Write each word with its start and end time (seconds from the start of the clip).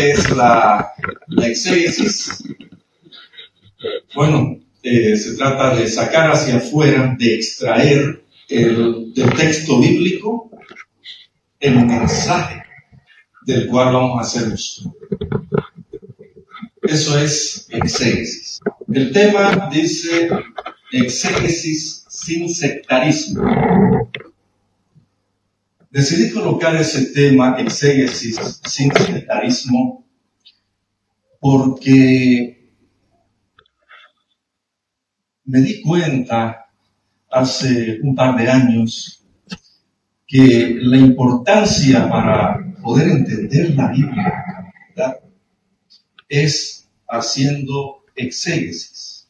¿Qué 0.00 0.12
es 0.12 0.30
la, 0.30 0.94
la 1.26 1.46
exégesis? 1.46 2.42
Bueno, 4.14 4.58
eh, 4.82 5.14
se 5.14 5.36
trata 5.36 5.76
de 5.76 5.90
sacar 5.90 6.30
hacia 6.30 6.56
afuera, 6.56 7.14
de 7.18 7.34
extraer 7.34 8.24
el, 8.48 9.12
del 9.12 9.34
texto 9.34 9.78
bíblico 9.78 10.50
el 11.58 11.84
mensaje 11.84 12.62
del 13.42 13.66
cual 13.66 13.92
vamos 13.92 14.16
a 14.18 14.22
hacer 14.22 14.50
uso. 14.50 14.96
Eso 16.80 17.18
es 17.18 17.66
exégesis. 17.68 18.60
El 18.90 19.12
tema 19.12 19.68
dice 19.70 20.30
exégesis 20.92 22.06
sin 22.08 22.48
sectarismo. 22.48 23.42
Decidí 25.90 26.30
colocar 26.30 26.76
ese 26.76 27.06
tema, 27.06 27.56
exégesis 27.58 28.60
sin 28.64 28.92
sectarismo, 28.92 30.06
porque 31.40 32.70
me 35.44 35.60
di 35.60 35.82
cuenta 35.82 36.70
hace 37.28 37.98
un 38.04 38.14
par 38.14 38.36
de 38.36 38.48
años 38.48 39.24
que 40.28 40.76
la 40.80 40.96
importancia 40.96 42.08
para 42.08 42.72
poder 42.80 43.08
entender 43.08 43.74
la 43.74 43.88
Biblia 43.88 44.44
es 46.28 46.88
haciendo 47.08 48.04
exégesis. 48.14 49.28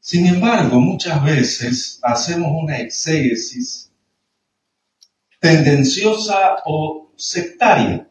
Sin 0.00 0.26
embargo, 0.26 0.78
muchas 0.78 1.24
veces 1.24 1.98
hacemos 2.02 2.50
una 2.62 2.78
exégesis 2.78 3.90
tendenciosa 5.46 6.56
o 6.64 7.12
sectaria. 7.16 8.08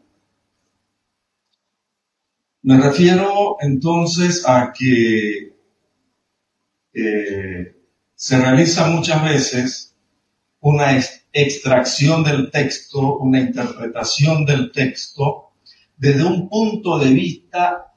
Me 2.62 2.78
refiero 2.78 3.58
entonces 3.60 4.42
a 4.48 4.72
que 4.72 5.54
eh, 6.94 7.76
se 8.14 8.38
realiza 8.38 8.88
muchas 8.88 9.22
veces 9.22 9.96
una 10.60 10.98
extracción 11.32 12.24
del 12.24 12.50
texto, 12.50 13.18
una 13.18 13.40
interpretación 13.40 14.46
del 14.46 14.72
texto 14.72 15.50
desde 15.98 16.24
un 16.24 16.48
punto 16.48 16.98
de 16.98 17.10
vista 17.10 17.92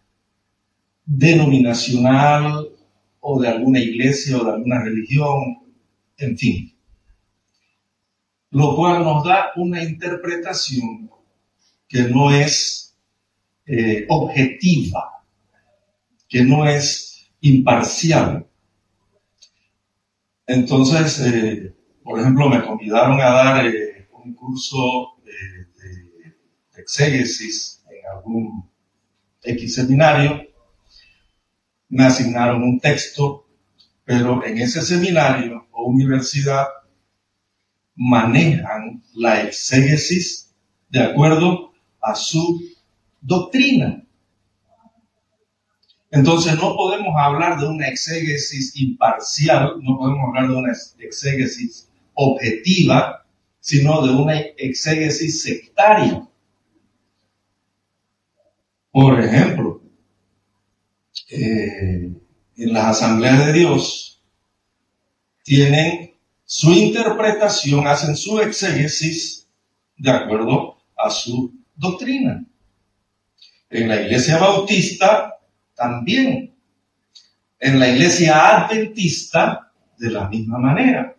denominacional 1.06 2.67
o 3.22 3.42
de 3.42 3.48
alguna 3.48 3.80
iglesia 3.80 4.38
o 4.38 4.44
de 4.44 4.52
alguna 4.52 4.84
religión, 4.84 5.60
en 6.17 6.38
fin. 6.38 6.79
Lo 8.52 8.75
cual 8.75 9.03
nos 9.03 9.23
da 9.23 9.52
una 9.55 9.83
interpretación 9.83 11.09
que 11.88 12.03
no 12.03 12.31
es 12.31 12.95
eh, 13.66 14.05
objetiva, 14.09 15.23
que 16.28 16.44
no 16.44 16.67
es 16.67 17.30
imparcial. 17.42 18.47
Entonces, 20.47 21.20
eh, 21.20 21.75
por 22.03 22.20
ejemplo, 22.20 22.50
me 22.50 22.64
convidaron 22.66 23.22
a 23.22 23.30
dar 23.30 23.67
eh, 23.67 24.08
un 24.23 24.33
curso 24.33 24.77
de, 25.23 25.67
exégesis 26.81 27.83
en 27.92 28.17
algún 28.17 28.70
X 29.44 29.75
seminario. 29.75 30.42
Me 31.89 32.05
asignaron 32.05 32.64
un 32.64 32.80
texto, 32.80 33.47
pero 34.03 34.44
en 34.44 34.58
ese 34.58 34.81
seminario 34.81 35.67
o 35.72 35.86
universidad 35.86 36.67
manejan 38.00 39.03
la 39.14 39.44
exégesis 39.44 40.55
de 40.88 41.03
acuerdo 41.03 41.73
a 42.02 42.16
su 42.16 42.61
doctrina. 43.19 44.05
Entonces 46.09 46.55
no 46.55 46.77
podemos 46.77 47.14
hablar 47.17 47.59
de 47.59 47.67
una 47.67 47.89
exégesis 47.89 48.73
imparcial, 48.77 49.73
no 49.81 49.97
podemos 49.97 50.30
hablar 50.30 50.49
de 50.49 50.55
una 50.55 50.71
exégesis 50.99 51.89
objetiva, 52.14 53.26
sino 53.59 54.08
de 54.08 54.14
una 54.15 54.39
exégesis 54.39 55.42
sectaria. 55.42 56.26
Por 58.92 59.20
ejemplo, 59.20 59.83
eh, 61.30 62.14
en 62.55 62.73
las 62.73 62.86
asambleas 62.86 63.45
de 63.45 63.54
Dios 63.54 64.23
tienen 65.43 66.08
su 66.52 66.73
interpretación, 66.73 67.86
hacen 67.86 68.17
su 68.17 68.39
exégesis 68.39 69.48
de 69.95 70.10
acuerdo 70.10 70.80
a 70.98 71.11
su 71.11 71.54
doctrina. 71.76 72.43
En 73.70 73.87
la 73.87 74.02
iglesia 74.02 74.39
bautista 74.39 75.38
también. 75.76 76.55
En 77.59 77.80
la 77.80 77.89
iglesia 77.89 78.65
adventista, 78.65 79.71
de 79.99 80.09
la 80.09 80.27
misma 80.27 80.58
manera. 80.58 81.15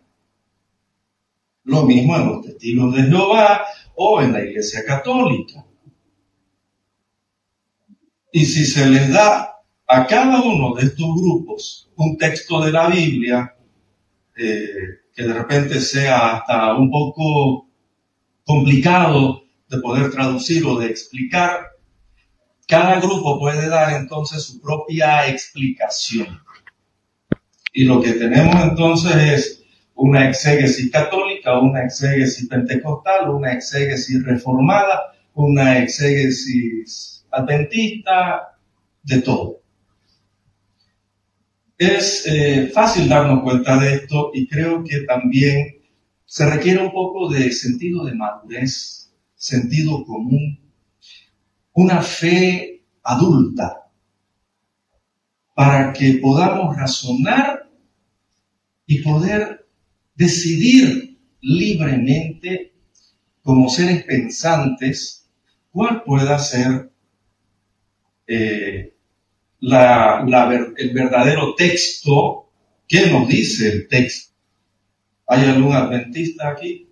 Lo 1.63 1.83
mismo 1.83 2.17
en 2.17 2.27
los 2.27 2.41
testigos 2.41 2.93
de 2.93 3.03
Jehová 3.03 3.63
o 3.95 4.21
en 4.21 4.33
la 4.33 4.43
iglesia 4.43 4.83
católica. 4.85 5.65
Y 8.33 8.45
si 8.45 8.65
se 8.65 8.85
les 8.85 9.13
da 9.13 9.61
a 9.87 10.07
cada 10.07 10.41
uno 10.41 10.75
de 10.75 10.87
estos 10.87 11.15
grupos 11.15 11.89
un 11.95 12.17
texto 12.17 12.59
de 12.65 12.73
la 12.73 12.89
Biblia 12.89 13.55
eh, 14.41 14.73
que 15.13 15.23
de 15.23 15.33
repente 15.33 15.79
sea 15.79 16.37
hasta 16.37 16.73
un 16.75 16.89
poco 16.89 17.67
complicado 18.45 19.43
de 19.69 19.77
poder 19.79 20.11
traducir 20.11 20.65
o 20.65 20.79
de 20.79 20.87
explicar, 20.87 21.67
cada 22.67 22.99
grupo 22.99 23.39
puede 23.39 23.67
dar 23.67 23.93
entonces 23.93 24.43
su 24.43 24.61
propia 24.61 25.27
explicación. 25.27 26.39
Y 27.73 27.85
lo 27.85 28.01
que 28.01 28.13
tenemos 28.13 28.55
entonces 28.63 29.15
es 29.15 29.63
una 29.95 30.29
exégesis 30.29 30.91
católica, 30.91 31.59
una 31.59 31.83
exégesis 31.83 32.47
pentecostal, 32.47 33.29
una 33.29 33.53
exégesis 33.53 34.23
reformada, 34.25 35.13
una 35.33 35.79
exégesis 35.79 37.25
adventista, 37.31 38.51
de 39.03 39.21
todo. 39.21 39.60
Es 41.81 42.27
eh, 42.27 42.69
fácil 42.71 43.09
darnos 43.09 43.41
cuenta 43.41 43.75
de 43.75 43.95
esto 43.95 44.29
y 44.35 44.45
creo 44.45 44.83
que 44.83 45.01
también 45.01 45.81
se 46.23 46.47
requiere 46.47 46.79
un 46.83 46.91
poco 46.91 47.27
de 47.27 47.51
sentido 47.51 48.05
de 48.05 48.13
madurez, 48.13 49.11
sentido 49.33 50.05
común 50.05 50.59
una 51.73 52.03
fe 52.03 52.83
adulta 53.01 53.89
para 55.55 55.91
que 55.91 56.19
podamos 56.21 56.77
razonar 56.77 57.67
y 58.85 59.01
poder 59.01 59.67
decidir 60.13 61.17
libremente 61.41 62.75
como 63.41 63.67
seres 63.69 64.03
pensantes 64.03 65.27
cuál 65.71 66.03
pueda 66.03 66.37
ser 66.37 66.91
eh, 68.27 68.90
el 69.61 70.93
verdadero 70.93 71.55
texto 71.55 72.49
que 72.87 73.07
nos 73.07 73.27
dice 73.27 73.71
el 73.71 73.87
texto. 73.87 74.33
¿Hay 75.27 75.45
algún 75.45 75.73
adventista 75.73 76.49
aquí? 76.49 76.89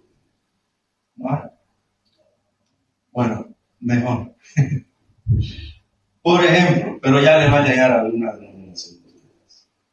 Bueno, 3.12 3.56
mejor. 3.80 4.36
Por 6.22 6.46
ejemplo, 6.46 7.00
pero 7.02 7.22
ya 7.22 7.38
les 7.40 7.52
va 7.52 7.64
a 7.64 7.68
llegar 7.68 7.92
alguna. 7.92 8.34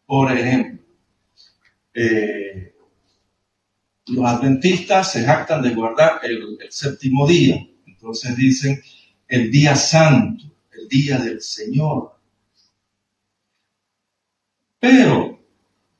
Por 0.04 0.31
ejemplo, 0.31 0.84
eh, 1.94 2.75
los 4.06 4.25
adventistas 4.25 5.10
se 5.10 5.25
jactan 5.25 5.62
de 5.62 5.75
guardar 5.75 6.20
el 6.22 6.59
séptimo 6.70 7.26
día. 7.26 7.66
Entonces 7.86 8.36
dicen 8.36 8.81
el 9.26 9.50
día 9.50 9.75
santo, 9.75 10.45
el 10.71 10.86
día 10.89 11.18
del 11.18 11.41
Señor. 11.41 12.16
Pero 14.78 15.36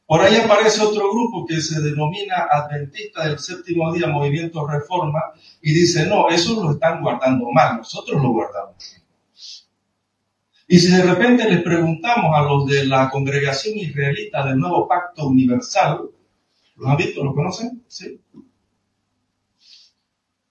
por 0.07 0.21
ahí 0.21 0.37
aparece 0.37 0.83
otro 0.83 1.11
grupo 1.11 1.45
que 1.47 1.61
se 1.61 1.81
denomina 1.81 2.47
Adventista 2.49 3.27
del 3.27 3.41
Séptimo 3.41 3.93
Día, 3.93 4.07
Movimiento 4.07 4.67
Reforma, 4.67 5.21
y 5.61 5.75
dice, 5.75 6.07
no, 6.07 6.29
eso 6.29 6.63
lo 6.63 6.73
están 6.73 7.03
guardando 7.03 7.51
mal, 7.51 7.79
nosotros 7.79 8.23
lo 8.23 8.31
guardamos. 8.31 9.03
Y 10.69 10.79
si 10.79 10.93
de 10.93 11.03
repente 11.03 11.49
les 11.49 11.63
preguntamos 11.63 12.37
a 12.37 12.43
los 12.43 12.67
de 12.67 12.87
la 12.87 13.11
congregación 13.11 13.79
israelita 13.79 14.47
del 14.47 14.59
Nuevo 14.59 14.87
Pacto 14.87 15.27
Universal, 15.27 16.09
¿los 16.77 16.89
han 16.89 16.97
visto? 16.97 17.25
¿Lo 17.25 17.35
conocen? 17.35 17.83
Sí. 17.89 18.21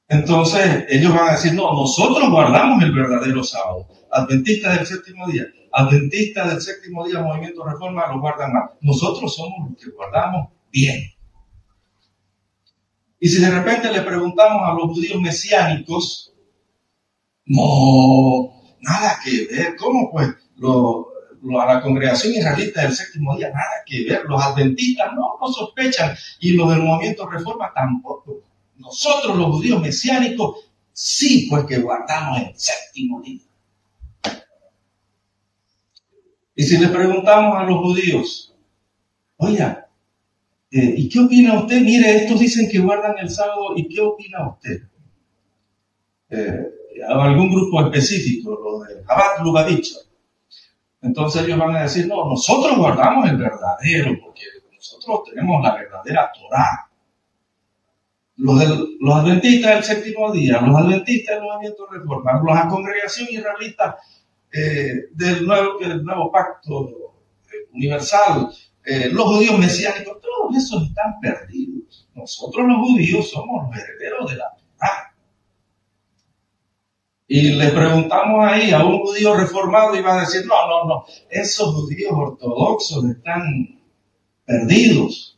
Entonces 0.08 0.86
ellos 0.90 1.14
van 1.14 1.30
a 1.30 1.32
decir, 1.34 1.54
no, 1.54 1.74
nosotros 1.74 2.30
guardamos 2.30 2.84
el 2.84 2.92
verdadero 2.92 3.44
sábado. 3.44 3.88
Adventistas 4.12 4.78
del 4.78 4.86
séptimo 4.86 5.28
día 5.28 5.46
adventistas 5.76 6.50
del 6.50 6.62
séptimo 6.62 7.06
día, 7.06 7.22
movimiento 7.22 7.66
reforma, 7.66 8.08
lo 8.08 8.22
guardan 8.22 8.54
mal. 8.54 8.70
Nosotros 8.80 9.36
somos 9.36 9.70
los 9.70 9.78
que 9.78 9.92
guardamos 9.92 10.50
bien. 10.72 11.12
Y 13.20 13.28
si 13.28 13.42
de 13.42 13.52
repente 13.52 13.92
le 13.92 14.02
preguntamos 14.02 14.62
a 14.64 14.74
los 14.74 14.86
judíos 14.94 15.22
mesiánicos, 15.22 16.32
No, 17.48 18.52
nada 18.82 19.20
que 19.24 19.48
ver. 19.52 19.76
¿Cómo 19.76 20.10
pues? 20.12 20.30
A 20.30 21.66
la 21.74 21.82
congregación 21.82 22.34
israelita 22.34 22.82
del 22.82 22.96
séptimo 22.96 23.36
día, 23.38 23.50
nada 23.50 23.84
que 23.86 24.04
ver. 24.04 24.24
Los 24.26 24.42
adventistas 24.42 25.14
no, 25.14 25.38
no 25.40 25.48
sospechan. 25.54 26.16
Y 26.40 26.54
los 26.54 26.70
del 26.70 26.82
movimiento 26.84 27.30
reforma 27.30 27.72
tampoco. 27.76 28.42
Nosotros 28.78 29.38
los 29.38 29.48
judíos 29.58 29.82
mesiánicos 29.82 30.72
sí, 30.92 31.48
pues 31.50 31.66
que 31.66 31.80
guardamos 31.80 32.40
el 32.40 32.54
séptimo 32.56 33.22
día. 33.22 33.45
Y 36.56 36.64
si 36.64 36.78
le 36.78 36.88
preguntamos 36.88 37.58
a 37.58 37.64
los 37.64 37.78
judíos, 37.80 38.56
oiga, 39.36 39.90
eh, 40.72 40.94
¿y 40.98 41.10
qué 41.10 41.20
opina 41.20 41.60
usted? 41.60 41.82
Mire, 41.82 42.16
estos 42.16 42.40
dicen 42.40 42.70
que 42.72 42.80
guardan 42.80 43.18
el 43.20 43.30
sábado, 43.30 43.74
¿y 43.76 43.88
qué 43.88 44.02
opina 44.02 44.50
usted? 44.50 44.84
Eh, 46.30 46.66
algún 47.08 47.52
grupo 47.52 47.82
específico, 47.82 48.52
lo 48.52 48.80
de 48.86 49.04
Abad 49.06 49.44
Lubavitch. 49.44 49.96
Entonces 51.02 51.44
ellos 51.44 51.60
van 51.60 51.76
a 51.76 51.84
decir, 51.84 52.08
no, 52.08 52.26
nosotros 52.26 52.78
guardamos 52.78 53.30
el 53.30 53.38
verdadero, 53.38 54.18
porque 54.24 54.44
nosotros 54.74 55.30
tenemos 55.30 55.62
la 55.62 55.76
verdadera 55.76 56.32
Torah. 56.34 56.90
Los, 58.38 58.90
los 59.00 59.16
adventistas 59.16 59.76
del 59.76 59.84
séptimo 59.84 60.32
día, 60.32 60.62
los 60.62 60.76
adventistas 60.76 61.36
del 61.36 61.44
movimiento 61.44 61.86
reforma, 61.90 62.42
la 62.44 62.68
congregación 62.68 63.28
israelita 63.30 63.98
eh, 64.56 65.10
del, 65.12 65.46
nuevo, 65.46 65.78
del 65.80 66.02
nuevo 66.02 66.32
pacto 66.32 66.90
eh, 66.90 67.68
universal, 67.74 68.50
eh, 68.86 69.10
los 69.12 69.26
judíos 69.26 69.60
mesiánicos, 69.60 70.22
todos 70.22 70.56
esos 70.56 70.88
están 70.88 71.20
perdidos. 71.22 72.08
Nosotros 72.14 72.66
los 72.66 72.78
judíos 72.78 73.30
somos 73.30 73.68
los 73.68 73.78
herederos 73.78 74.32
de 74.32 74.38
la 74.38 74.46
Torah. 74.56 75.16
Y 77.28 77.42
le 77.52 77.70
preguntamos 77.70 78.46
ahí 78.46 78.72
a 78.72 78.86
un 78.86 79.00
judío 79.00 79.36
reformado 79.36 79.94
y 79.94 80.02
va 80.02 80.18
a 80.18 80.22
decir, 80.22 80.46
no, 80.46 80.68
no, 80.68 80.86
no, 80.86 81.06
esos 81.30 81.74
judíos 81.74 82.14
ortodoxos 82.14 83.04
están 83.10 83.82
perdidos. 84.46 85.38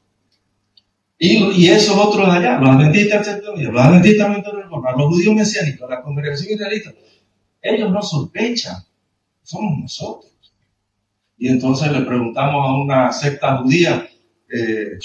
Y, 1.17 1.43
y 1.53 1.69
esos 1.69 1.97
otros 1.97 2.27
de 2.27 2.37
allá, 2.37 2.59
los 2.59 2.69
adventistas 2.69 3.25
los 3.41 3.81
adventistas 3.81 4.29
los 4.95 5.07
judíos 5.07 5.33
mesiánicos, 5.33 5.89
la 5.89 6.03
congregación 6.03 6.53
israelita, 6.53 6.91
ellos 7.61 7.91
no 7.91 8.01
sospechan, 8.03 8.86
somos 9.47 9.79
nosotros. 9.79 10.33
Y 11.37 11.47
entonces 11.47 11.91
le 11.91 12.01
preguntamos 12.01 12.67
a 12.67 12.73
una 12.73 13.11
secta 13.11 13.57
judía, 13.57 14.07
eh, 14.49 14.97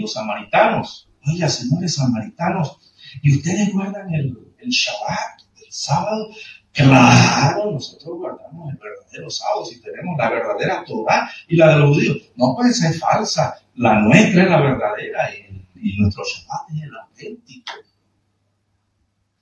los 0.00 0.12
samaritanos, 0.12 1.10
oiga, 1.26 1.48
señores 1.48 1.94
samaritanos, 1.94 2.78
¿y 3.22 3.36
ustedes 3.36 3.72
guardan 3.72 4.12
el, 4.14 4.36
el 4.58 4.68
Shabbat? 4.70 5.46
sábado. 5.76 6.30
Claro, 6.72 7.72
nosotros 7.72 8.18
guardamos 8.18 8.70
el 8.70 8.78
verdadero 8.78 9.30
sábado 9.30 9.64
si 9.64 9.80
tenemos 9.80 10.16
la 10.18 10.30
verdadera 10.30 10.84
Torah 10.84 11.30
y 11.48 11.56
la 11.56 11.74
de 11.74 11.80
los 11.80 11.96
judíos. 11.96 12.18
No 12.36 12.54
puede 12.54 12.72
ser 12.72 12.92
falsa. 12.94 13.54
La 13.76 14.00
nuestra 14.00 14.44
es 14.44 14.50
la 14.50 14.60
verdadera 14.60 15.30
y, 15.34 15.96
nuestro 15.98 16.24
Shabbat 16.24 16.70
es 16.70 16.82
el 16.82 16.96
auténtico. 16.96 17.72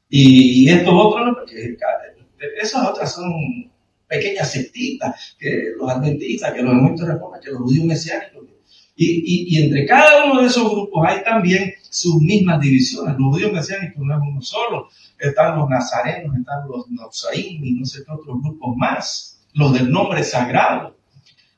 Y, 0.09 0.69
estos 0.69 0.95
otros, 0.95 1.35
porque 1.35 1.77
esas 2.61 2.89
otras 2.89 3.15
son 3.15 3.73
pequeñas 4.15 4.51
sectitas, 4.51 5.35
que 5.39 5.73
los 5.79 5.91
adventistas, 5.91 6.53
que 6.53 6.63
los 6.63 6.99
de 6.99 7.07
reforma, 7.07 7.41
que 7.41 7.51
los 7.51 7.63
judíos 7.63 7.85
mesiánicos. 7.85 8.43
Y, 8.97 9.57
y, 9.57 9.65
entre 9.65 9.87
cada 9.87 10.25
uno 10.25 10.41
de 10.41 10.47
esos 10.47 10.71
grupos 10.71 11.05
hay 11.05 11.25
también 11.25 11.75
sus 11.91 12.23
mismas 12.23 12.61
divisiones. 12.61 13.17
Los 13.19 13.35
judíos 13.35 13.53
mesiánicos 13.53 14.01
no 14.05 14.15
es 14.15 14.21
uno 14.23 14.41
solo 14.41 14.89
están 15.19 15.57
los 15.57 15.69
nazarenos, 15.69 16.37
están 16.37 16.69
los 16.69 16.91
nozaim 16.91 17.65
y 17.65 17.73
no 17.73 17.85
sé 17.85 18.05
qué 18.05 18.13
otros 18.13 18.41
grupos 18.43 18.77
más, 18.77 19.41
los 19.55 19.73
del 19.73 19.91
nombre 19.91 20.23
sagrado, 20.25 20.97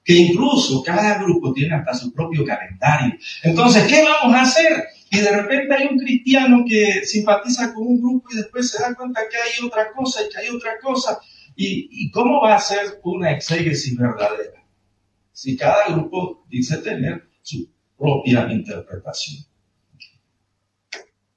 que 0.05 0.15
incluso 0.15 0.83
cada 0.83 1.19
grupo 1.19 1.53
tiene 1.53 1.75
hasta 1.75 1.95
su 1.95 2.13
propio 2.13 2.45
calendario. 2.45 3.15
Entonces, 3.43 3.87
¿qué 3.87 4.03
vamos 4.03 4.35
a 4.35 4.43
hacer? 4.43 4.85
Y 5.11 5.19
de 5.19 5.31
repente 5.31 5.75
hay 5.75 5.89
un 5.91 5.99
cristiano 5.99 6.65
que 6.67 7.05
simpatiza 7.05 7.73
con 7.73 7.87
un 7.87 8.01
grupo 8.01 8.29
y 8.33 8.37
después 8.37 8.71
se 8.71 8.83
da 8.83 8.95
cuenta 8.95 9.23
que 9.31 9.37
hay 9.37 9.67
otra 9.67 9.93
cosa 9.93 10.21
y 10.23 10.29
que 10.29 10.39
hay 10.39 10.49
otra 10.49 10.73
cosa. 10.83 11.19
¿Y, 11.57 12.11
cómo 12.11 12.43
va 12.43 12.57
a 12.57 12.61
ser 12.61 13.01
una 13.03 13.33
exégesis 13.33 13.97
verdadera? 13.97 14.63
Si 15.33 15.57
cada 15.57 15.89
grupo 15.89 16.45
dice 16.49 16.79
tener 16.79 17.31
su 17.41 17.69
propia 17.97 18.51
interpretación. 18.53 19.45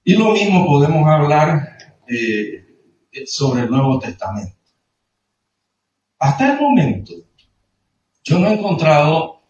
Y 0.03 0.15
lo 0.15 0.31
mismo 0.31 0.65
podemos 0.65 1.07
hablar 1.07 1.77
eh, 2.07 3.25
sobre 3.25 3.63
el 3.63 3.69
Nuevo 3.69 3.97
Testamento. 3.99 4.57
Hasta 6.17 6.53
el 6.53 6.59
momento, 6.59 7.13
yo 8.23 8.39
no 8.39 8.49
he 8.49 8.53
encontrado 8.53 9.41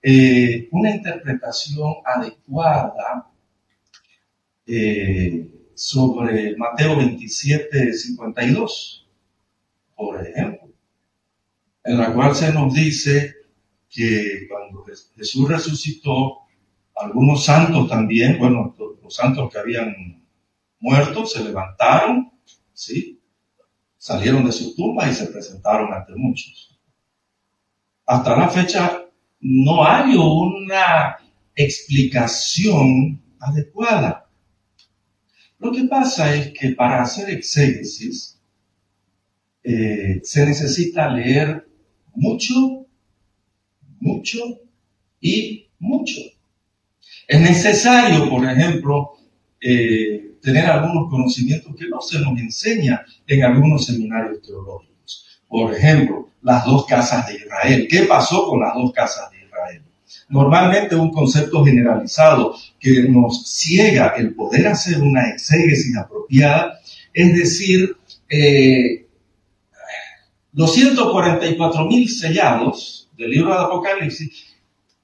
eh, 0.00 0.68
una 0.72 0.90
interpretación 0.94 1.96
adecuada 2.04 3.30
eh, 4.66 5.70
sobre 5.74 6.56
Mateo 6.56 6.96
27, 6.96 7.92
52, 7.92 9.05
por 9.96 10.24
ejemplo, 10.24 10.68
en 11.82 11.98
la 11.98 12.12
cual 12.12 12.34
se 12.36 12.52
nos 12.52 12.72
dice 12.74 13.34
que 13.88 14.46
cuando 14.48 14.84
Jesús 14.84 15.48
resucitó, 15.48 16.40
algunos 16.94 17.44
santos 17.44 17.88
también, 17.88 18.38
bueno, 18.38 18.74
los 19.02 19.14
santos 19.14 19.52
que 19.52 19.58
habían 19.58 20.24
muertos 20.80 21.32
se 21.32 21.44
levantaron, 21.44 22.32
¿sí? 22.72 23.20
Salieron 23.96 24.44
de 24.44 24.52
sus 24.52 24.76
tumbas 24.76 25.10
y 25.10 25.14
se 25.14 25.26
presentaron 25.26 25.92
ante 25.92 26.14
muchos. 26.14 26.78
Hasta 28.06 28.36
la 28.36 28.48
fecha 28.48 29.04
no 29.40 29.84
hay 29.84 30.16
una 30.16 31.16
explicación 31.54 33.22
adecuada. 33.40 34.28
Lo 35.58 35.72
que 35.72 35.84
pasa 35.84 36.34
es 36.34 36.52
que 36.52 36.70
para 36.70 37.02
hacer 37.02 37.30
exégesis 37.30 38.35
eh, 39.68 40.20
se 40.22 40.46
necesita 40.46 41.10
leer 41.10 41.66
mucho, 42.14 42.86
mucho 43.98 44.38
y 45.20 45.66
mucho. 45.80 46.20
Es 47.26 47.40
necesario, 47.40 48.30
por 48.30 48.48
ejemplo, 48.48 49.14
eh, 49.60 50.36
tener 50.40 50.66
algunos 50.66 51.10
conocimientos 51.10 51.74
que 51.74 51.88
no 51.88 52.00
se 52.00 52.20
nos 52.20 52.38
enseña 52.38 53.04
en 53.26 53.42
algunos 53.42 53.86
seminarios 53.86 54.40
teológicos. 54.40 55.40
Por 55.48 55.74
ejemplo, 55.74 56.30
las 56.42 56.64
dos 56.64 56.86
casas 56.86 57.26
de 57.26 57.34
Israel. 57.34 57.88
¿Qué 57.90 58.02
pasó 58.02 58.46
con 58.46 58.60
las 58.60 58.72
dos 58.74 58.92
casas 58.92 59.32
de 59.32 59.38
Israel? 59.46 59.82
Normalmente 60.28 60.94
un 60.94 61.10
concepto 61.10 61.64
generalizado 61.64 62.54
que 62.78 63.02
nos 63.08 63.52
ciega 63.52 64.14
el 64.16 64.32
poder 64.32 64.68
hacer 64.68 65.02
una 65.02 65.28
exégesis 65.28 65.96
apropiada, 65.96 66.78
es 67.12 67.36
decir, 67.36 67.96
eh, 68.28 69.05
los 70.56 70.74
144 70.74 71.84
mil 71.84 72.08
sellados 72.08 73.08
del 73.16 73.30
libro 73.30 73.52
de 73.52 73.64
Apocalipsis, 73.64 74.56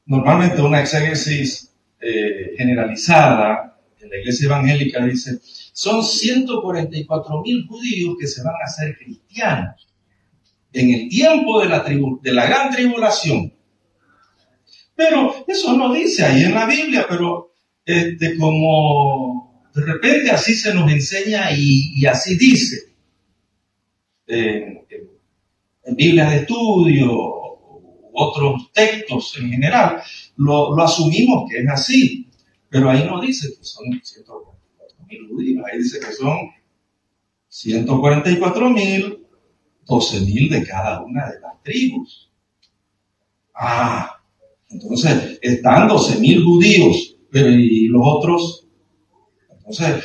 normalmente 0.07 0.61
una 0.61 0.81
exégesis 0.81 1.73
eh, 2.01 2.55
generalizada 2.59 3.73
la 4.13 4.19
iglesia 4.19 4.47
evangélica 4.47 5.05
dice, 5.07 5.39
son 5.73 6.05
144 6.05 7.43
mil 7.43 7.67
judíos 7.67 8.17
que 8.21 8.27
se 8.27 8.43
van 8.43 8.55
a 8.55 8.65
hacer 8.65 8.97
cristianos 8.99 9.89
en 10.73 10.91
el 10.91 11.09
tiempo 11.09 11.61
de 11.61 11.69
la, 11.69 11.81
de 11.81 12.33
la 12.33 12.47
gran 12.47 12.71
tribulación. 12.71 13.53
Pero 14.95 15.45
eso 15.49 15.77
no 15.77 15.93
dice 15.93 16.25
ahí 16.25 16.45
en 16.45 16.55
la 16.55 16.67
Biblia, 16.67 17.07
pero 17.09 17.55
este, 17.85 18.37
de 18.37 19.87
repente 19.87 20.31
así 20.31 20.55
se 20.55 20.75
nos 20.75 20.91
enseña 20.93 21.51
y, 21.57 22.05
así 22.07 22.37
dice. 22.37 22.93
en 24.27 24.83
Biblias 25.97 26.31
de 26.31 26.37
estudio, 26.39 27.13
otros 28.13 28.73
textos 28.73 29.37
en 29.39 29.51
general, 29.51 30.03
lo, 30.37 30.75
lo 30.77 30.83
asumimos 30.83 31.49
que 31.51 31.61
es 31.61 31.69
así. 31.69 32.29
Pero 32.69 32.91
ahí 32.91 33.05
no 33.05 33.21
dice 33.21 33.49
que 33.49 33.65
son 33.65 33.85
144 34.03 35.07
mil 35.07 35.29
judíos, 35.29 35.65
ahí 35.71 35.79
dice 35.79 36.01
que 36.01 36.13
son 36.13 36.39
144 37.49 38.71
mil, 38.71 39.27
12 39.85 40.21
mil 40.21 40.49
de 40.49 40.67
cada 40.67 41.03
una 41.03 41.29
de 41.29 41.41
las 41.41 41.63
tribus. 41.63 42.31
Ah, 43.55 44.23
entonces 44.71 45.39
están 45.43 45.87
12 45.87 46.19
mil 46.19 46.43
judíos, 46.43 47.17
pero 47.31 47.51
¿y 47.51 47.89
los 47.89 48.01
otros? 48.03 48.67
Entonces, 49.51 50.03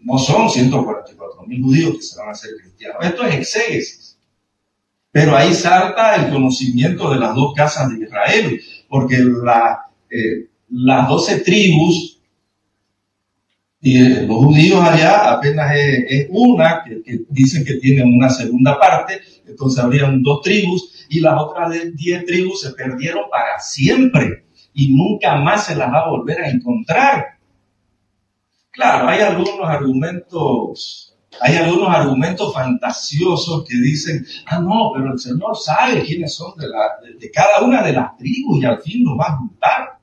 no 0.00 0.18
son 0.18 0.50
144 0.50 1.42
mil 1.46 1.62
judíos 1.62 1.96
que 1.96 2.02
se 2.02 2.18
van 2.18 2.28
a 2.28 2.32
hacer 2.32 2.50
cristianos. 2.60 2.96
Esto 3.00 3.22
es 3.26 3.34
exégesis. 3.36 4.17
Pero 5.10 5.36
ahí 5.36 5.54
salta 5.54 6.16
el 6.16 6.32
conocimiento 6.32 7.10
de 7.10 7.18
las 7.18 7.34
dos 7.34 7.54
casas 7.54 7.90
de 7.90 8.04
Israel, 8.04 8.60
porque 8.88 9.16
eh, 9.16 10.48
las 10.70 11.08
doce 11.08 11.40
tribus 11.40 12.20
Y 13.80 13.96
eh, 13.96 14.26
los 14.26 14.44
judíos 14.44 14.82
allá 14.82 15.32
apenas 15.32 15.72
es, 15.74 16.26
una, 16.30 16.82
que, 16.84 17.20
dicen 17.28 17.64
que 17.64 17.74
tienen 17.74 18.12
una 18.12 18.28
segunda 18.28 18.78
parte, 18.78 19.20
entonces 19.46 19.82
habrían 19.82 20.22
dos 20.22 20.42
tribus, 20.42 21.06
y 21.08 21.20
las 21.20 21.40
otras 21.40 21.72
diez 21.94 22.26
tribus 22.26 22.60
se 22.60 22.72
perdieron 22.72 23.30
para 23.30 23.60
siempre, 23.60 24.44
y 24.74 24.94
nunca 24.94 25.36
más 25.36 25.66
se 25.66 25.76
las 25.76 25.92
va 25.92 26.00
a 26.00 26.10
volver 26.10 26.40
a 26.40 26.50
encontrar. 26.50 27.38
Claro, 28.70 29.08
hay 29.08 29.20
algunos 29.20 29.60
argumentos, 29.62 31.07
hay 31.40 31.56
algunos 31.56 31.88
argumentos 31.88 32.52
fantasiosos 32.52 33.64
que 33.68 33.76
dicen, 33.76 34.26
ah, 34.46 34.58
no, 34.60 34.90
pero 34.94 35.12
el 35.12 35.18
Señor 35.18 35.56
sabe 35.56 36.02
quiénes 36.02 36.34
son 36.34 36.54
de, 36.56 36.66
de 37.18 37.30
cada 37.30 37.62
una 37.62 37.82
de 37.82 37.92
las 37.92 38.16
tribus 38.16 38.62
y 38.62 38.64
al 38.64 38.80
fin 38.80 39.04
los 39.04 39.18
va 39.18 39.26
a 39.26 39.36
juntar. 39.36 39.98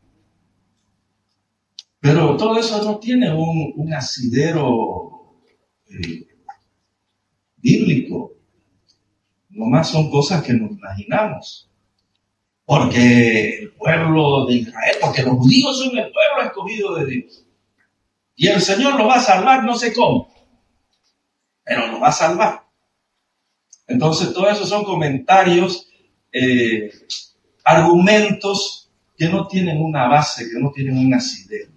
Pero 2.06 2.38
todo 2.38 2.60
eso 2.60 2.84
no 2.84 3.00
tiene 3.00 3.34
un, 3.34 3.92
asidero 3.92 5.42
eh, 5.88 6.28
bíblico. 7.58 8.34
Nomás 9.50 9.90
son 9.90 10.12
cosas 10.12 10.44
que 10.44 10.54
nos 10.54 10.70
imaginamos. 10.70 11.68
Porque 12.64 13.58
el 13.58 13.74
pueblo 13.74 14.46
de 14.46 14.54
Israel, 14.54 14.96
porque 15.02 15.24
los 15.24 15.34
judíos 15.34 15.80
son 15.80 15.98
el 15.98 16.12
pueblo 16.12 16.44
escogido 16.44 16.96
de 16.96 17.06
Dios. 17.08 17.46
Y 18.36 18.50
el 18.50 18.62
Señor 18.62 19.00
lo 19.00 19.08
va 19.08 19.16
a 19.16 19.22
salvar, 19.22 19.64
no 19.64 19.76
sé 19.76 19.92
cómo, 19.92 20.30
pero 21.66 21.88
lo 21.88 22.00
va 22.00 22.10
a 22.10 22.14
salvar. 22.14 22.64
Entonces, 23.88 24.34
todo 24.34 24.50
eso 24.50 24.66
son 24.66 24.86
comentarios, 24.86 25.90
eh, 26.32 26.92
argumentos 27.64 28.92
que 29.18 29.28
no 29.28 29.48
tienen 29.48 29.82
una 29.82 30.08
base, 30.08 30.50
que 30.50 30.60
no 30.60 30.72
tienen 30.72 30.98
un 30.98 31.14
asidero 31.14 31.76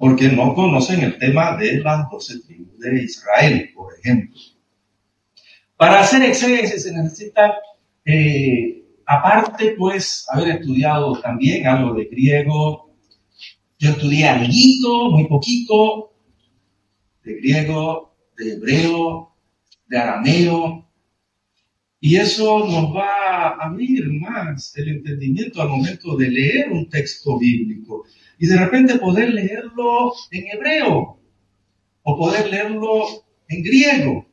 porque 0.00 0.28
no 0.28 0.54
conocen 0.54 1.02
el 1.02 1.18
tema 1.18 1.58
de 1.58 1.78
las 1.80 2.08
doce 2.10 2.40
tribus 2.40 2.78
de 2.78 3.04
Israel, 3.04 3.70
por 3.74 3.92
ejemplo. 3.98 4.40
Para 5.76 6.00
hacer 6.00 6.22
exégesis 6.22 6.84
se 6.84 6.92
necesita, 6.94 7.56
eh, 8.06 8.82
aparte, 9.04 9.74
pues, 9.76 10.24
haber 10.30 10.56
estudiado 10.56 11.20
también 11.20 11.66
algo 11.66 11.92
de 11.92 12.06
griego. 12.06 12.94
Yo 13.78 13.90
estudié 13.90 14.26
algo, 14.26 15.10
muy 15.10 15.26
poquito, 15.28 16.14
de 17.22 17.34
griego, 17.34 18.09
de 18.40 18.52
hebreo, 18.54 19.34
de 19.86 19.98
arameo, 19.98 20.88
y 22.00 22.16
eso 22.16 22.66
nos 22.66 22.96
va 22.96 23.08
a 23.08 23.66
abrir 23.66 24.10
más 24.10 24.74
el 24.76 24.88
entendimiento 24.88 25.60
al 25.60 25.68
momento 25.68 26.16
de 26.16 26.30
leer 26.30 26.72
un 26.72 26.88
texto 26.88 27.38
bíblico 27.38 28.06
y 28.38 28.46
de 28.46 28.56
repente 28.56 28.98
poder 28.98 29.34
leerlo 29.34 30.14
en 30.30 30.46
hebreo 30.46 31.20
o 32.02 32.18
poder 32.18 32.48
leerlo 32.50 33.04
en 33.48 33.62
griego. 33.62 34.26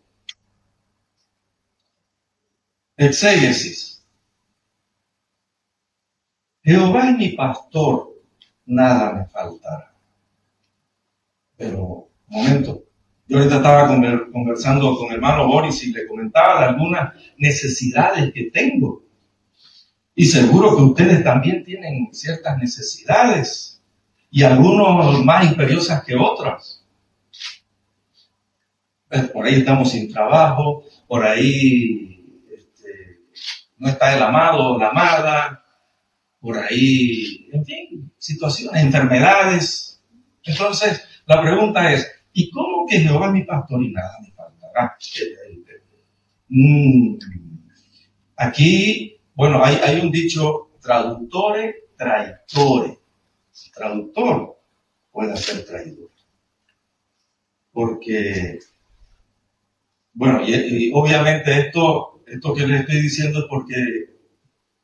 Exégesis. 2.95 4.05
Jehová 6.63 7.11
es 7.11 7.17
mi 7.17 7.29
pastor, 7.29 8.13
nada 8.65 9.13
me 9.13 9.25
faltará. 9.27 9.93
Pero, 11.57 12.09
momento, 12.27 12.86
yo 13.27 13.37
ahorita 13.37 13.57
estaba 13.57 13.87
conversando 14.31 14.97
con 14.97 15.09
el 15.09 15.15
hermano 15.15 15.47
Boris 15.47 15.83
y 15.83 15.91
le 15.91 16.07
comentaba 16.07 16.65
algunas 16.65 17.13
necesidades 17.37 18.31
que 18.33 18.45
tengo. 18.45 19.03
Y 20.15 20.25
seguro 20.25 20.75
que 20.75 20.83
ustedes 20.83 21.23
también 21.23 21.63
tienen 21.63 22.07
ciertas 22.13 22.57
necesidades 22.57 23.83
y 24.31 24.43
algunos 24.43 25.23
más 25.25 25.45
imperiosas 25.45 26.03
que 26.03 26.15
otras. 26.15 26.85
Pues, 29.09 29.29
por 29.29 29.45
ahí 29.45 29.55
estamos 29.55 29.91
sin 29.91 30.11
trabajo, 30.11 30.83
por 31.07 31.25
ahí 31.25 32.43
este, 32.49 33.19
no 33.77 33.89
está 33.89 34.15
el 34.15 34.23
amado 34.23 34.73
o 34.73 34.79
la 34.79 34.89
amada, 34.89 35.63
por 36.39 36.57
ahí, 36.57 37.49
en 37.51 37.65
fin, 37.65 38.11
situaciones, 38.17 38.81
enfermedades. 38.83 40.01
Entonces, 40.43 41.03
la 41.25 41.41
pregunta 41.41 41.91
es, 41.91 42.09
¿Y 42.39 42.51
cómo 42.51 42.85
que 42.87 42.99
Jehová 42.99 43.27
es 43.27 43.33
mi 43.33 43.43
pastor 43.45 43.83
y 43.83 43.91
nada 43.91 44.15
me 44.21 44.31
faltará? 44.31 44.95
Mm. 46.49 47.17
Aquí, 48.35 49.19
bueno, 49.33 49.59
hay, 49.65 49.99
un 50.01 50.11
dicho, 50.11 50.69
traductore, 50.79 51.87
traidore. 51.97 52.99
Traductor 53.73 54.55
puede 55.11 55.35
ser 55.35 55.65
traidor. 55.65 56.11
Porque, 57.71 58.59
bueno, 60.13 60.47
y, 60.47 60.91
obviamente 60.93 61.59
esto, 61.59 62.21
esto 62.27 62.53
que 62.53 62.67
les 62.67 62.81
estoy 62.81 63.01
diciendo 63.01 63.39
es 63.39 63.45
porque 63.49 63.75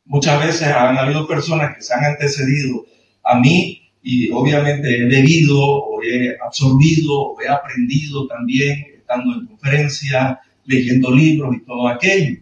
muchas 0.05 0.43
veces 0.43 0.69
han 0.69 0.97
habido 0.97 1.27
personas 1.27 1.75
que 1.75 1.83
se 1.83 1.93
han 1.93 2.03
antecedido 2.03 2.83
a 3.23 3.39
mí 3.39 3.82
y 4.03 4.29
obviamente 4.31 4.97
he 4.97 5.05
bebido 5.05 5.57
o 5.57 6.03
he 6.03 6.35
absorbido 6.45 7.21
o 7.21 7.41
he 7.41 7.47
aprendido 7.47 8.27
también 8.27 8.85
estando 8.97 9.33
en 9.33 9.47
conferencia, 9.47 10.41
leyendo 10.65 11.09
libros 11.09 11.55
y 11.55 11.65
todo 11.65 11.87
aquello. 11.87 12.41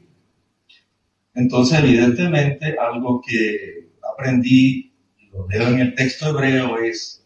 Entonces, 1.35 1.79
evidentemente, 1.79 2.75
algo 2.79 3.21
que 3.21 3.91
aprendí, 4.11 4.91
lo 5.31 5.47
leo 5.47 5.67
en 5.67 5.79
el 5.79 5.95
texto 5.95 6.29
hebreo, 6.29 6.79
es 6.79 7.23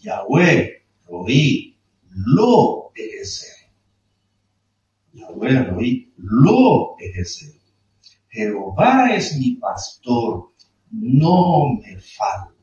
Yahweh, 0.00 0.84
Roí, 1.08 1.76
lo 2.10 2.92
ejercer. 2.94 3.70
Yahweh, 5.12 5.64
Roí, 5.64 6.12
lo 6.16 6.96
ejercer. 7.00 7.54
Jehová 8.28 9.14
es 9.16 9.36
mi 9.36 9.56
pastor, 9.56 10.52
no 10.92 11.74
me 11.82 11.98
falta 11.98 12.59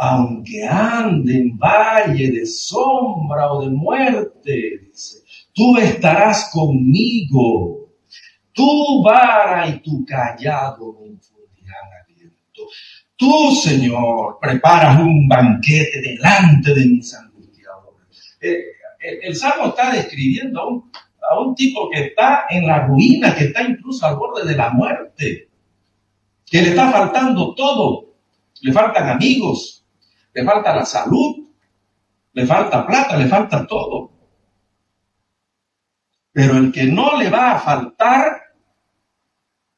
aunque 0.00 0.64
ande 0.64 1.38
en 1.38 1.58
valle 1.58 2.30
de 2.30 2.46
sombra 2.46 3.52
o 3.52 3.62
de 3.62 3.70
muerte, 3.70 4.78
dice, 4.86 5.24
tú 5.52 5.76
estarás 5.76 6.50
conmigo. 6.52 7.90
Tu 8.52 9.02
vara 9.02 9.68
y 9.68 9.80
tu 9.80 10.04
callado 10.04 10.96
me 11.00 11.08
infundirán 11.08 11.88
aliento. 12.06 12.62
Tú, 13.16 13.54
Señor, 13.56 14.38
preparas 14.40 15.00
un 15.00 15.28
banquete 15.28 16.00
delante 16.00 16.74
de 16.74 16.86
mis 16.86 17.14
angustiadores. 17.14 18.36
Eh, 18.40 18.56
el, 19.22 19.34
Salmo 19.34 19.68
está 19.68 19.90
describiendo 19.90 20.60
a 20.60 20.68
un, 20.68 20.92
a 21.28 21.40
un 21.40 21.56
tipo 21.56 21.90
que 21.90 22.06
está 22.06 22.46
en 22.50 22.68
la 22.68 22.86
ruina, 22.86 23.34
que 23.34 23.44
está 23.44 23.62
incluso 23.62 24.06
al 24.06 24.16
borde 24.16 24.48
de 24.48 24.56
la 24.56 24.70
muerte, 24.70 25.48
que 26.46 26.62
le 26.62 26.70
está 26.70 26.90
faltando 26.90 27.52
todo. 27.54 28.14
Le 28.60 28.72
faltan 28.72 29.08
amigos, 29.08 29.77
le 30.38 30.44
falta 30.44 30.76
la 30.76 30.84
salud, 30.84 31.48
le 32.32 32.46
falta 32.46 32.86
plata, 32.86 33.16
le 33.16 33.26
falta 33.26 33.66
todo. 33.66 34.12
Pero 36.32 36.58
el 36.58 36.70
que 36.70 36.84
no 36.84 37.18
le 37.18 37.28
va 37.28 37.56
a 37.56 37.58
faltar 37.58 38.40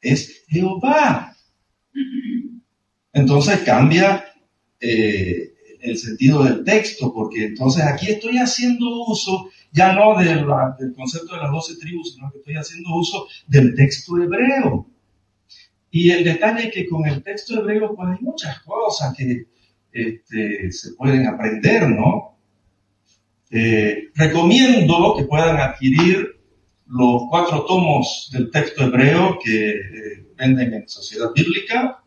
es 0.02 0.44
Jehová. 0.48 1.34
Entonces 3.14 3.60
cambia 3.60 4.22
eh, 4.78 5.54
el 5.80 5.96
sentido 5.96 6.44
del 6.44 6.62
texto, 6.62 7.10
porque 7.14 7.46
entonces 7.46 7.82
aquí 7.82 8.10
estoy 8.10 8.36
haciendo 8.36 8.84
uso 9.06 9.48
ya 9.72 9.94
no 9.94 10.18
del 10.18 10.44
concepto 10.94 11.36
de 11.36 11.40
las 11.40 11.52
doce 11.52 11.76
tribus, 11.76 12.12
sino 12.12 12.30
que 12.30 12.38
estoy 12.38 12.56
haciendo 12.56 12.96
uso 12.96 13.26
del 13.46 13.74
texto 13.74 14.18
hebreo. 14.18 14.86
Y 15.90 16.10
el 16.10 16.22
detalle 16.22 16.68
es 16.68 16.74
que 16.74 16.86
con 16.86 17.06
el 17.06 17.22
texto 17.22 17.58
hebreo 17.58 17.96
pues 17.96 18.08
hay 18.10 18.22
muchas 18.22 18.60
cosas 18.60 19.16
que 19.16 19.46
este, 19.92 20.70
se 20.72 20.92
pueden 20.94 21.26
aprender, 21.26 21.88
¿no? 21.88 22.38
Eh, 23.50 24.10
recomiendo 24.14 25.14
que 25.16 25.24
puedan 25.24 25.56
adquirir 25.56 26.40
los 26.86 27.22
cuatro 27.28 27.64
tomos 27.64 28.30
del 28.32 28.50
texto 28.50 28.84
hebreo 28.84 29.38
que 29.42 29.70
eh, 29.70 30.26
venden 30.36 30.74
en 30.74 30.88
Sociedad 30.88 31.30
Bíblica 31.34 32.02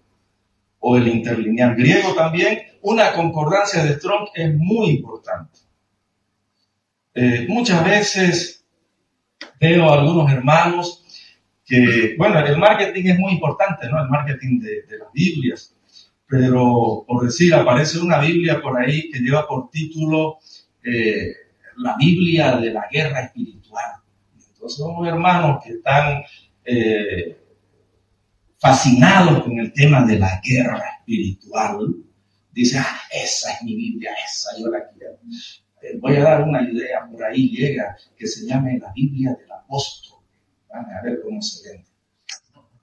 o 0.79 0.97
el 0.97 1.07
interlineal 1.07 1.75
griego 1.75 2.13
también. 2.13 2.59
Una 2.81 3.13
concordancia 3.13 3.83
de 3.83 3.95
Strong 3.95 4.29
es 4.35 4.55
muy 4.55 4.89
importante. 4.91 5.59
Eh, 7.13 7.45
muchas 7.47 7.83
veces 7.85 8.65
veo 9.59 9.89
a 9.89 9.99
algunos 9.99 10.31
hermanos 10.31 11.03
que, 11.65 12.15
bueno, 12.17 12.39
el 12.39 12.57
marketing 12.57 13.05
es 13.05 13.19
muy 13.19 13.33
importante, 13.33 13.87
¿no? 13.89 14.01
El 14.01 14.09
marketing 14.09 14.59
de, 14.59 14.83
de 14.83 14.97
las 14.97 15.11
Biblias 15.13 15.75
pero 16.27 17.03
por 17.07 17.25
decir, 17.25 17.53
aparece 17.53 17.99
una 17.99 18.19
Biblia 18.19 18.61
por 18.61 18.79
ahí 18.79 19.09
que 19.11 19.19
lleva 19.19 19.47
por 19.47 19.69
título 19.69 20.39
eh, 20.83 21.33
la 21.77 21.95
Biblia 21.97 22.57
de 22.57 22.71
la 22.71 22.87
guerra 22.91 23.21
espiritual. 23.21 23.91
Entonces 24.33 24.77
son 24.77 25.05
hermanos 25.05 25.63
que 25.63 25.73
están 25.73 26.23
eh, 26.65 27.37
fascinados 28.63 29.43
con 29.43 29.59
el 29.59 29.73
tema 29.73 30.05
de 30.05 30.19
la 30.19 30.39
guerra 30.41 30.81
espiritual, 30.99 31.95
dice, 32.51 32.79
ah, 32.79 33.01
esa 33.11 33.51
es 33.51 33.63
mi 33.63 33.75
Biblia, 33.75 34.11
esa 34.25 34.51
yo 34.57 34.69
la 34.69 34.87
quiero. 34.87 35.19
Voy 35.99 36.15
a 36.15 36.23
dar 36.23 36.43
una 36.43 36.61
idea, 36.61 37.05
por 37.11 37.21
ahí 37.25 37.49
llega, 37.49 37.97
que 38.15 38.25
se 38.25 38.45
llame 38.47 38.79
la 38.79 38.93
Biblia 38.93 39.35
del 39.37 39.51
apóstol. 39.51 40.19
Van 40.69 40.85
a 40.85 41.01
ver 41.01 41.19
cómo 41.23 41.41
se 41.41 41.69
vende. 41.69 41.89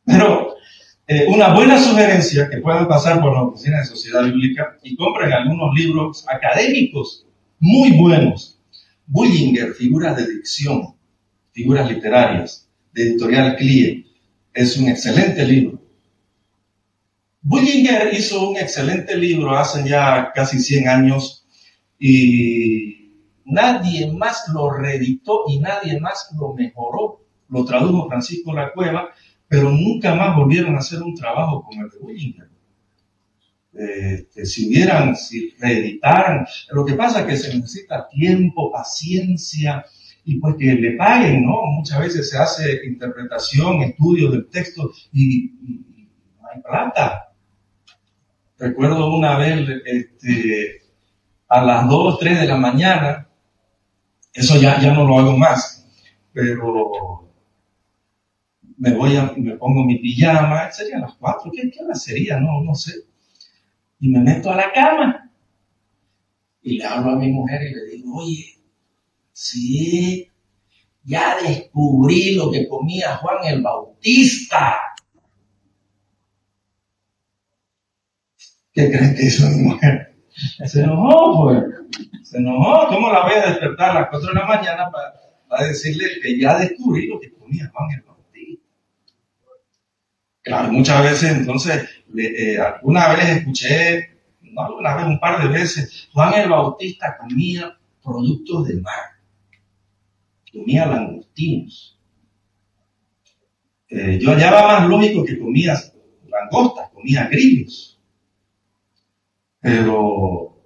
Pero 0.05 0.55
eh, 1.12 1.26
una 1.26 1.52
buena 1.52 1.76
sugerencia 1.76 2.49
que 2.49 2.59
puedan 2.59 2.87
pasar 2.87 3.21
por 3.21 3.33
la 3.33 3.43
oficina 3.43 3.81
de 3.81 3.87
Sociedad 3.87 4.23
Bíblica 4.23 4.79
y 4.81 4.95
compren 4.95 5.33
algunos 5.33 5.75
libros 5.75 6.25
académicos 6.29 7.26
muy 7.59 7.99
buenos. 7.99 8.61
Bullinger, 9.09 9.75
figuras 9.75 10.17
de 10.17 10.33
dicción, 10.35 10.95
figuras 11.50 11.90
literarias, 11.90 12.71
de 12.93 13.02
editorial 13.02 13.57
CLIE, 13.57 14.07
es 14.55 14.76
un 14.76 14.88
excelente 14.88 15.45
libro. 15.45 15.83
Bullinger 17.43 18.14
hizo 18.14 18.49
un 18.49 18.57
excelente 18.57 19.17
libro 19.17 19.59
hace 19.59 19.88
ya 19.88 20.31
casi 20.33 20.61
100 20.61 20.88
años 20.88 21.45
y 21.99 23.11
nadie 23.47 24.12
más 24.12 24.45
lo 24.55 24.71
reeditó 24.71 25.43
y 25.49 25.59
nadie 25.59 25.99
más 25.99 26.31
lo 26.38 26.55
mejoró. 26.55 27.26
Lo 27.49 27.64
tradujo 27.64 28.07
Francisco 28.07 28.52
La 28.52 28.73
Cueva 28.73 29.11
pero 29.50 29.69
nunca 29.69 30.14
más 30.14 30.37
volvieron 30.37 30.76
a 30.76 30.78
hacer 30.78 31.02
un 31.02 31.12
trabajo 31.12 31.64
como 31.64 31.83
el 31.83 31.90
de 31.90 31.99
Willinger. 31.99 32.49
Este, 33.73 34.47
si 34.47 34.69
hubieran, 34.69 35.16
si 35.16 35.57
reeditaran, 35.59 36.47
lo 36.71 36.85
que 36.85 36.95
pasa 36.95 37.23
es 37.23 37.26
que 37.26 37.37
se 37.37 37.57
necesita 37.57 38.09
tiempo, 38.09 38.71
paciencia 38.71 39.85
y 40.25 40.38
pues 40.38 40.54
que 40.57 40.66
le 40.66 40.92
paguen, 40.92 41.45
¿no? 41.45 41.62
Muchas 41.66 41.99
veces 41.99 42.30
se 42.30 42.38
hace 42.38 42.80
interpretación, 42.87 43.83
estudio 43.83 44.30
del 44.30 44.49
texto 44.49 44.92
y, 45.12 45.50
no 46.40 46.49
hay 46.54 46.62
plata. 46.62 47.33
Recuerdo 48.57 49.12
una 49.12 49.37
vez, 49.37 49.69
este, 49.85 50.83
a 51.49 51.64
las 51.64 51.88
2, 51.88 52.21
3 52.21 52.40
de 52.42 52.47
la 52.47 52.57
mañana, 52.57 53.28
eso 54.33 54.61
ya, 54.61 54.80
ya 54.80 54.95
no 54.95 55.09
lo 55.09 55.19
hago 55.19 55.37
más, 55.37 55.88
pero 56.33 57.30
me 58.81 58.95
voy 58.95 59.15
a, 59.15 59.35
me 59.37 59.57
pongo 59.59 59.85
mi 59.85 59.99
pijama, 59.99 60.73
serían 60.73 61.03
las 61.03 61.15
cuatro, 61.17 61.51
¿qué, 61.55 61.71
qué 61.71 61.85
hora 61.85 61.95
sería? 61.95 62.41
No, 62.41 62.63
no 62.65 62.75
sé. 62.75 62.93
Y 64.01 64.09
me 64.09 64.21
meto 64.21 64.51
a 64.51 64.57
la 64.57 64.73
cama. 64.73 65.31
Y 66.63 66.79
le 66.79 66.85
hablo 66.87 67.11
a 67.11 67.17
mi 67.17 67.31
mujer 67.31 67.61
y 67.63 67.75
le 67.75 67.85
digo, 67.85 68.17
oye, 68.17 68.59
sí, 69.33 70.31
ya 71.05 71.37
descubrí 71.43 72.35
lo 72.35 72.51
que 72.51 72.67
comía 72.67 73.19
Juan 73.19 73.45
el 73.45 73.61
Bautista. 73.61 74.79
¿Qué 78.73 78.91
crees 78.91 79.15
que 79.15 79.27
hizo 79.27 79.47
mi 79.51 79.63
mujer? 79.65 80.17
Se 80.67 80.81
enojó, 80.81 81.43
pues. 81.43 81.65
Se 82.23 82.39
enojó. 82.39 82.89
¿Cómo 82.89 83.13
la 83.13 83.25
voy 83.25 83.35
a 83.35 83.51
despertar 83.51 83.91
a 83.91 84.01
las 84.01 84.09
cuatro 84.09 84.29
de 84.29 84.41
la 84.41 84.47
mañana 84.47 84.91
para, 84.91 85.13
para 85.49 85.67
decirle 85.67 86.07
que 86.23 86.41
ya 86.41 86.59
descubrí 86.59 87.09
lo 87.09 87.21
que 87.21 87.31
comía 87.31 87.71
Juan 87.75 87.91
el 87.91 88.01
Bautista? 88.01 88.10
Muchas 90.71 91.02
veces, 91.02 91.30
entonces, 91.37 91.88
eh, 92.16 92.59
alguna 92.59 93.14
vez 93.14 93.28
escuché, 93.28 94.11
no 94.42 94.62
alguna 94.62 94.97
vez, 94.97 95.07
un 95.07 95.21
par 95.21 95.42
de 95.42 95.49
veces, 95.49 96.09
Juan 96.12 96.35
el 96.35 96.49
Bautista 96.49 97.16
comía 97.19 97.78
productos 98.02 98.66
de 98.66 98.80
mar, 98.80 99.04
comía 100.52 100.87
langostinos. 100.87 101.99
Eh, 103.88 104.19
yo 104.21 104.30
hallaba 104.30 104.80
más 104.80 104.88
lógico 104.88 105.25
que 105.25 105.38
comía 105.38 105.75
langostas, 106.28 106.90
comía 106.90 107.28
grillos. 107.28 108.00
Pero 109.61 110.57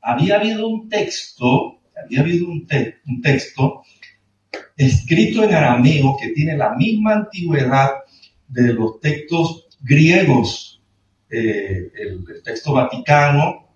había 0.00 0.36
habido 0.36 0.68
un 0.68 0.88
texto, 0.88 1.80
había 2.02 2.20
habido 2.20 2.46
un, 2.46 2.66
un 3.06 3.22
texto 3.22 3.82
escrito 4.76 5.42
en 5.42 5.54
arameo 5.54 6.16
que 6.20 6.28
tiene 6.28 6.56
la 6.56 6.74
misma 6.74 7.14
antigüedad 7.14 7.90
de 8.48 8.72
los 8.72 9.00
textos 9.00 9.68
griegos, 9.80 10.80
eh, 11.30 11.92
el, 11.94 12.42
texto 12.42 12.72
vaticano 12.72 13.74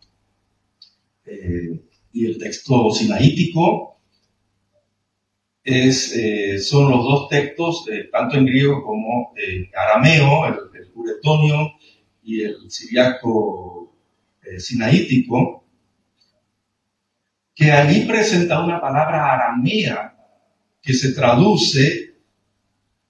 eh, 1.26 1.80
y 2.12 2.26
el 2.26 2.38
texto 2.38 2.90
sinaítico, 2.90 4.00
es, 5.64 6.12
eh, 6.16 6.58
son 6.58 6.90
los 6.90 7.04
dos 7.04 7.28
textos, 7.28 7.84
tanto 8.10 8.36
en 8.36 8.46
griego 8.46 8.82
como 8.82 9.32
en 9.36 9.70
arameo, 9.76 10.46
el, 10.46 10.54
el 10.74 10.92
y 12.24 12.42
el 12.42 12.70
siriaco 12.70 13.94
sinaítico, 14.58 15.64
que 17.54 17.70
allí 17.70 18.06
presenta 18.06 18.62
una 18.64 18.80
palabra 18.80 19.32
aramea 19.32 20.16
que 20.80 20.92
se 20.94 21.12
traduce 21.12 22.16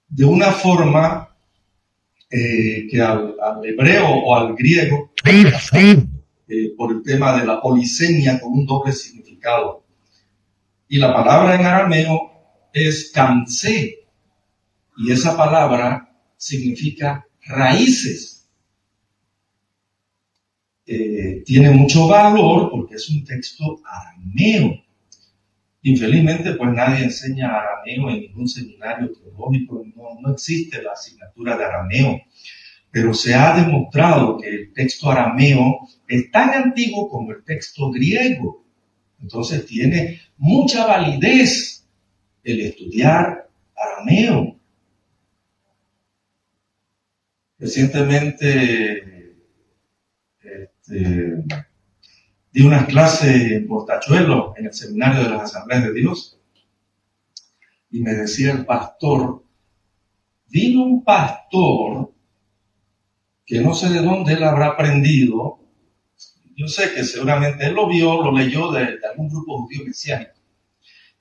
de 0.07 0.25
una 0.25 0.51
forma 0.51 1.22
eh, 2.35 2.87
que 2.89 2.99
al, 2.99 3.35
hebreo 3.63 4.07
o 4.07 4.35
al 4.35 4.55
griego, 4.55 5.11
eh, 5.23 6.73
por 6.75 6.91
el 6.91 7.03
tema 7.03 7.39
de 7.39 7.45
la 7.45 7.61
polisemia 7.61 8.39
con 8.39 8.53
un 8.53 8.65
doble 8.65 8.91
significado. 8.91 9.83
Y 10.87 10.97
la 10.97 11.13
palabra 11.13 11.53
en 11.53 11.63
arameo 11.63 12.31
es 12.73 13.11
cansé, 13.13 13.99
y 14.97 15.11
esa 15.11 15.37
palabra 15.37 16.11
significa 16.35 17.23
raíces. 17.45 18.49
Eh, 20.87 21.43
tiene 21.45 21.69
mucho 21.69 22.07
valor 22.07 22.71
porque 22.71 22.95
es 22.95 23.09
un 23.09 23.23
texto 23.23 23.79
arameo. 23.85 24.83
Infelizmente, 25.85 26.53
pues 26.53 26.71
nadie 26.71 27.03
enseña 27.03 27.57
arameo 27.59 28.09
en 28.09 28.21
ningún 28.21 28.47
seminario 28.47 29.11
teológico, 29.11 29.83
no, 29.95 30.31
existe 30.31 30.81
la 30.81 30.93
asignatura 30.93 31.57
de 31.57 31.65
arameo, 31.65 32.21
pero 32.89 33.13
se 33.13 33.35
ha 33.35 33.57
demostrado 33.57 34.37
que 34.37 34.47
el 34.47 34.73
texto 34.73 35.11
arameo 35.11 35.79
es 36.07 36.31
tan 36.31 36.51
antiguo 36.51 37.09
como 37.09 37.33
el 37.33 37.43
texto 37.43 37.91
griego. 37.91 38.65
Entonces 39.21 39.65
tiene 39.65 40.21
mucha 40.37 40.87
validez 40.87 41.85
el 42.43 42.61
estudiar 42.61 43.49
arameo. 43.75 44.57
Recientemente, 47.59 49.35
este, 50.41 51.43
di 52.53 52.63
unas 52.63 52.85
clases 52.85 53.51
en 53.51 53.67
Portachuelo, 53.67 54.53
en 54.55 54.67
el 54.67 54.73
seminario 54.73 55.23
de 55.23 55.29
las 55.31 55.41
Asambleas 55.41 55.85
de 55.85 55.93
Dios, 55.93 56.39
y 57.89 58.01
me 58.01 58.13
decía 58.13 58.51
el 58.51 58.63
pastor, 58.63 59.43
vino 60.49 60.83
un 60.83 61.03
pastor 61.03 62.13
que 63.43 63.59
no 63.59 63.73
sé 63.73 63.89
de 63.89 64.03
dónde 64.03 64.33
él 64.33 64.43
habrá 64.43 64.67
aprendido, 64.67 65.61
yo 66.55 66.67
sé 66.67 66.93
que 66.93 67.03
seguramente 67.03 67.65
él 67.65 67.73
lo 67.73 67.89
vio, 67.89 68.21
lo 68.21 68.31
leyó 68.31 68.71
de, 68.71 68.99
algún 69.09 69.29
grupo 69.29 69.63
judío 69.63 69.85
mesiánico, 69.85 70.33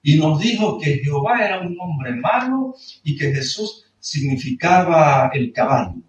y 0.03 0.18
nos 0.18 0.38
dijo 0.38 0.79
que 0.79 0.99
Jehová 0.99 1.47
era 1.47 1.61
un 1.62 1.75
hombre 1.81 2.14
malo 2.14 2.75
y 3.03 3.16
que 3.16 3.33
Jesús 3.33 3.87
significaba 3.99 5.31
el 5.33 5.51
caballo 5.53 6.03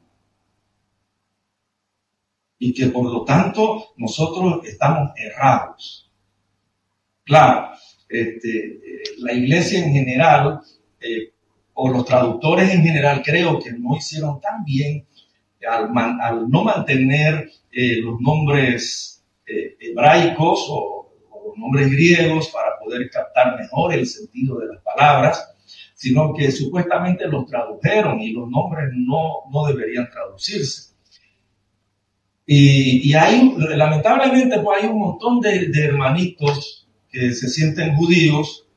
y 2.64 2.74
que 2.74 2.88
por 2.88 3.12
lo 3.12 3.26
tanto 3.26 3.94
nosotros 3.98 4.66
estamos 4.66 5.12
errados. 5.18 6.10
Claro, 7.26 7.72
este, 8.08 8.80
la 9.18 9.34
iglesia 9.34 9.86
en 9.86 9.92
general, 9.92 10.62
eh, 11.02 11.34
o 11.74 11.90
los 11.90 12.06
traductores 12.06 12.74
en 12.74 12.82
general, 12.82 13.22
creo 13.22 13.60
que 13.60 13.74
no 13.74 13.98
hicieron 13.98 14.40
tan 14.40 14.64
bien 14.64 15.06
al, 15.70 16.50
no 16.50 16.64
mantener 16.64 17.50
eh, 17.70 17.98
los 18.02 18.22
nombres 18.22 19.26
eh, 19.46 19.76
hebraicos 19.82 20.66
o, 20.70 21.02
nombres 21.58 21.92
griegos 21.92 22.48
para 22.48 22.80
poder 22.80 23.10
captar 23.12 23.60
mejor 23.60 23.94
el 23.94 24.08
sentido 24.08 24.58
de 24.60 24.68
las 24.68 24.82
palabras, 24.82 25.54
sino 25.94 26.34
que 26.34 26.50
supuestamente 26.50 27.28
los 27.28 27.46
tradujeron 27.46 28.22
y 28.22 28.32
los 28.32 28.50
nombres 28.50 28.90
no, 28.94 29.44
no 29.52 29.66
deberían 29.68 30.10
traducirse. 30.10 30.93
Y, 32.46 33.14
hay, 33.14 33.54
lamentablemente, 33.58 34.60
pues 34.60 34.84
hay 34.84 34.90
un 34.90 35.00
montón 35.00 35.40
de, 35.40 35.72
hermanitos 35.76 36.88
que 37.10 37.32
se 37.34 37.48
sienten 37.48 37.96
judíos 37.96 38.68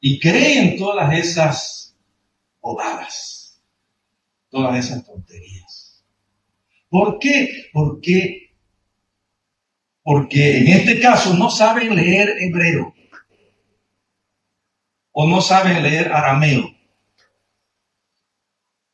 y 0.00 0.18
creen 0.18 0.78
todas 0.78 1.12
esas 1.12 1.96
ovadas, 2.60 3.60
todas 4.48 4.78
esas 4.78 5.04
tonterías. 5.04 6.04
¿Por 6.88 7.18
qué? 7.18 7.68
Porque, 7.72 8.54
porque 10.02 10.58
en 10.58 10.68
este 10.68 11.00
caso 11.00 11.34
no 11.34 11.50
saben 11.50 11.94
leer 11.94 12.34
hebreo 12.40 12.94
o 15.12 15.28
no 15.28 15.42
saben 15.42 15.82
leer 15.82 16.12
arameo 16.12 16.70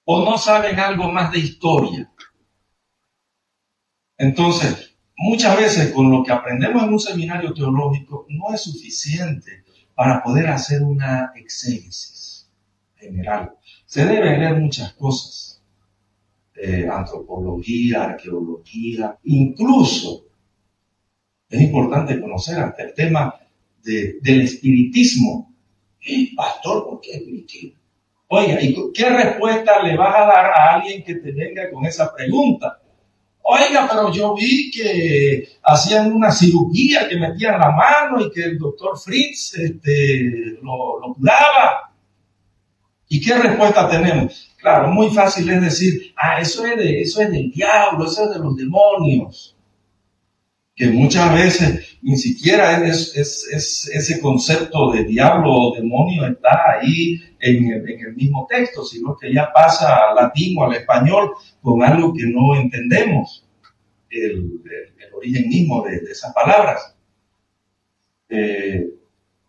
o 0.05 0.25
no 0.25 0.39
saben 0.39 0.81
algo 0.81 1.13
más 1.13 1.31
de 1.31 1.39
historia 1.39 2.14
entonces, 4.17 4.97
muchas 5.17 5.57
veces 5.57 5.93
con 5.93 6.11
lo 6.11 6.23
que 6.23 6.33
aprendemos 6.33 6.83
en 6.83 6.93
un 6.93 7.01
seminario 7.01 7.53
teológico 7.53 8.27
no 8.29 8.55
es 8.55 8.63
suficiente 8.63 9.65
para 9.95 10.23
poder 10.23 10.49
hacer 10.49 10.83
una 10.83 11.33
exégesis 11.35 12.51
general. 12.97 13.55
Se 13.87 14.05
deben 14.05 14.41
leer 14.41 14.57
muchas 14.57 14.93
cosas, 14.95 15.63
eh, 16.57 16.89
antropología, 16.91 18.05
arqueología, 18.05 19.19
incluso 19.25 20.27
es 21.49 21.61
importante 21.61 22.21
conocer 22.21 22.59
hasta 22.59 22.83
el 22.83 22.95
tema 22.95 23.35
del 23.83 24.41
espiritismo. 24.41 25.55
Pastor, 26.37 26.85
¿por 26.85 27.01
qué 27.01 27.13
espiritismo? 27.13 27.79
Oiga, 28.29 28.61
¿y 28.61 28.75
qué 28.93 29.11
respuesta 29.11 29.83
le 29.83 29.97
vas 29.97 30.15
a 30.17 30.27
dar 30.27 30.47
a 30.47 30.75
alguien 30.75 31.05
que 31.05 31.15
te 31.17 31.33
venga 31.33 31.71
con 31.71 31.85
esa 31.87 32.13
pregunta? 32.15 32.81
Oiga, 33.47 33.87
pero 33.91 34.11
yo 34.11 34.35
vi 34.35 34.71
que 34.71 35.49
hacían 35.63 36.13
una 36.13 36.33
cirugía, 36.33 37.07
que 37.07 37.17
metían 37.17 37.61
la 37.61 37.71
mano 37.73 38.21
y 38.21 38.31
que 38.31 38.43
el 38.43 38.59
doctor 38.59 38.99
Fritz 38.99 39.55
este, 39.59 40.59
lo, 40.63 40.99
lo 40.99 41.15
curaba. 41.15 41.93
¿Y 43.07 43.21
qué 43.21 43.35
respuesta 43.35 43.89
tenemos? 43.91 44.51
Claro, 44.57 44.89
muy 44.89 45.11
fácil 45.11 45.49
es 45.51 45.61
decir, 45.61 46.15
ah, 46.17 46.41
eso 46.41 46.65
es, 46.65 46.79
de, 46.79 47.03
eso 47.03 47.21
es 47.21 47.31
del 47.31 47.51
diablo, 47.51 48.07
eso 48.07 48.25
es 48.25 48.31
de 48.31 48.39
los 48.39 48.57
demonios 48.57 49.55
que 50.77 50.89
muchas 50.89 51.33
veces 51.33 51.99
ni 52.03 52.17
siquiera 52.17 52.85
es, 52.87 53.15
ese 53.17 54.21
concepto 54.21 54.91
de 54.91 55.05
diablo 55.05 55.53
o 55.53 55.77
demonio 55.77 56.27
está 56.27 56.79
ahí 56.81 57.21
en 57.39 57.71
el, 57.71 58.15
mismo 58.17 58.47
texto, 58.49 58.85
sino 58.85 59.17
que 59.17 59.33
ya 59.33 59.53
pasa 59.53 60.09
al 60.09 60.17
latín 60.17 60.59
o 60.59 60.65
al 60.65 60.75
español 60.75 61.33
con 61.65 61.83
algo 61.83 62.13
que 62.13 62.27
no 62.27 62.55
entendemos, 62.55 63.49
el, 64.11 64.61
origen 65.17 65.49
mismo 65.49 65.83
de, 65.83 65.97
esas 66.13 66.35
palabras. 66.35 66.95
Eh, 68.29 68.91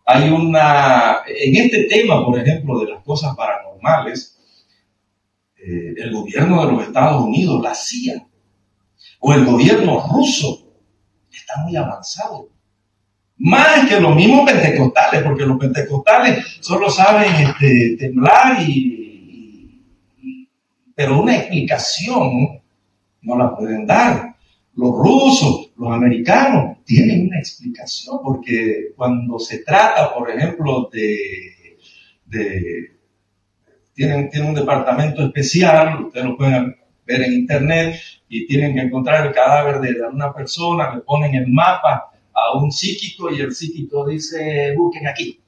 hay 0.06 0.30
una, 0.30 1.18
en 1.26 1.56
este 1.56 1.84
tema, 1.84 2.24
por 2.24 2.38
ejemplo, 2.38 2.78
de 2.80 2.92
las 2.92 3.04
cosas 3.04 3.36
paranormales, 3.36 4.34
eh, 5.58 5.92
el 5.94 6.10
gobierno 6.10 6.64
de 6.64 6.72
los 6.72 6.86
Estados 6.86 7.22
Unidos, 7.22 7.62
la 7.62 7.74
CIA, 7.74 8.26
o 9.20 9.34
el 9.34 9.44
gobierno 9.44 10.02
ruso, 10.10 10.72
está 11.30 11.60
muy 11.64 11.76
avanzado. 11.76 12.48
Más 13.36 13.86
que 13.86 14.00
los 14.00 14.16
mismos 14.16 14.50
pentecostales, 14.50 15.22
porque 15.22 15.44
los 15.44 15.58
pentecostales 15.58 16.42
solo 16.60 16.88
saben 16.88 17.30
este, 17.34 17.96
temblar 17.98 18.62
y, 18.66 19.05
Pero 20.96 21.20
una 21.20 21.36
explicación 21.36 22.62
no 23.20 23.36
la 23.36 23.54
pueden 23.54 23.86
dar. 23.86 24.34
Los 24.74 24.92
rusos, 24.92 25.72
los 25.76 25.92
americanos, 25.92 26.78
tienen 26.84 27.28
una 27.28 27.38
explicación, 27.38 28.18
porque 28.24 28.92
cuando 28.96 29.38
se 29.38 29.58
trata, 29.58 30.14
por 30.14 30.30
ejemplo, 30.30 30.88
de, 30.90 32.96
tienen, 33.92 34.30
tienen 34.30 34.48
un 34.48 34.54
departamento 34.54 35.24
especial, 35.24 36.06
ustedes 36.06 36.26
lo 36.26 36.36
pueden 36.36 36.74
ver 37.06 37.22
en 37.22 37.32
internet, 37.34 37.96
y 38.28 38.46
tienen 38.46 38.74
que 38.74 38.80
encontrar 38.80 39.26
el 39.26 39.34
cadáver 39.34 39.80
de 39.80 40.00
una 40.08 40.32
persona, 40.32 40.94
le 40.94 41.02
ponen 41.02 41.34
el 41.34 41.48
mapa 41.48 42.10
a 42.32 42.58
un 42.58 42.72
psíquico 42.72 43.30
y 43.30 43.40
el 43.40 43.54
psíquico 43.54 44.06
dice, 44.06 44.74
busquen 44.76 45.06
aquí. 45.06 45.40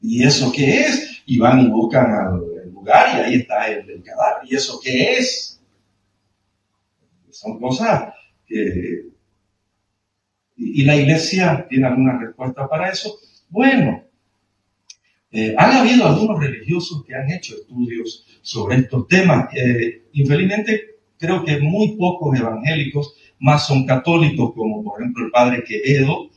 ¿Y 0.00 0.22
eso 0.22 0.52
qué 0.52 0.82
es? 0.82 1.22
Y 1.26 1.38
van 1.38 1.60
y 1.60 1.68
buscan 1.68 2.12
al 2.12 2.53
y 2.86 3.20
ahí 3.20 3.34
está 3.34 3.68
el, 3.68 4.02
cadáver. 4.02 4.42
¿Y 4.50 4.56
eso 4.56 4.80
qué 4.82 5.18
es? 5.18 5.60
Son 7.30 7.58
cosas 7.58 8.14
que... 8.46 9.08
¿Y 10.56 10.84
la 10.84 10.96
iglesia 10.96 11.66
tiene 11.68 11.88
alguna 11.88 12.18
respuesta 12.18 12.68
para 12.68 12.90
eso? 12.90 13.18
Bueno, 13.48 14.04
eh, 15.32 15.54
han 15.58 15.72
habido 15.72 16.06
algunos 16.06 16.38
religiosos 16.38 17.04
que 17.04 17.14
han 17.14 17.28
hecho 17.30 17.56
estudios 17.56 18.24
sobre 18.40 18.76
estos 18.76 19.08
temas. 19.08 19.52
Eh, 19.52 20.04
infelizmente 20.12 20.94
creo 21.18 21.44
que 21.44 21.58
muy 21.58 21.96
pocos 21.96 22.38
evangélicos 22.38 23.14
más 23.40 23.66
son 23.66 23.84
católicos, 23.84 24.52
como 24.54 24.84
por 24.84 25.00
ejemplo 25.00 25.24
el 25.24 25.32
padre 25.32 25.64
Quevedo, 25.64 26.30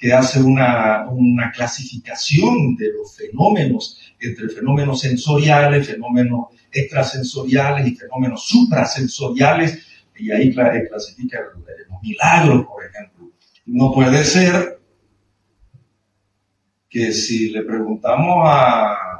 que 0.00 0.12
hace 0.14 0.42
una, 0.42 1.06
una 1.10 1.52
clasificación 1.52 2.74
de 2.74 2.90
los 2.92 3.14
fenómenos 3.14 4.00
entre 4.18 4.48
fenómenos 4.48 5.00
sensoriales, 5.00 5.86
fenómenos 5.86 6.46
extrasensoriales 6.72 7.86
y 7.86 7.94
fenómenos 7.94 8.46
suprasensoriales, 8.46 9.86
y 10.16 10.30
ahí 10.30 10.52
clasifica 10.54 11.38
los 11.54 12.02
milagros, 12.02 12.66
por 12.66 12.84
ejemplo. 12.84 13.30
No 13.66 13.92
puede 13.92 14.24
ser 14.24 14.80
que 16.88 17.12
si 17.12 17.50
le 17.50 17.62
preguntamos 17.62 18.42
a 18.44 19.10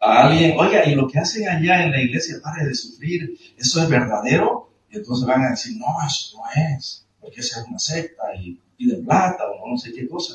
a 0.00 0.26
alguien, 0.26 0.56
oiga, 0.58 0.86
y 0.86 0.94
lo 0.94 1.06
que 1.06 1.18
hacen 1.18 1.46
allá 1.46 1.84
en 1.84 1.90
la 1.90 2.00
iglesia, 2.00 2.36
pare 2.42 2.66
de 2.66 2.74
sufrir, 2.74 3.36
¿eso 3.58 3.82
es 3.82 3.88
verdadero? 3.88 4.72
Y 4.90 4.96
entonces 4.96 5.26
van 5.26 5.44
a 5.44 5.50
decir, 5.50 5.76
no, 5.76 5.86
eso 6.06 6.38
no 6.38 6.76
es, 6.76 7.06
porque 7.20 7.40
esa 7.40 7.60
es 7.60 7.68
una 7.68 7.78
secta 7.78 8.34
y 8.34 8.58
de 8.86 8.96
plata 9.02 9.44
o 9.44 9.68
no 9.70 9.76
sé 9.76 9.92
qué 9.92 10.08
cosa. 10.08 10.34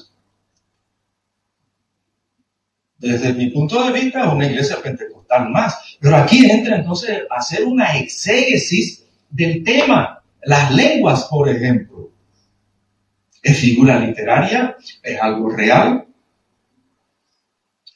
Desde 2.98 3.34
mi 3.34 3.50
punto 3.50 3.84
de 3.84 3.92
vista, 3.92 4.32
una 4.32 4.46
iglesia 4.46 4.82
pentecostal 4.82 5.50
más. 5.50 5.98
Pero 6.00 6.16
aquí 6.16 6.50
entra 6.50 6.78
entonces 6.78 7.24
a 7.30 7.36
hacer 7.36 7.66
una 7.66 7.98
exégesis 7.98 9.06
del 9.30 9.64
tema. 9.64 10.24
Las 10.44 10.72
lenguas, 10.72 11.26
por 11.26 11.50
ejemplo. 11.50 12.12
¿Es 13.42 13.60
figura 13.60 14.00
literaria? 14.00 14.76
¿Es 15.04 15.20
algo 15.20 15.50
real? 15.50 16.08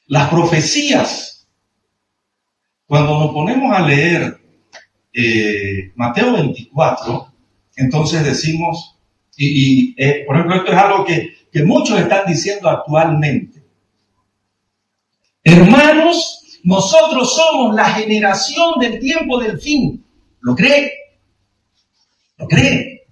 Las 0.08 0.30
profecías 0.30 1.40
cuando 2.90 3.20
nos 3.20 3.34
ponemos 3.34 3.72
a 3.72 3.86
leer 3.86 4.42
eh, 5.14 5.92
Mateo 5.94 6.34
24, 6.34 7.32
entonces 7.76 8.24
decimos, 8.24 8.99
y, 9.46 9.96
eh, 9.98 10.24
por 10.28 10.36
ejemplo, 10.36 10.58
esto 10.58 10.72
es 10.72 10.78
algo 10.78 11.06
que, 11.06 11.34
que 11.52 11.64
muchos 11.64 12.00
están 12.00 12.28
diciendo 12.28 12.70
actualmente. 12.70 13.64
Hermanos, 15.44 16.60
nosotros 16.64 17.34
somos 17.36 17.76
la 17.76 17.86
generación 17.86 18.80
del 18.80 19.00
tiempo 19.00 19.40
del 19.40 19.60
fin. 19.60 20.06
¿Lo 20.42 20.56
cree? 20.56 20.92
¿Lo 22.38 22.48
cree? 22.48 23.08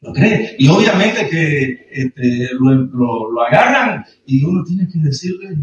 ¿Lo 0.00 0.12
cree? 0.12 0.56
Y 0.58 0.68
obviamente 0.68 1.28
que 1.28 1.88
este, 1.90 2.48
lo, 2.58 3.30
lo, 3.30 3.42
agarran 3.42 4.04
y 4.26 4.42
uno 4.44 4.64
tiene 4.64 4.88
que 4.90 4.98
decirle, 4.98 5.56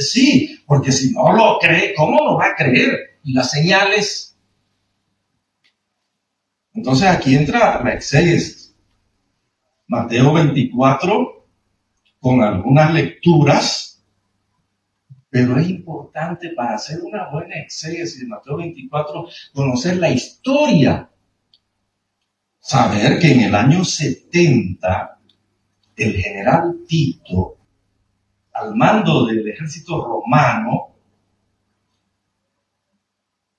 sí, 0.00 0.58
porque 0.66 0.92
si 0.92 1.12
no 1.12 1.32
lo 1.36 1.58
cree, 1.58 1.94
¿cómo 1.94 2.24
lo 2.24 2.36
va 2.36 2.46
a 2.46 2.54
creer? 2.56 3.18
Y 3.22 3.32
las 3.32 3.50
señales. 3.50 4.29
Entonces 6.74 7.08
aquí 7.08 7.34
entra 7.34 7.82
la 7.82 7.92
exégesis. 7.92 8.74
Mateo 9.88 10.32
24, 10.32 11.46
con 12.20 12.42
algunas 12.42 12.94
lecturas, 12.94 14.04
pero 15.28 15.58
es 15.58 15.68
importante 15.68 16.50
para 16.50 16.74
hacer 16.74 17.00
una 17.02 17.28
buena 17.30 17.56
exégesis 17.56 18.20
de 18.20 18.26
Mateo 18.26 18.58
24 18.58 19.28
conocer 19.52 19.96
la 19.96 20.10
historia. 20.10 21.10
Saber 22.60 23.18
que 23.18 23.32
en 23.32 23.40
el 23.40 23.54
año 23.54 23.84
70 23.84 25.18
el 25.96 26.16
general 26.16 26.80
Tito 26.86 27.56
al 28.52 28.74
mando 28.74 29.26
del 29.26 29.46
ejército 29.48 30.04
romano, 30.04 30.94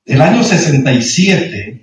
el 0.06 0.21
año 0.21 0.43
67, 0.43 1.81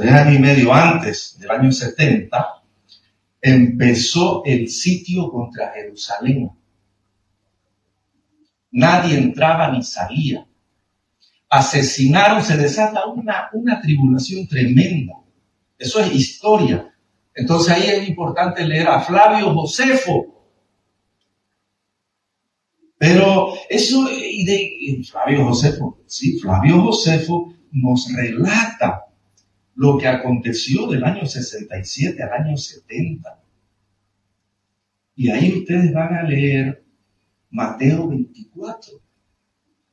tres 0.00 0.12
años 0.14 0.36
y 0.36 0.38
medio 0.38 0.72
antes 0.72 1.36
del 1.38 1.50
año 1.50 1.70
70, 1.70 2.62
empezó 3.42 4.42
el 4.46 4.70
sitio 4.70 5.30
contra 5.30 5.72
Jerusalén. 5.74 6.50
Nadie 8.70 9.18
entraba 9.18 9.70
ni 9.70 9.82
salía. 9.82 10.46
Asesinaron, 11.50 12.42
se 12.42 12.56
desata 12.56 13.06
una, 13.06 13.50
una 13.52 13.78
tribulación 13.78 14.48
tremenda. 14.48 15.14
Eso 15.78 16.00
es 16.00 16.14
historia. 16.14 16.94
Entonces 17.34 17.70
ahí 17.70 17.86
es 17.86 18.08
importante 18.08 18.64
leer 18.64 18.88
a 18.88 19.00
Flavio 19.00 19.52
Josefo, 19.52 20.46
pero 22.96 23.52
eso, 23.68 24.08
y 24.10 24.44
de 24.44 25.02
Flavio 25.04 25.44
Josefo, 25.44 26.00
sí, 26.06 26.38
Flavio 26.38 26.80
Josefo 26.82 27.54
nos 27.72 28.06
relata 28.14 29.09
lo 29.80 29.96
que 29.96 30.06
aconteció 30.06 30.86
del 30.88 31.02
año 31.04 31.24
67 31.24 32.22
al 32.22 32.32
año 32.44 32.54
70. 32.54 33.42
Y 35.16 35.30
ahí 35.30 35.58
ustedes 35.60 35.90
van 35.94 36.14
a 36.16 36.22
leer 36.22 36.84
Mateo 37.48 38.08
24. 38.08 39.00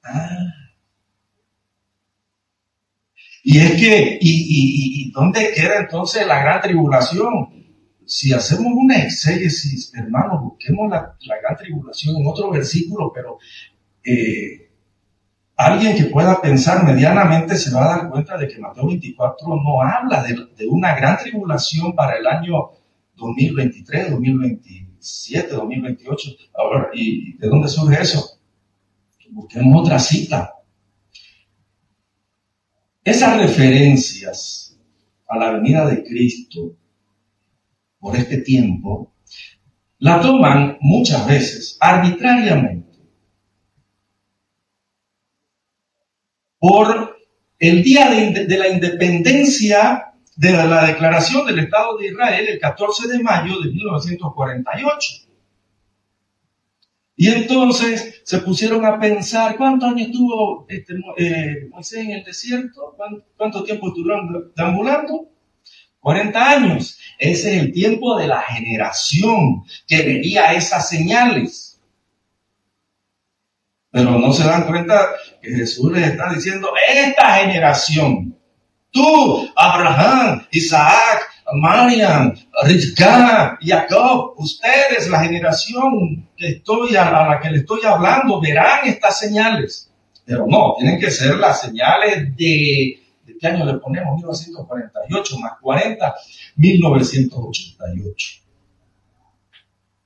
Ah. 0.04 0.52
Y 3.46 3.60
es 3.60 3.72
que, 3.80 4.18
y, 4.20 5.10
dónde 5.14 5.54
queda 5.56 5.80
entonces 5.80 6.28
la 6.28 6.42
gran 6.42 6.62
tribulación? 6.62 7.48
Si 8.06 8.34
hacemos 8.34 8.74
una 8.76 9.02
exégesis, 9.04 9.94
hermanos, 9.96 10.42
busquemos 10.42 10.92
la, 10.92 11.16
gran 11.42 11.56
tribulación 11.56 12.18
en 12.18 12.28
otro 12.28 12.52
versículo, 12.52 13.14
pero 13.16 13.38
eh, 14.04 14.67
alguien 15.58 15.98
que 15.98 16.06
pueda 16.06 16.40
pensar 16.40 16.86
medianamente 16.86 17.58
se 17.58 17.74
va 17.74 17.84
a 17.84 17.98
dar 17.98 18.10
cuenta 18.10 18.38
de 18.38 18.48
que 18.48 18.60
Mateo 18.60 18.86
24 18.88 19.48
no 19.48 19.82
habla 19.82 20.24
de, 20.24 20.68
una 20.68 20.96
gran 20.96 21.18
tribulación 21.18 21.96
para 21.96 22.18
el 22.18 22.28
año 22.28 22.70
2023, 23.16 24.12
2027, 24.12 25.50
2028. 25.50 26.30
Ahora, 26.56 26.90
¿y 26.94 27.36
de 27.38 27.48
dónde 27.48 27.68
surge 27.68 28.00
eso? 28.00 28.40
Busquemos 29.32 29.82
otra 29.82 29.98
cita. 29.98 30.54
Esas 33.04 33.38
referencias 33.38 34.78
a 35.28 35.38
la 35.38 35.52
venida 35.52 35.88
de 35.88 36.04
Cristo 36.04 36.76
por 38.00 38.16
este 38.16 38.38
tiempo, 38.38 39.12
la 40.00 40.22
toman 40.22 40.78
muchas 40.82 41.26
veces 41.28 41.78
arbitrariamente 41.80 42.87
por 46.60 47.18
el 47.60 47.84
día 47.84 48.10
de, 48.10 48.58
la 48.58 48.68
independencia 48.68 50.14
de 50.36 50.52
la 50.52 50.86
declaración 50.86 51.46
del 51.48 51.60
Estado 51.60 51.98
de 51.98 52.08
Israel 52.08 52.48
el 52.48 52.60
14 52.60 53.08
de 53.08 53.20
mayo 53.24 53.60
de 53.60 53.72
1948. 53.72 55.28
Y 57.20 57.30
entonces 57.30 58.22
se 58.24 58.38
pusieron 58.40 58.86
a 58.86 59.00
pensar, 59.00 59.58
¿cuántos 59.58 59.90
años 59.90 60.10
estuvo 60.10 60.68
este, 60.70 60.94
eh, 61.18 61.68
Moisés 61.72 62.06
en 62.06 62.12
el 62.12 62.24
desierto? 62.24 62.96
¿Cuánto, 63.36 63.64
tiempo 63.64 63.88
estuvieron 63.88 64.52
deambulando? 64.56 65.32
40 66.00 66.50
años. 66.50 67.00
Ese 67.18 67.56
es 67.56 67.64
el 67.64 67.74
tiempo 67.74 68.18
de 68.20 68.28
la 68.28 68.44
generación 68.44 69.64
que 69.88 70.04
vería 70.04 70.54
esas 70.54 70.88
señales. 70.88 71.67
Pero 73.98 74.20
no 74.20 74.32
se 74.32 74.44
dan 74.44 74.68
cuenta 74.68 75.10
que 75.42 75.50
Jesús 75.56 75.92
les 75.92 76.10
está 76.10 76.32
diciendo, 76.32 76.70
esta 76.88 77.38
generación, 77.38 78.38
tú, 78.92 79.50
Abraham, 79.56 80.46
Isaac, 80.52 81.28
Marian, 81.54 82.38
Rivka, 82.64 83.58
Jacob, 83.60 84.36
ustedes, 84.38 85.10
la 85.10 85.24
generación 85.24 86.30
que 86.38 86.48
estoy 86.50 86.96
a, 86.96 87.10
la 87.10 87.40
que 87.42 87.50
le 87.50 87.58
estoy 87.58 87.80
hablando, 87.86 88.40
verán 88.40 88.86
estas 88.86 89.18
señales. 89.18 89.92
Pero 90.26 90.46
no, 90.48 90.76
tienen 90.78 91.00
que 91.00 91.10
ser 91.10 91.38
las 91.38 91.62
señales 91.62 92.38
de, 92.38 93.00
¿de 93.26 93.38
qué 93.42 93.48
año 93.48 93.66
le 93.66 93.80
ponemos? 93.80 94.14
1948 94.14 95.40
más 95.40 95.54
40, 95.60 96.16
1988. 96.58 98.42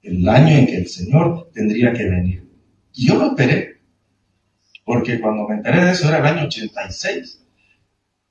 El 0.04 0.30
año 0.30 0.56
en 0.60 0.66
que 0.66 0.78
el 0.78 0.88
Señor 0.88 1.50
tendría 1.54 1.92
que 1.92 2.06
venir. 2.06 2.50
Yo 2.94 3.16
lo 3.16 3.28
esperé, 3.28 3.71
porque 4.84 5.20
cuando 5.20 5.48
me 5.48 5.56
enteré 5.56 5.86
de 5.86 5.92
eso 5.92 6.08
era 6.08 6.20
el 6.20 6.26
año 6.26 6.48
86. 6.48 7.46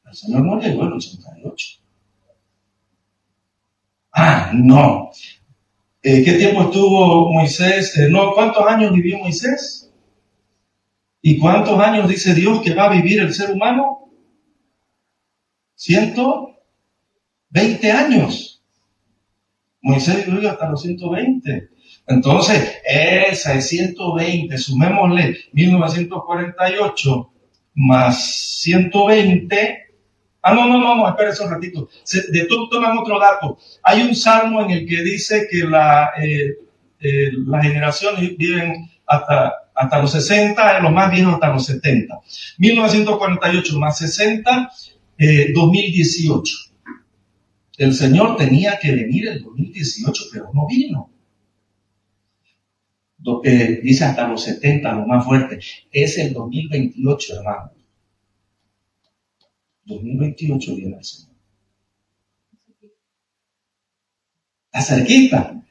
El 0.07 0.15
Señor 0.15 0.43
no 0.43 0.61
llegó 0.61 0.83
en 0.83 0.89
el 0.89 0.93
88. 0.95 1.81
Ah, 4.13 4.51
no. 4.55 5.11
Eh, 6.03 6.25
¿Qué 6.25 6.33
tiempo 6.33 6.63
estuvo 6.63 7.33
Moisés? 7.33 7.97
Eh, 7.97 8.09
no, 8.11 8.33
¿cuántos 8.33 8.67
años 8.67 8.93
vivió 8.93 9.19
Moisés? 9.19 9.93
¿Y 11.23 11.39
cuántos 11.39 11.79
años 11.79 12.09
dice 12.09 12.35
Dios 12.35 12.63
que 12.63 12.75
va 12.75 12.87
a 12.87 12.95
vivir 12.95 13.21
el 13.21 13.35
ser 13.35 13.51
humano? 13.51 14.11
Ciento 15.75 16.51
veinte 17.51 17.93
años. 17.93 18.63
Moisés 19.83 20.27
vivió 20.27 20.51
hasta 20.51 20.71
los 20.71 20.83
120. 20.83 21.71
Entonces, 22.11 22.79
esa 22.85 23.61
120, 23.61 24.59
sumémosle 24.59 25.37
1948 25.53 27.33
más 27.75 28.59
120, 28.61 29.91
Ah, 30.43 30.55
no, 30.55 30.67
no, 30.67 30.81
no, 30.81 30.97
no, 30.97 31.09
espérese 31.09 31.45
un 31.45 31.51
ratito. 31.51 31.89
de 32.33 32.47
todo 32.47 32.69
otro 32.99 33.19
dato. 33.21 33.59
Hay 33.83 34.01
un 34.03 34.15
salmo 34.15 34.63
en 34.63 34.71
el 34.71 34.87
que 34.87 35.03
dice 35.03 35.47
que 35.51 35.65
la, 35.65 36.13
eh, 36.19 36.57
eh, 36.99 37.31
las 37.47 37.63
generaciones 37.63 38.37
viven 38.39 38.91
hasta, 39.07 39.53
hasta 39.75 39.99
los 40.01 40.13
60, 40.13 40.81
los 40.81 40.93
más 40.93 41.11
viejos 41.13 41.35
hasta 41.35 41.53
los 41.53 41.67
70. 41.67 42.21
1948 42.57 43.79
más 43.79 43.99
60, 43.99 44.71
2018. 45.55 46.55
Eh, 46.57 46.71
el 47.77 47.95
Señor 47.95 48.37
tenía 48.37 48.79
que 48.79 48.93
venir 48.93 49.29
el 49.29 49.43
2018, 49.43 50.25
pero 50.33 50.51
no 50.55 50.67
vino. 50.67 51.11
Dice 53.83 54.05
hasta 54.05 54.29
los 54.29 54.43
70, 54.45 54.93
lo 54.95 55.07
más 55.07 55.25
fuerte. 55.25 55.61
Es 55.91 56.19
el 56.19 56.33
2028, 56.33 57.37
hermano. 57.37 57.73
2028 59.85 60.77
viene 60.77 60.97
el 60.97 61.05
Señor. 61.05 61.37
Está 64.73 64.83
cerquita. 64.83 65.63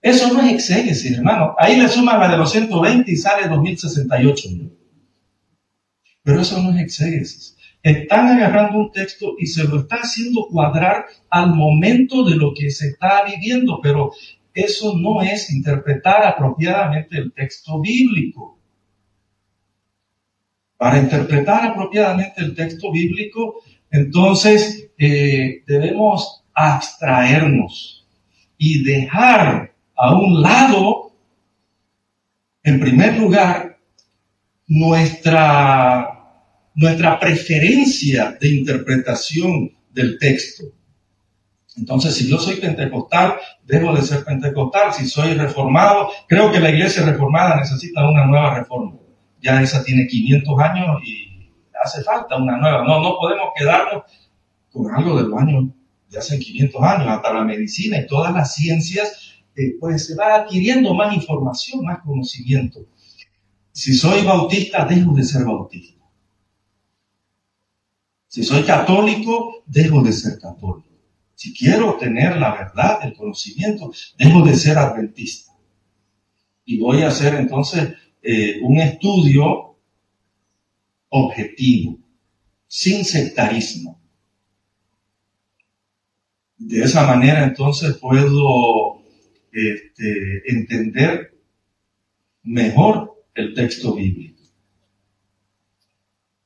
Eso 0.00 0.32
no 0.32 0.42
es 0.42 0.52
exégesis, 0.52 1.16
hermano. 1.16 1.54
Ahí 1.56 1.80
le 1.80 1.88
suman 1.88 2.18
la 2.18 2.28
de 2.28 2.36
los 2.36 2.50
120 2.50 3.10
y 3.10 3.16
sale 3.16 3.48
2068. 3.48 4.48
Pero 6.24 6.40
eso 6.40 6.60
no 6.60 6.74
es 6.74 6.82
exégesis. 6.82 7.56
Están 7.82 8.28
agarrando 8.28 8.78
un 8.78 8.92
texto 8.92 9.34
y 9.38 9.46
se 9.46 9.64
lo 9.64 9.80
está 9.80 9.96
haciendo 9.96 10.46
cuadrar 10.48 11.06
al 11.30 11.54
momento 11.54 12.24
de 12.24 12.36
lo 12.36 12.52
que 12.54 12.70
se 12.70 12.88
está 12.88 13.24
viviendo, 13.24 13.80
pero 13.80 14.12
eso 14.54 14.96
no 14.98 15.22
es 15.22 15.50
interpretar 15.50 16.24
apropiadamente 16.24 17.18
el 17.18 17.32
texto 17.32 17.80
bíblico. 17.80 18.58
Para 20.76 20.98
interpretar 20.98 21.64
apropiadamente 21.70 22.40
el 22.42 22.54
texto 22.54 22.90
bíblico, 22.90 23.62
entonces 23.90 24.90
eh, 24.98 25.62
debemos 25.66 26.44
abstraernos 26.54 28.06
y 28.58 28.82
dejar 28.84 29.74
a 29.96 30.14
un 30.16 30.42
lado, 30.42 31.12
en 32.62 32.80
primer 32.80 33.18
lugar, 33.18 33.78
nuestra, 34.66 36.08
nuestra 36.74 37.18
preferencia 37.20 38.36
de 38.40 38.48
interpretación 38.48 39.72
del 39.90 40.18
texto. 40.18 40.64
Entonces, 41.76 42.14
si 42.14 42.28
yo 42.28 42.38
soy 42.38 42.56
pentecostal, 42.56 43.36
debo 43.64 43.94
de 43.94 44.02
ser 44.02 44.24
pentecostal. 44.24 44.92
Si 44.92 45.06
soy 45.06 45.34
reformado, 45.34 46.08
creo 46.28 46.52
que 46.52 46.60
la 46.60 46.70
iglesia 46.70 47.04
reformada 47.04 47.56
necesita 47.56 48.06
una 48.08 48.26
nueva 48.26 48.54
reforma 48.58 49.02
ya 49.42 49.60
esa 49.60 49.82
tiene 49.82 50.06
500 50.06 50.58
años 50.60 51.02
y 51.04 51.50
hace 51.82 52.02
falta 52.02 52.36
una 52.36 52.56
nueva. 52.56 52.84
No, 52.84 53.02
no 53.02 53.16
podemos 53.18 53.48
quedarnos 53.56 54.04
con 54.72 54.94
algo 54.94 55.16
de 55.16 55.28
los 55.28 55.38
años 55.38 55.64
de 56.08 56.18
hace 56.18 56.38
500 56.38 56.82
años, 56.82 57.08
hasta 57.08 57.32
la 57.32 57.44
medicina 57.44 57.98
y 57.98 58.06
todas 58.06 58.32
las 58.32 58.54
ciencias, 58.54 59.42
eh, 59.56 59.74
pues 59.80 60.06
se 60.06 60.14
va 60.14 60.36
adquiriendo 60.36 60.94
más 60.94 61.14
información, 61.14 61.84
más 61.84 62.00
conocimiento. 62.00 62.86
Si 63.72 63.94
soy 63.94 64.22
bautista, 64.22 64.84
dejo 64.84 65.14
de 65.14 65.24
ser 65.24 65.44
bautista. 65.44 66.02
Si 68.28 68.44
soy 68.44 68.62
católico, 68.62 69.62
dejo 69.66 70.02
de 70.02 70.12
ser 70.12 70.38
católico. 70.38 70.91
Si 71.34 71.54
quiero 71.54 71.96
tener 71.96 72.36
la 72.36 72.54
verdad, 72.54 73.00
el 73.02 73.14
conocimiento, 73.14 73.92
dejo 74.18 74.42
de 74.42 74.54
ser 74.54 74.78
adventista. 74.78 75.52
Y 76.64 76.78
voy 76.78 77.02
a 77.02 77.08
hacer 77.08 77.34
entonces 77.34 77.94
eh, 78.22 78.60
un 78.62 78.78
estudio 78.78 79.76
objetivo, 81.08 81.98
sin 82.66 83.04
sectarismo. 83.04 84.00
De 86.56 86.82
esa 86.84 87.06
manera 87.06 87.44
entonces 87.44 87.96
puedo 87.96 89.02
este, 89.52 90.42
entender 90.46 91.34
mejor 92.44 93.24
el 93.34 93.54
texto 93.54 93.94
bíblico. 93.94 94.40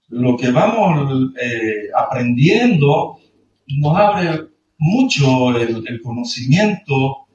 Lo 0.09 0.37
que 0.37 0.51
vamos 0.51 1.33
eh, 1.41 1.89
aprendiendo 1.95 3.19
nos 3.67 3.97
abre 3.97 4.46
mucho 4.79 5.57
el 5.57 6.01
conocimiento 6.03 7.27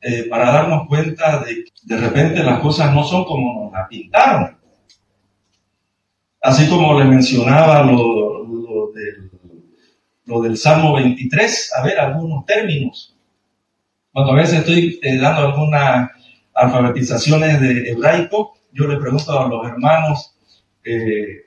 eh, 0.00 0.28
para 0.30 0.52
darnos 0.52 0.86
cuenta 0.86 1.42
de 1.42 1.64
que 1.64 1.72
de 1.82 1.96
repente 1.96 2.44
las 2.44 2.60
cosas 2.60 2.94
no 2.94 3.02
son 3.02 3.24
como 3.24 3.64
nos 3.64 3.72
las 3.72 3.88
pintaron. 3.88 4.56
Así 6.40 6.68
como 6.68 6.96
le 6.96 7.04
mencionaba 7.04 7.82
lo, 7.82 8.44
lo, 8.46 8.92
del, 8.92 9.30
lo 10.24 10.40
del 10.40 10.56
Salmo 10.56 10.94
23, 10.94 11.72
a 11.76 11.82
ver, 11.82 11.98
algunos 11.98 12.46
términos. 12.46 13.16
Cuando 14.12 14.32
a 14.32 14.36
veces 14.36 14.60
estoy 14.60 15.00
eh, 15.02 15.18
dando 15.18 15.48
algunas 15.48 16.10
alfabetizaciones 16.54 17.60
de 17.60 17.90
hebraico, 17.90 18.54
yo 18.72 18.86
le 18.86 18.98
pregunto 18.98 19.36
a 19.36 19.48
los 19.48 19.66
hermanos, 19.66 20.38
eh, 20.84 21.46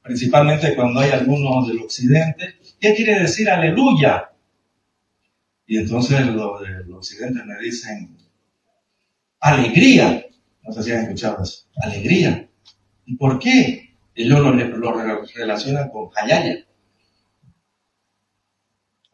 principalmente 0.00 0.76
cuando 0.76 1.00
hay 1.00 1.10
algunos 1.10 1.66
del 1.66 1.80
occidente, 1.80 2.54
¿qué 2.78 2.94
quiere 2.94 3.18
decir 3.18 3.50
aleluya? 3.50 4.30
Y 5.66 5.78
entonces 5.78 6.26
los 6.26 6.60
del 6.60 6.92
occidente 6.92 7.42
me 7.44 7.58
dicen, 7.58 8.16
alegría. 9.40 10.24
No 10.62 10.72
sé 10.72 10.82
si 10.82 10.92
han 10.92 11.02
escuchado 11.02 11.42
eso. 11.42 11.66
Alegría. 11.82 12.48
¿Y 13.06 13.16
por 13.16 13.38
qué? 13.38 13.96
Ellos 14.14 14.40
lo, 14.40 14.92
relacionan 15.34 15.90
con 15.90 16.10
hayaya. 16.16 16.64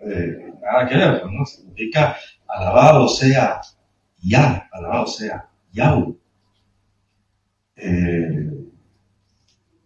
Eh, 0.01 0.53
nada 0.63 0.89
que 0.89 0.97
ver, 0.97 1.27
¿no? 1.27 1.45
Significa 1.45 2.17
alabado 2.47 3.09
sea 3.09 3.61
ya, 4.23 4.69
alabado 4.73 5.07
sea 5.07 5.49
Yahweh. 5.73 6.15
Eh, 7.77 8.51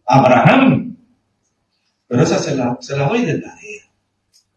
Abraham. 0.07 0.97
Pero 2.07 2.23
esa 2.23 2.39
se 2.39 2.57
la, 2.57 2.77
se 2.81 2.97
la 2.97 3.09
doy 3.09 3.25
de 3.25 3.39
tarea. 3.39 3.83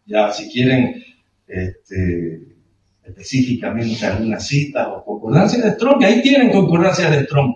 Ya, 0.06 0.32
si 0.32 0.50
quieren 0.50 1.02
este, 1.48 2.56
específicamente 3.04 4.04
alguna 4.04 4.38
cita 4.38 4.88
o 4.88 5.04
concordancia 5.04 5.62
de 5.62 5.72
Strong, 5.72 6.04
ahí 6.04 6.22
tienen 6.22 6.50
concordancia 6.50 7.10
de 7.10 7.24
Strong, 7.24 7.54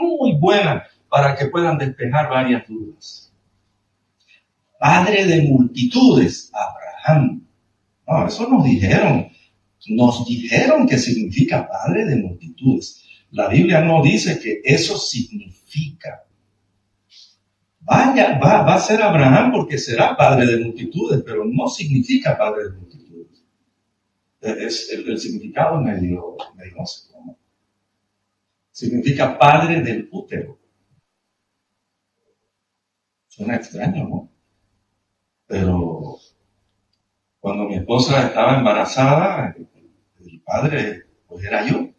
muy 0.00 0.32
buena 0.38 0.84
para 1.08 1.36
que 1.36 1.46
puedan 1.46 1.78
despejar 1.78 2.28
varias 2.28 2.66
dudas. 2.68 3.32
Padre 4.78 5.26
de 5.26 5.42
multitudes, 5.42 6.50
Abraham. 6.52 7.46
No, 8.06 8.26
eso 8.26 8.48
nos 8.48 8.64
dijeron, 8.64 9.28
nos 9.88 10.26
dijeron 10.26 10.88
que 10.88 10.98
significa 10.98 11.68
padre 11.68 12.06
de 12.06 12.16
multitudes. 12.16 13.04
La 13.30 13.48
Biblia 13.48 13.82
no 13.82 14.02
dice 14.02 14.40
que 14.40 14.60
eso 14.64 14.96
significa. 14.96 16.24
Vaya, 17.80 18.38
va, 18.38 18.62
va 18.62 18.74
a 18.74 18.80
ser 18.80 19.02
Abraham 19.02 19.52
porque 19.52 19.78
será 19.78 20.16
padre 20.16 20.46
de 20.46 20.64
multitudes, 20.64 21.22
pero 21.24 21.44
no 21.44 21.68
significa 21.68 22.36
padre 22.36 22.64
de 22.64 22.70
multitudes 22.70 22.99
es 24.40 24.90
el, 24.92 25.18
significado 25.18 25.80
medio, 25.80 26.36
medio 26.54 26.76
no. 26.76 27.38
Significa 28.70 29.38
padre 29.38 29.82
del 29.82 30.08
útero. 30.10 30.58
Suena 33.28 33.56
extraño, 33.56 34.08
¿no? 34.08 34.32
Pero 35.46 36.16
cuando 37.40 37.64
mi 37.64 37.76
esposa 37.76 38.26
estaba 38.26 38.58
embarazada, 38.58 39.54
el 40.20 40.42
padre 40.42 41.04
pues 41.26 41.44
era 41.44 41.66
yo. 41.66 41.90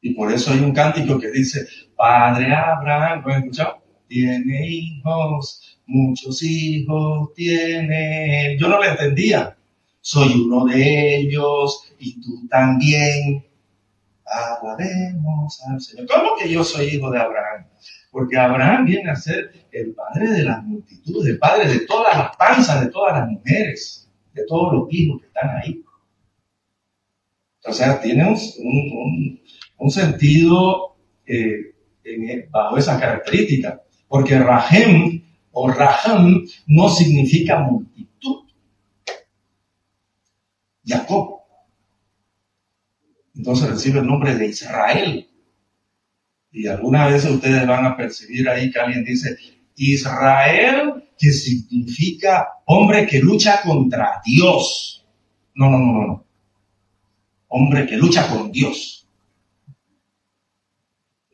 Y 0.00 0.14
por 0.14 0.32
eso 0.32 0.52
hay 0.52 0.60
un 0.60 0.72
cántico 0.72 1.18
que 1.18 1.30
dice, 1.30 1.66
Padre 1.96 2.52
Abraham, 2.52 3.22
¿lo 3.24 3.32
han 3.32 3.42
escuchado? 3.42 3.82
Tiene 4.08 4.66
hijos, 4.66 5.80
muchos 5.86 6.42
hijos 6.42 7.32
tiene. 7.34 8.56
Yo 8.58 8.68
no 8.68 8.80
le 8.80 8.88
entendía, 8.88 9.56
soy 10.02 10.42
uno 10.42 10.66
de 10.66 11.16
ellos 11.16 11.94
y 11.98 12.20
tú 12.20 12.46
también. 12.48 13.46
Alabemos 14.24 15.62
al 15.66 15.80
Señor. 15.80 16.06
¿Cómo 16.06 16.30
que 16.38 16.50
yo 16.50 16.64
soy 16.64 16.86
hijo 16.86 17.10
de 17.10 17.20
Abraham? 17.20 17.66
Porque 18.10 18.36
Abraham 18.38 18.86
viene 18.86 19.10
a 19.10 19.16
ser 19.16 19.66
el 19.70 19.94
padre 19.94 20.30
de 20.30 20.42
las 20.42 20.62
multitudes, 20.64 21.28
el 21.28 21.38
padre 21.38 21.68
de 21.68 21.80
todas 21.80 22.16
las 22.16 22.36
panzas, 22.36 22.80
de 22.80 22.90
todas 22.90 23.18
las 23.18 23.28
mujeres, 23.28 24.10
de 24.32 24.44
todos 24.46 24.72
los 24.72 24.86
hijos 24.90 25.20
que 25.20 25.26
están 25.26 25.50
ahí. 25.56 25.84
O 27.64 27.72
sea, 27.72 28.00
tiene 28.00 28.34
un, 29.78 29.90
sentido 29.90 30.96
eh, 31.26 31.74
bajo 32.50 32.78
esa 32.78 32.98
característica. 32.98 33.82
Porque 34.08 34.38
Rahem 34.38 35.22
o 35.52 35.68
Raham 35.70 36.42
no 36.66 36.88
significa 36.88 37.60
multitud 37.60 38.11
Jacob. 40.84 41.40
Entonces 43.34 43.70
recibe 43.70 44.00
el 44.00 44.06
nombre 44.06 44.34
de 44.34 44.46
Israel. 44.46 45.28
Y 46.50 46.66
algunas 46.66 47.10
veces 47.10 47.30
ustedes 47.30 47.66
van 47.66 47.86
a 47.86 47.96
percibir 47.96 48.48
ahí 48.48 48.70
que 48.70 48.78
alguien 48.78 49.04
dice 49.04 49.36
Israel, 49.76 51.08
que 51.18 51.30
significa 51.30 52.48
hombre 52.66 53.06
que 53.06 53.20
lucha 53.20 53.62
contra 53.62 54.20
Dios. 54.24 55.06
No, 55.54 55.70
no, 55.70 55.78
no, 55.78 56.06
no. 56.06 56.26
Hombre 57.48 57.86
que 57.86 57.96
lucha 57.96 58.28
con 58.28 58.52
Dios. 58.52 59.08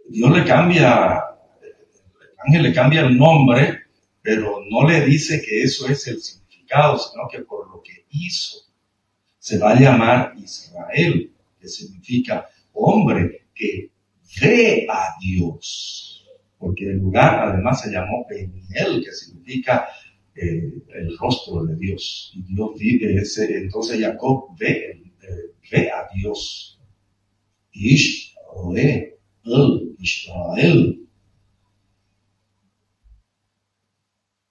Dios 0.08 0.30
le 0.30 0.44
cambia, 0.44 1.20
el 1.62 2.36
ángel 2.46 2.62
le 2.62 2.72
cambia 2.72 3.00
el 3.02 3.16
nombre, 3.16 3.82
pero 4.22 4.60
no 4.70 4.88
le 4.88 5.04
dice 5.04 5.42
que 5.42 5.62
eso 5.62 5.86
es 5.88 6.06
el 6.06 6.20
significado, 6.22 6.98
sino 6.98 7.28
que 7.30 7.40
por 7.40 7.68
lo 7.70 7.82
que 7.82 8.06
hizo 8.10 8.67
se 9.48 9.58
va 9.58 9.70
a 9.70 9.80
llamar 9.80 10.34
Israel, 10.36 11.32
que 11.58 11.68
significa 11.68 12.46
hombre 12.74 13.46
que 13.54 13.90
ve 14.42 14.86
a 14.90 15.14
Dios. 15.22 16.26
Porque 16.58 16.84
el 16.84 16.98
lugar 16.98 17.48
además 17.48 17.80
se 17.80 17.90
llamó 17.90 18.26
Peniel, 18.28 19.02
que 19.02 19.10
significa 19.12 19.88
eh, 20.34 20.74
el 20.94 21.16
rostro 21.16 21.64
de 21.64 21.76
Dios. 21.76 22.32
Y 22.34 22.42
Dios 22.42 22.78
vive 22.78 23.22
ese, 23.22 23.56
entonces 23.56 23.98
Jacob 23.98 24.54
ve, 24.58 25.02
eh, 25.22 25.54
ve 25.72 25.90
a 25.92 26.06
Dios. 26.14 26.78
Israel, 27.72 29.14
Israel. 29.98 31.06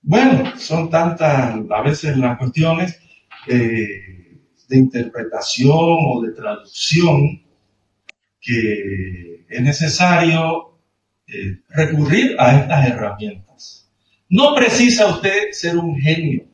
Bueno, 0.01 0.57
son 0.57 0.89
tantas 0.89 1.55
a 1.69 1.81
veces 1.83 2.17
las 2.17 2.39
cuestiones. 2.39 2.99
Eh, 3.47 4.17
de 4.67 4.77
interpretación 4.77 5.75
o 5.75 6.21
de 6.21 6.33
traducción 6.33 7.43
que 8.39 9.45
es 9.49 9.61
necesario 9.61 10.79
eh, 11.27 11.61
recurrir 11.69 12.35
a 12.39 12.59
estas 12.59 12.87
herramientas. 12.87 13.89
No 14.29 14.55
precisa 14.55 15.07
usted 15.07 15.51
ser 15.51 15.77
un 15.77 15.97
genio. 15.99 16.45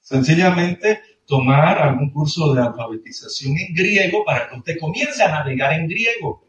Sencillamente 0.00 1.00
tomar 1.26 1.78
algún 1.78 2.10
curso 2.10 2.54
de 2.54 2.62
alfabetización 2.62 3.56
en 3.56 3.74
griego 3.74 4.24
para 4.24 4.48
que 4.48 4.56
usted 4.56 4.78
comience 4.78 5.22
a 5.22 5.30
navegar 5.30 5.72
en 5.72 5.88
griego. 5.88 6.46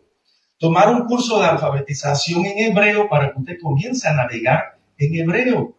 Tomar 0.57 0.89
un 0.89 1.05
curso 1.05 1.39
de 1.39 1.47
alfabetización 1.47 2.45
en 2.45 2.71
hebreo 2.71 3.09
para 3.09 3.31
que 3.31 3.39
usted 3.39 3.57
comience 3.61 4.07
a 4.07 4.13
navegar 4.13 4.79
en 4.97 5.15
hebreo 5.15 5.77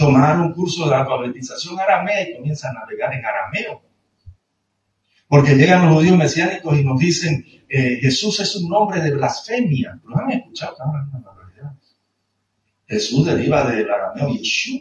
tomar 0.00 0.40
un 0.40 0.54
curso 0.54 0.88
de 0.88 0.94
alfabetización 0.94 1.78
aramea 1.78 2.22
y 2.22 2.34
comienza 2.34 2.70
a 2.70 2.72
navegar 2.72 3.12
en 3.12 3.22
arameo. 3.24 3.82
Porque 5.28 5.54
llegan 5.54 5.84
los 5.84 5.94
judíos 5.94 6.16
mesiánicos 6.16 6.78
y 6.78 6.82
nos 6.82 6.98
dicen, 6.98 7.44
eh, 7.68 7.98
Jesús 8.00 8.40
es 8.40 8.56
un 8.56 8.70
nombre 8.70 9.00
de 9.02 9.10
blasfemia. 9.10 10.00
¿Lo 10.04 10.16
han 10.16 10.30
escuchado? 10.30 10.74
Jesús 12.86 13.26
deriva 13.26 13.70
del 13.70 13.88
arameo 13.90 14.30
Yeshua. 14.30 14.80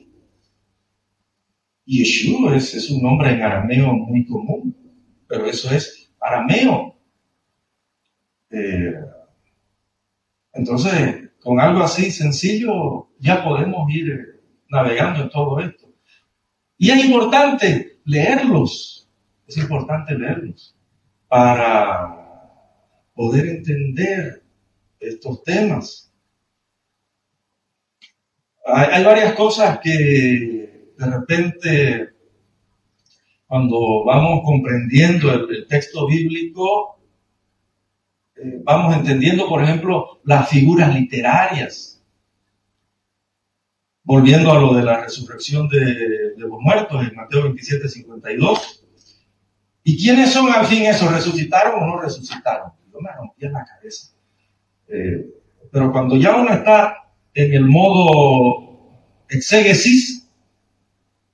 Yeshua 1.85 2.55
es, 2.55 2.73
es 2.73 2.89
un 2.89 3.03
nombre 3.03 3.31
en 3.31 3.41
arameo 3.41 3.91
muy 3.93 4.25
común, 4.25 4.73
pero 5.27 5.45
eso 5.45 5.69
es 5.75 6.11
arameo. 6.19 6.95
Eh, 8.51 8.93
entonces, 10.53 11.29
con 11.41 11.59
algo 11.59 11.83
así 11.83 12.09
sencillo, 12.09 13.09
ya 13.19 13.43
podemos 13.43 13.93
ir 13.93 14.38
navegando 14.69 15.23
en 15.23 15.29
todo 15.29 15.59
esto. 15.59 15.87
Y 16.77 16.91
es 16.91 17.05
importante 17.05 17.99
leerlos, 18.05 19.09
es 19.45 19.57
importante 19.57 20.17
leerlos 20.17 20.75
para 21.27 22.15
poder 23.13 23.47
entender 23.47 24.43
estos 24.99 25.43
temas. 25.43 26.13
Hay, 28.65 29.03
varias 29.03 29.33
cosas 29.33 29.79
que 29.79 30.93
de 30.97 31.05
repente, 31.05 32.09
cuando 33.47 34.05
vamos 34.05 34.41
comprendiendo 34.45 35.33
el, 35.33 35.65
texto 35.67 36.07
bíblico, 36.07 37.01
eh, 38.35 38.61
vamos 38.63 38.95
entendiendo, 38.95 39.49
por 39.49 39.63
ejemplo, 39.63 40.21
las 40.23 40.47
figuras 40.49 40.93
literarias 40.93 41.98
volviendo 44.09 44.51
a 44.51 44.59
lo 44.59 44.73
de 44.73 44.81
la 44.81 45.03
resurrección 45.03 45.69
de, 45.69 46.33
los 46.35 46.49
muertos 46.59 47.07
en 47.07 47.15
Mateo 47.15 47.43
27, 47.43 47.87
52. 47.87 48.83
¿Y 49.83 50.03
quiénes 50.03 50.31
son 50.31 50.51
al 50.51 50.65
fin 50.65 50.83
esos? 50.85 51.13
¿Resucitaron 51.13 51.83
o 51.83 51.85
no 51.85 52.01
resucitaron? 52.01 52.71
Yo 52.91 52.99
me 53.01 53.11
rompía 53.13 53.51
la 53.51 53.63
cabeza. 53.63 54.15
Eh, 54.87 55.27
pero 55.71 55.91
cuando 55.91 56.17
ya 56.17 56.35
uno 56.37 56.51
está 56.51 57.13
en 57.35 57.53
el 57.53 57.65
modo 57.65 58.97
exégesis, 59.29 60.27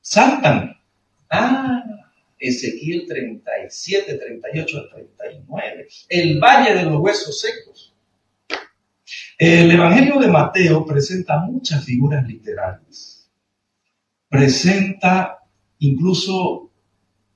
saltan. 0.02 0.76
Ah, 1.30 1.82
Ezequiel 2.38 3.06
37, 3.08 4.16
38 4.16 4.90
39. 4.94 5.88
El 6.10 6.40
valle 6.42 6.76
de 6.76 6.84
los 6.84 7.00
huesos 7.00 7.40
secos. 7.40 7.85
El 9.38 9.70
Evangelio 9.70 10.18
de 10.18 10.30
Mateo 10.30 10.86
presenta 10.86 11.40
muchas 11.40 11.84
figuras 11.84 12.26
literarias. 12.26 13.30
Presenta 14.30 15.40
incluso 15.80 16.72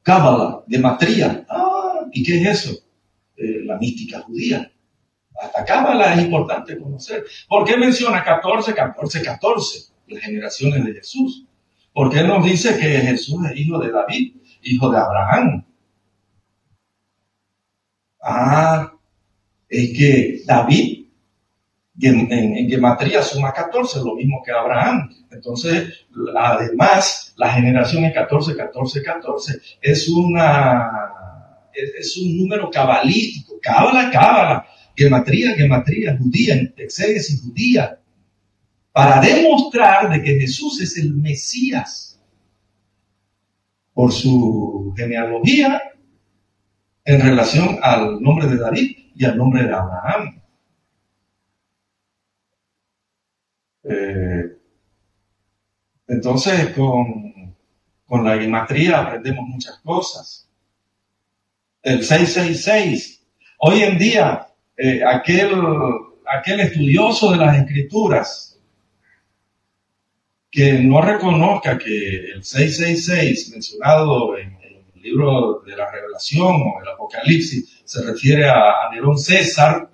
Cábala, 0.02 0.64
de 0.66 0.80
Matría. 0.80 1.46
Ah, 1.50 2.06
¿y 2.14 2.24
qué 2.24 2.42
es 2.42 2.48
eso? 2.48 2.80
Eh, 3.36 3.64
la 3.66 3.78
mística 3.78 4.22
judía. 4.22 4.72
Hasta 5.42 5.66
Cábala 5.66 6.14
es 6.16 6.24
importante 6.24 6.78
conocer. 6.78 7.26
¿Por 7.50 7.66
qué 7.66 7.76
menciona 7.76 8.24
14, 8.24 8.74
14, 8.74 9.22
14? 9.22 9.80
Las 10.08 10.24
generaciones 10.24 10.86
de 10.86 10.94
Jesús. 10.94 11.46
¿Por 11.94 12.10
qué 12.10 12.24
nos 12.24 12.46
dice 12.46 12.78
que 12.78 13.00
Jesús 13.02 13.46
es 13.46 13.58
hijo 13.60 13.78
de 13.78 13.92
David, 13.92 14.36
hijo 14.64 14.90
de 14.90 14.98
Abraham? 14.98 15.66
Ah, 18.22 18.94
es 19.68 19.98
que 19.98 20.42
David 20.46 20.99
en, 22.08 22.32
en, 22.32 22.70
gematría 22.70 23.22
suma 23.22 23.54
14, 23.54 24.00
lo 24.00 24.16
mismo 24.16 24.42
que 24.44 24.52
Abraham. 24.52 25.10
Entonces, 25.32 26.06
además, 26.38 27.34
la 27.36 27.52
generación 27.54 28.06
es 28.06 28.14
14, 28.14 28.56
14, 28.56 29.04
14. 29.04 29.62
Es 29.82 30.08
una, 30.08 30.90
es, 31.74 32.18
un 32.18 32.38
número 32.38 32.70
cabalístico. 32.70 33.56
Cábala, 33.62 34.10
cábala. 34.12 34.66
Gematría, 34.96 35.54
gematría, 35.56 36.18
judía, 36.18 36.56
exégesis 36.78 37.42
judía. 37.42 38.00
Para 38.92 39.22
demostrar 39.22 40.10
de 40.12 40.22
que 40.22 40.40
Jesús 40.40 40.82
es 40.82 40.98
el 40.98 41.14
Mesías. 41.14 42.20
Por 43.94 44.12
su 44.14 44.94
genealogía 44.96 45.82
en 47.04 47.22
relación 47.22 47.80
al 47.82 48.22
nombre 48.22 48.48
de 48.48 48.58
David 48.58 48.98
y 49.16 49.26
al 49.26 49.38
nombre 49.38 49.64
de 49.64 49.74
Abraham. 49.74 50.42
Eh, 53.84 54.58
entonces, 56.08 56.74
con, 56.76 57.56
la 58.24 58.38
gematría 58.38 59.02
aprendemos 59.02 59.48
muchas 59.48 59.80
cosas. 59.80 60.50
El 61.82 62.04
666. 62.04 63.26
Hoy 63.60 63.84
en 63.84 63.98
día, 63.98 64.48
eh, 64.76 65.02
aquel, 65.06 65.52
aquel 66.26 66.60
estudioso 66.62 67.32
de 67.32 67.38
las 67.38 67.58
escrituras 67.58 68.50
que 70.52 70.74
no 70.80 71.02
reconozca 71.02 71.78
que 71.78 72.32
el 72.32 72.44
666 72.44 73.52
mencionado 73.52 74.38
en, 74.38 74.58
el 74.96 75.02
libro 75.02 75.62
de 75.66 75.78
la 75.78 75.90
revelación 75.90 76.56
o 76.56 76.82
el 76.82 76.90
apocalipsis 76.90 77.82
se 77.86 78.04
refiere 78.04 78.50
a 78.50 78.90
Nerón 78.92 79.18
César 79.18 79.90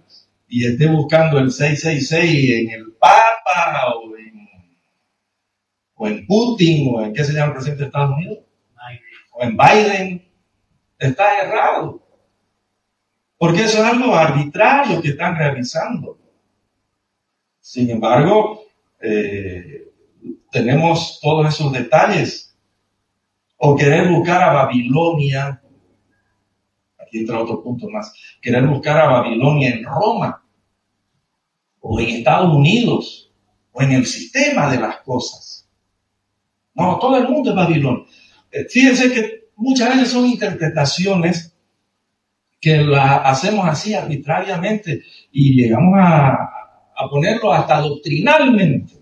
y 0.56 0.66
esté 0.66 0.88
buscando 0.88 1.38
el 1.38 1.52
666 1.52 2.62
en 2.62 2.70
el 2.70 2.94
Papa 2.94 3.94
o 3.94 4.16
en, 4.16 4.48
o 5.96 6.08
en 6.08 6.26
Putin 6.26 6.96
o 6.96 7.02
en 7.04 7.14
qué 7.14 7.26
se 7.26 7.34
llama 7.34 7.48
el 7.48 7.52
presidente 7.56 7.82
de 7.82 7.88
Estados 7.88 8.16
Unidos 8.16 8.40
o 9.34 9.44
en 9.44 9.58
Biden, 9.58 10.32
está 10.98 11.42
errado. 11.42 12.02
Porque 13.38 13.64
eso 13.64 13.80
es 13.80 13.84
algo 13.84 14.16
arbitrario 14.16 15.02
que 15.02 15.10
están 15.10 15.36
realizando. 15.36 16.18
Sin 17.60 17.90
embargo, 17.90 18.64
eh, 19.02 19.92
tenemos 20.54 21.20
todos 21.22 21.54
esos 21.54 21.74
detalles. 21.74 22.58
O 23.58 23.76
querer 23.76 24.08
buscar 24.08 24.42
a 24.42 24.54
Babilonia, 24.54 25.62
aquí 26.98 27.20
entra 27.20 27.42
otro 27.42 27.62
punto 27.62 27.90
más, 27.90 28.14
querer 28.42 28.66
buscar 28.66 29.02
a 29.02 29.08
Babilonia 29.08 29.72
en 29.72 29.84
Roma 29.84 30.44
o 31.88 32.00
en 32.00 32.10
Estados 32.10 32.52
Unidos 32.54 33.32
o 33.72 33.82
en 33.84 33.92
el 33.92 34.06
sistema 34.08 34.72
de 34.72 34.80
las 34.80 35.02
cosas. 35.02 35.70
No, 36.74 36.98
todo 36.98 37.18
el 37.18 37.30
mundo 37.30 37.52
es 37.52 37.56
Babilonia. 37.56 38.06
Eh, 38.52 38.66
fíjense 38.68 39.14
que 39.14 39.50
muchas 39.56 39.90
veces 39.90 40.10
son 40.10 40.26
interpretaciones 40.26 41.56
que 42.60 42.78
las 42.78 43.22
hacemos 43.26 43.68
así 43.68 43.94
arbitrariamente 43.94 45.04
y 45.32 45.62
llegamos 45.62 45.94
a, 46.00 46.34
a 46.96 47.10
ponerlo 47.10 47.54
hasta 47.54 47.80
doctrinalmente, 47.82 48.96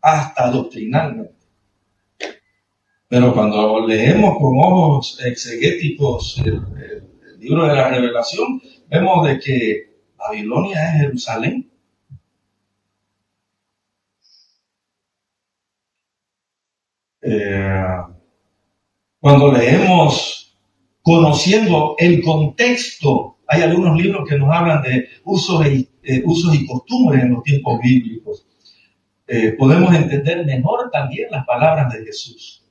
hasta 0.00 0.50
doctrinalmente. 0.50 1.34
Pero 3.06 3.34
cuando 3.34 3.86
leemos 3.86 4.38
con 4.38 4.54
ojos 4.58 5.20
exegéticos 5.22 6.40
el, 6.42 6.54
el 6.54 7.38
libro 7.38 7.66
de 7.66 7.74
la 7.74 7.88
revelación, 7.90 8.62
vemos 8.88 9.28
de 9.28 9.38
que 9.38 9.92
Babilonia 10.16 10.88
es 10.88 11.02
Jerusalén. 11.02 11.71
Eh, 17.22 17.96
cuando 19.20 19.52
leemos 19.52 20.58
conociendo 21.02 21.94
el 21.98 22.22
contexto, 22.22 23.38
hay 23.46 23.62
algunos 23.62 23.96
libros 24.00 24.28
que 24.28 24.38
nos 24.38 24.50
hablan 24.50 24.82
de 24.82 25.08
usos, 25.24 25.64
y, 25.66 25.88
eh, 26.02 26.24
y 26.24 26.66
costumbres 26.66 27.22
en 27.22 27.34
los 27.34 27.42
tiempos 27.44 27.80
bíblicos. 27.80 28.46
Eh, 29.26 29.54
podemos 29.56 29.94
entender 29.94 30.44
mejor 30.44 30.90
también 30.90 31.30
las 31.30 31.46
palabras 31.46 31.92
de 31.92 32.04
Jesús. 32.04 32.64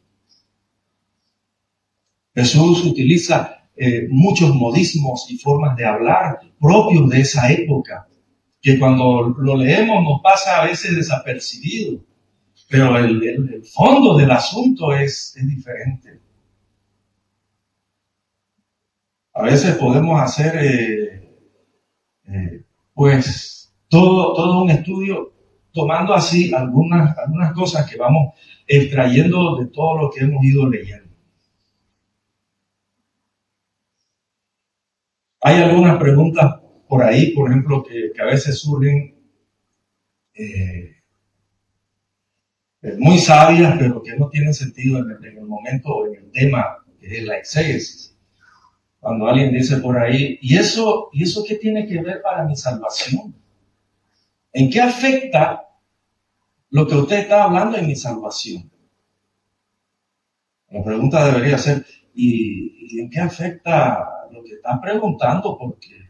Jesús 2.36 2.86
utiliza 2.86 3.58
muchos 4.10 4.54
modismos 4.54 5.26
y 5.32 5.40
formas 5.40 5.76
de 5.76 5.86
hablar 5.86 6.40
propios 6.60 7.10
de 7.10 7.22
esa 7.22 7.52
época, 7.52 8.08
que 8.62 8.78
cuando 8.78 9.36
lo 9.40 9.56
leemos 9.58 10.04
nos 10.04 10.22
pasa 10.22 10.62
a 10.62 10.66
veces 10.66 10.96
desapercibido 10.96 12.00
pero 12.72 12.98
el, 12.98 13.64
fondo 13.66 14.18
del 14.18 14.32
asunto 14.32 14.94
es, 14.94 15.38
diferente. 15.46 16.22
A 19.34 19.44
veces 19.44 19.76
podemos 19.76 20.22
hacer, 20.22 20.56
eh, 20.56 21.36
eh, 22.30 22.64
pues, 22.94 23.74
todo, 23.90 24.34
todo 24.34 24.64
un 24.64 24.70
estudio 24.70 25.34
tomando 25.74 26.14
así 26.14 26.54
algunas, 26.54 27.18
algunas 27.18 27.52
cosas 27.52 27.90
que 27.90 27.98
vamos 27.98 28.36
extrayendo 28.66 29.58
de 29.58 29.68
todo 29.68 30.04
lo 30.04 30.10
que 30.10 30.22
hemos 30.22 30.42
ido 30.42 30.70
leyendo. 30.70 31.14
Hay 35.42 35.62
algunas 35.62 35.98
preguntas 35.98 36.56
por 36.88 37.04
ahí, 37.04 37.34
por 37.34 37.50
ejemplo, 37.50 37.84
que, 37.84 38.14
a 38.22 38.26
veces 38.26 38.60
surgen 38.60 39.16
eh, 40.36 41.01
muy 42.98 43.20
sabias, 43.20 43.76
pero 43.78 44.02
que 44.02 44.16
no 44.16 44.30
tienen 44.30 44.54
sentido 44.54 45.00
en 45.00 45.24
el, 45.24 45.46
momento 45.46 45.90
o 45.90 46.08
en 46.08 46.16
el 46.16 46.32
tema 46.32 46.78
que 47.00 47.20
es 47.20 47.24
la 47.24 47.38
exégesis. 47.38 48.18
Cuando 49.00 49.28
alguien 49.28 49.54
dice 49.54 49.78
por 49.78 49.98
ahí, 49.98 50.38
¿y 50.42 50.58
eso, 50.58 51.10
¿y 51.12 51.24
eso 51.24 51.44
qué 51.48 51.56
tiene 51.56 51.88
que 51.88 52.02
ver 52.02 52.22
para 52.22 52.44
mi 52.44 52.56
salvación? 52.56 53.36
¿En 54.54 54.70
qué 54.70 54.82
afecta 54.82 55.68
lo 56.70 56.88
que 56.88 56.96
usted 56.96 57.20
está 57.20 57.44
hablando 57.44 57.78
en 57.78 57.88
mi 57.88 57.96
salvación? 57.96 58.72
La 60.70 60.84
pregunta 60.84 61.26
debería 61.26 61.58
ser, 61.58 61.86
¿y, 62.14 63.00
en 63.00 63.10
qué 63.10 63.20
afecta 63.20 64.08
lo 64.32 64.44
que 64.44 64.54
está 64.54 64.80
preguntando? 64.80 65.58
Porque 65.58 66.10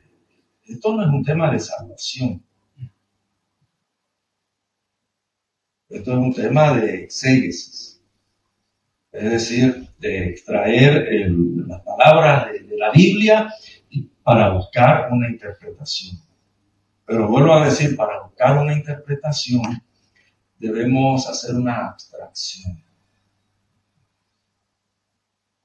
esto 0.63 0.93
no 0.93 1.03
es 1.03 1.09
un 1.09 1.23
tema 1.23 1.51
de 1.51 1.59
salvación. 1.59 2.43
Esto 5.91 6.11
es 6.13 6.17
un 6.17 6.33
tema 6.33 6.73
de 6.73 7.03
exégesis, 7.03 8.01
es 9.11 9.31
decir, 9.31 9.89
de 9.99 10.29
extraer 10.29 11.05
las 11.67 11.81
palabras 11.81 12.47
de, 12.53 12.77
la 12.77 12.91
Biblia 12.91 13.53
para 14.23 14.53
buscar 14.53 15.09
una 15.11 15.29
interpretación. 15.29 16.17
Pero 17.05 17.27
vuelvo 17.27 17.53
a 17.53 17.65
decir, 17.65 17.95
para 17.97 18.23
buscar 18.23 18.57
una 18.57 18.73
interpretación 18.73 19.83
debemos 20.57 21.27
hacer 21.27 21.55
una 21.55 21.89
abstracción 21.89 22.81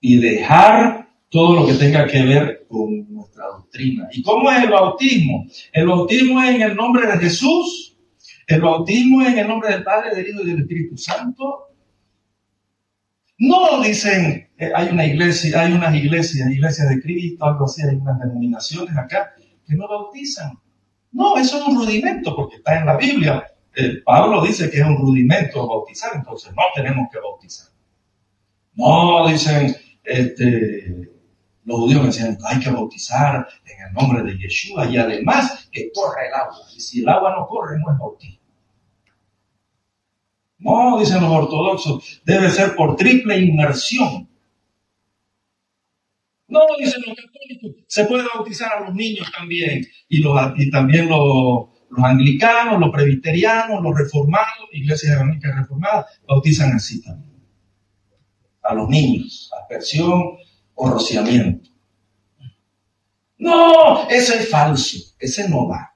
y 0.00 0.16
dejar 0.18 1.08
todo 1.28 1.60
lo 1.60 1.66
que 1.66 1.74
tenga 1.74 2.06
que 2.06 2.22
ver 2.24 2.66
con 2.68 3.12
nuestra 3.14 3.46
doctrina. 3.46 4.08
¿Y 4.10 4.22
cómo 4.22 4.50
es 4.50 4.64
el 4.64 4.70
bautismo? 4.70 5.46
El 5.72 5.86
bautismo 5.86 6.42
es 6.42 6.56
en 6.56 6.62
el 6.62 6.74
nombre 6.74 7.06
de 7.06 7.18
Jesús 7.18 7.85
el 8.46 8.60
bautismo 8.60 9.22
es 9.22 9.28
en 9.28 9.38
el 9.38 9.48
nombre 9.48 9.70
del 9.70 9.82
Padre, 9.82 10.14
del 10.14 10.28
Hijo 10.28 10.42
y 10.42 10.46
del 10.46 10.60
Espíritu 10.60 10.96
Santo. 10.96 11.66
No 13.38 13.82
dicen, 13.82 14.50
eh, 14.56 14.72
hay 14.74 14.88
una 14.88 15.04
iglesia, 15.04 15.60
hay 15.60 15.72
unas 15.72 15.94
iglesias, 15.94 16.50
iglesias 16.50 16.88
de 16.88 17.00
Cristo, 17.02 17.44
algo 17.44 17.64
así, 17.64 17.82
hay 17.82 17.96
unas 17.96 18.18
denominaciones 18.18 18.96
acá 18.96 19.34
que 19.66 19.74
no 19.74 19.88
bautizan. 19.88 20.58
No, 21.12 21.36
eso 21.36 21.58
es 21.58 21.66
un 21.66 21.76
rudimento 21.76 22.34
porque 22.34 22.56
está 22.56 22.78
en 22.78 22.86
la 22.86 22.96
Biblia. 22.96 23.44
Eh, 23.74 24.02
Pablo 24.04 24.42
dice 24.42 24.70
que 24.70 24.78
es 24.78 24.86
un 24.86 24.96
rudimento 24.96 25.66
bautizar, 25.66 26.12
entonces 26.14 26.52
no 26.54 26.62
tenemos 26.74 27.08
que 27.12 27.18
bautizar. 27.18 27.68
No, 28.74 29.26
dicen, 29.28 29.74
este, 30.04 31.10
Los 31.64 31.80
judíos 31.80 32.00
me 32.00 32.06
decían, 32.06 32.38
hay 32.46 32.60
que 32.60 32.70
bautizar 32.70 33.46
en 33.64 33.86
el 33.88 33.92
nombre 33.92 34.22
de 34.22 34.38
Yeshua 34.38 34.86
y 34.86 34.96
además 34.96 35.68
que 35.72 35.90
corre 35.92 36.28
el 36.28 36.34
agua. 36.34 36.58
Y 36.74 36.80
si 36.80 37.00
el 37.02 37.08
agua 37.08 37.34
no 37.36 37.46
corre, 37.48 37.78
no 37.78 37.92
es 37.92 37.98
bautismo. 37.98 38.35
No, 40.58 40.98
dicen 40.98 41.22
los 41.22 41.30
ortodoxos, 41.30 42.22
debe 42.24 42.50
ser 42.50 42.74
por 42.74 42.96
triple 42.96 43.38
inmersión. 43.38 44.28
No, 46.48 46.60
dicen 46.78 47.02
los 47.06 47.16
católicos, 47.16 47.84
se 47.86 48.04
puede 48.04 48.24
bautizar 48.32 48.72
a 48.72 48.86
los 48.86 48.94
niños 48.94 49.30
también. 49.36 49.84
Y, 50.08 50.18
los, 50.18 50.38
y 50.56 50.70
también 50.70 51.08
los, 51.08 51.68
los 51.90 52.04
anglicanos, 52.04 52.80
los 52.80 52.90
presbiterianos, 52.90 53.82
los 53.82 53.96
reformados, 53.96 54.68
iglesias 54.72 55.16
evangélicas 55.16 55.56
reformadas, 55.56 56.20
bautizan 56.26 56.72
así 56.72 57.02
también. 57.02 57.34
A 58.62 58.74
los 58.74 58.88
niños, 58.88 59.50
aspersión 59.60 60.36
o 60.74 60.90
rociamiento. 60.90 61.70
No, 63.38 64.08
ese 64.08 64.38
es 64.38 64.48
falso, 64.48 64.98
ese 65.18 65.48
no 65.48 65.68
va. 65.68 65.94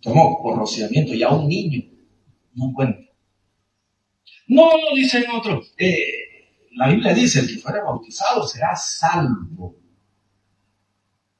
Tomó 0.00 0.40
por 0.42 0.56
rociamiento 0.56 1.12
y 1.14 1.22
a 1.22 1.30
un 1.30 1.48
niño 1.48 1.82
no 2.54 2.72
cuenta. 2.74 3.09
No, 4.50 4.68
dicen 4.96 5.24
otros. 5.30 5.72
Eh, 5.78 6.66
la 6.72 6.88
Biblia 6.88 7.14
dice, 7.14 7.38
el 7.38 7.46
que 7.46 7.58
fuera 7.58 7.84
bautizado 7.84 8.44
será 8.46 8.74
salvo. 8.74 9.76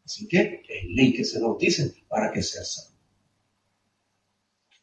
Así 0.04 0.28
que 0.28 0.62
es 0.68 0.84
ley 0.94 1.12
que 1.12 1.24
se 1.24 1.40
bautice 1.40 1.92
para 2.08 2.30
que 2.30 2.40
sea 2.40 2.62
salvo. 2.62 2.96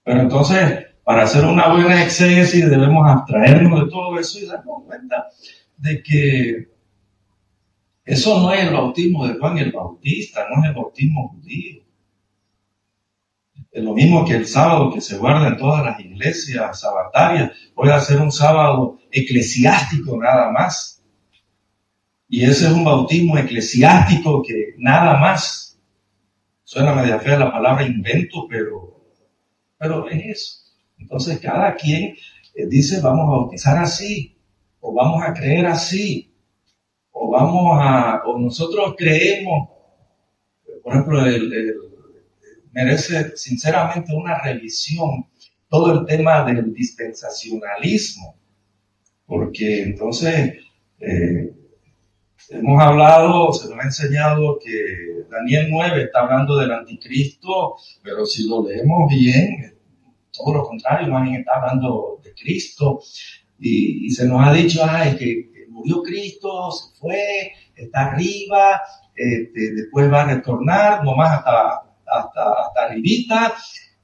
Pero 0.04 0.22
entonces, 0.22 0.88
para 1.06 1.24
hacer 1.24 1.46
una 1.46 1.70
buena 1.70 2.04
exégesis 2.04 2.70
debemos 2.70 3.08
abstraernos 3.08 3.86
de 3.86 3.90
todo 3.90 4.20
eso 4.20 4.40
y 4.40 4.46
darnos 4.46 4.84
cuenta 4.86 5.28
de 5.78 6.04
que 6.04 6.70
eso 8.04 8.42
no 8.42 8.54
es 8.54 8.62
el 8.62 8.74
bautismo 8.74 9.26
de 9.26 9.38
Juan 9.38 9.58
el 9.58 9.72
Bautista, 9.72 10.46
no 10.50 10.64
es 10.64 10.70
el 10.70 10.76
bautismo 10.76 11.30
judío. 11.30 11.87
Lo 13.82 13.94
mismo 13.94 14.26
que 14.26 14.34
el 14.34 14.48
sábado 14.48 14.92
que 14.92 15.02
se 15.02 15.18
guarda 15.18 15.48
en 15.48 15.58
todas 15.58 15.86
las 15.86 16.00
iglesias 16.00 16.80
sabatarias, 16.80 17.52
puede 17.76 18.00
ser 18.02 18.20
un 18.20 18.32
sábado 18.32 18.98
eclesiástico 19.12 20.18
nada 20.18 20.52
más. 20.52 21.04
Y 22.28 22.44
ese 22.44 22.66
es 22.68 22.72
un 22.72 22.84
bautismo 22.84 23.38
eclesiástico 23.38 24.42
que 24.42 24.74
nada 24.78 25.18
más. 25.18 25.80
Suena 26.64 26.94
media 26.94 27.20
fea 27.20 27.38
la 27.38 27.52
palabra 27.52 27.86
invento, 27.86 28.48
pero, 28.50 29.00
pero 29.78 30.10
es 30.10 30.26
eso. 30.26 30.54
Entonces 30.98 31.40
cada 31.40 31.76
quien 31.76 32.16
eh, 32.56 32.66
dice 32.68 33.00
vamos 33.00 33.28
a 33.28 33.38
bautizar 33.38 33.78
así, 33.78 34.38
o 34.80 34.94
vamos 34.94 35.24
a 35.24 35.34
creer 35.34 35.68
así, 35.68 36.34
o 37.12 37.30
vamos 37.30 37.78
a, 37.80 38.24
o 38.26 38.40
nosotros 38.40 38.96
creemos, 38.98 39.70
por 40.84 40.94
ejemplo, 40.94 41.26
el 41.26 41.97
merece 42.78 43.36
sinceramente 43.36 44.14
una 44.14 44.40
revisión 44.40 45.26
todo 45.68 46.00
el 46.00 46.06
tema 46.06 46.46
del 46.46 46.72
dispensacionalismo, 46.72 48.36
porque 49.26 49.82
entonces 49.82 50.58
eh, 51.00 51.54
hemos 52.50 52.82
hablado, 52.82 53.52
se 53.52 53.68
nos 53.68 53.80
ha 53.80 53.88
enseñado 53.88 54.60
que 54.64 55.26
Daniel 55.28 55.70
9 55.72 56.04
está 56.04 56.20
hablando 56.20 56.56
del 56.58 56.72
anticristo, 56.72 57.78
pero 58.04 58.28
si 58.28 58.48
lo 58.48 58.64
leemos 58.64 59.10
bien, 59.10 59.76
todo 60.32 60.54
lo 60.54 60.64
contrario, 60.64 61.12
más 61.12 61.24
bien 61.24 61.38
está 61.38 61.54
hablando 61.56 62.22
de 62.24 62.32
Cristo, 62.36 63.02
y, 63.60 64.12
se 64.12 64.28
nos 64.28 64.46
ha 64.46 64.54
dicho, 64.54 64.86
ay, 64.88 65.16
que, 65.18 65.50
murió 65.70 66.04
Cristo, 66.04 66.72
se 66.72 67.00
fue, 67.00 67.54
está 67.76 68.12
arriba, 68.12 68.82
este, 69.16 69.74
después 69.74 70.12
va 70.14 70.22
a 70.22 70.36
retornar, 70.36 71.04
nomás 71.04 71.40
hasta 71.40 71.87
hasta, 72.08 72.52
hasta 72.52 72.84
arribita, 72.84 73.54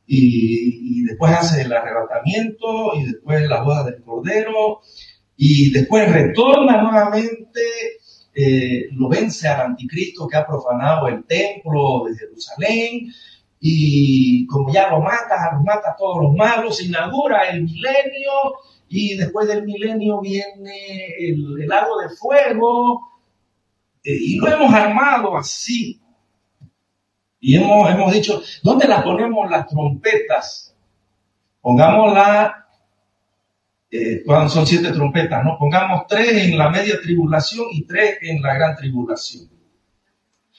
y, 0.06 1.04
después 1.06 1.34
hace 1.34 1.62
el 1.62 1.74
arrebatamiento, 1.74 2.96
y 2.96 3.06
después 3.06 3.48
la 3.48 3.62
boda 3.62 3.84
del 3.84 4.02
Cordero, 4.04 4.82
y 5.36 5.72
después 5.72 6.12
retorna 6.12 6.82
nuevamente, 6.82 7.62
eh, 8.36 8.88
lo 8.94 9.10
vence 9.10 9.48
al 9.48 9.62
anticristo 9.62 10.28
que 10.28 10.38
ha 10.38 10.46
profanado 10.46 11.08
el 11.08 11.24
templo 11.26 12.06
de 12.08 12.18
Jerusalén, 12.18 13.14
y 13.60 14.46
como 14.48 14.74
ya 14.74 14.90
lo 14.90 15.00
mata, 15.00 15.54
lo 15.54 15.64
mata 15.64 15.92
a 15.92 15.96
todos 15.96 16.22
los 16.22 16.36
malos, 16.36 16.84
inaugura 16.84 17.50
el 17.50 17.64
milenio, 17.64 18.32
y 18.90 19.16
después 19.16 19.48
del 19.48 19.64
milenio 19.64 20.20
viene 20.22 21.08
el, 21.18 21.62
el 21.62 21.68
lago 21.68 21.98
de 22.00 22.10
fuego, 22.10 23.14
eh, 24.04 24.18
y 24.20 24.36
lo 24.36 24.48
hemos 24.48 24.74
armado 24.74 25.38
así, 25.38 26.03
y 27.46 27.58
hemos, 27.58 27.92
hemos 27.92 28.14
dicho, 28.14 28.42
¿dónde 28.64 28.88
las 28.88 29.04
ponemos 29.04 29.52
las 29.52 29.68
trompetas? 29.68 30.74
Pongámosla, 31.60 32.68
eh, 33.92 34.24
son 34.48 34.66
siete 34.66 34.94
trompetas, 34.94 35.44
¿no? 35.44 35.58
Pongamos 35.60 36.08
tres 36.08 36.46
en 36.46 36.58
la 36.58 36.70
media 36.70 37.02
tribulación 37.02 37.66
y 37.72 37.86
tres 37.86 38.18
en 38.22 38.42
la 38.42 38.54
gran 38.54 38.78
tribulación. 38.78 39.50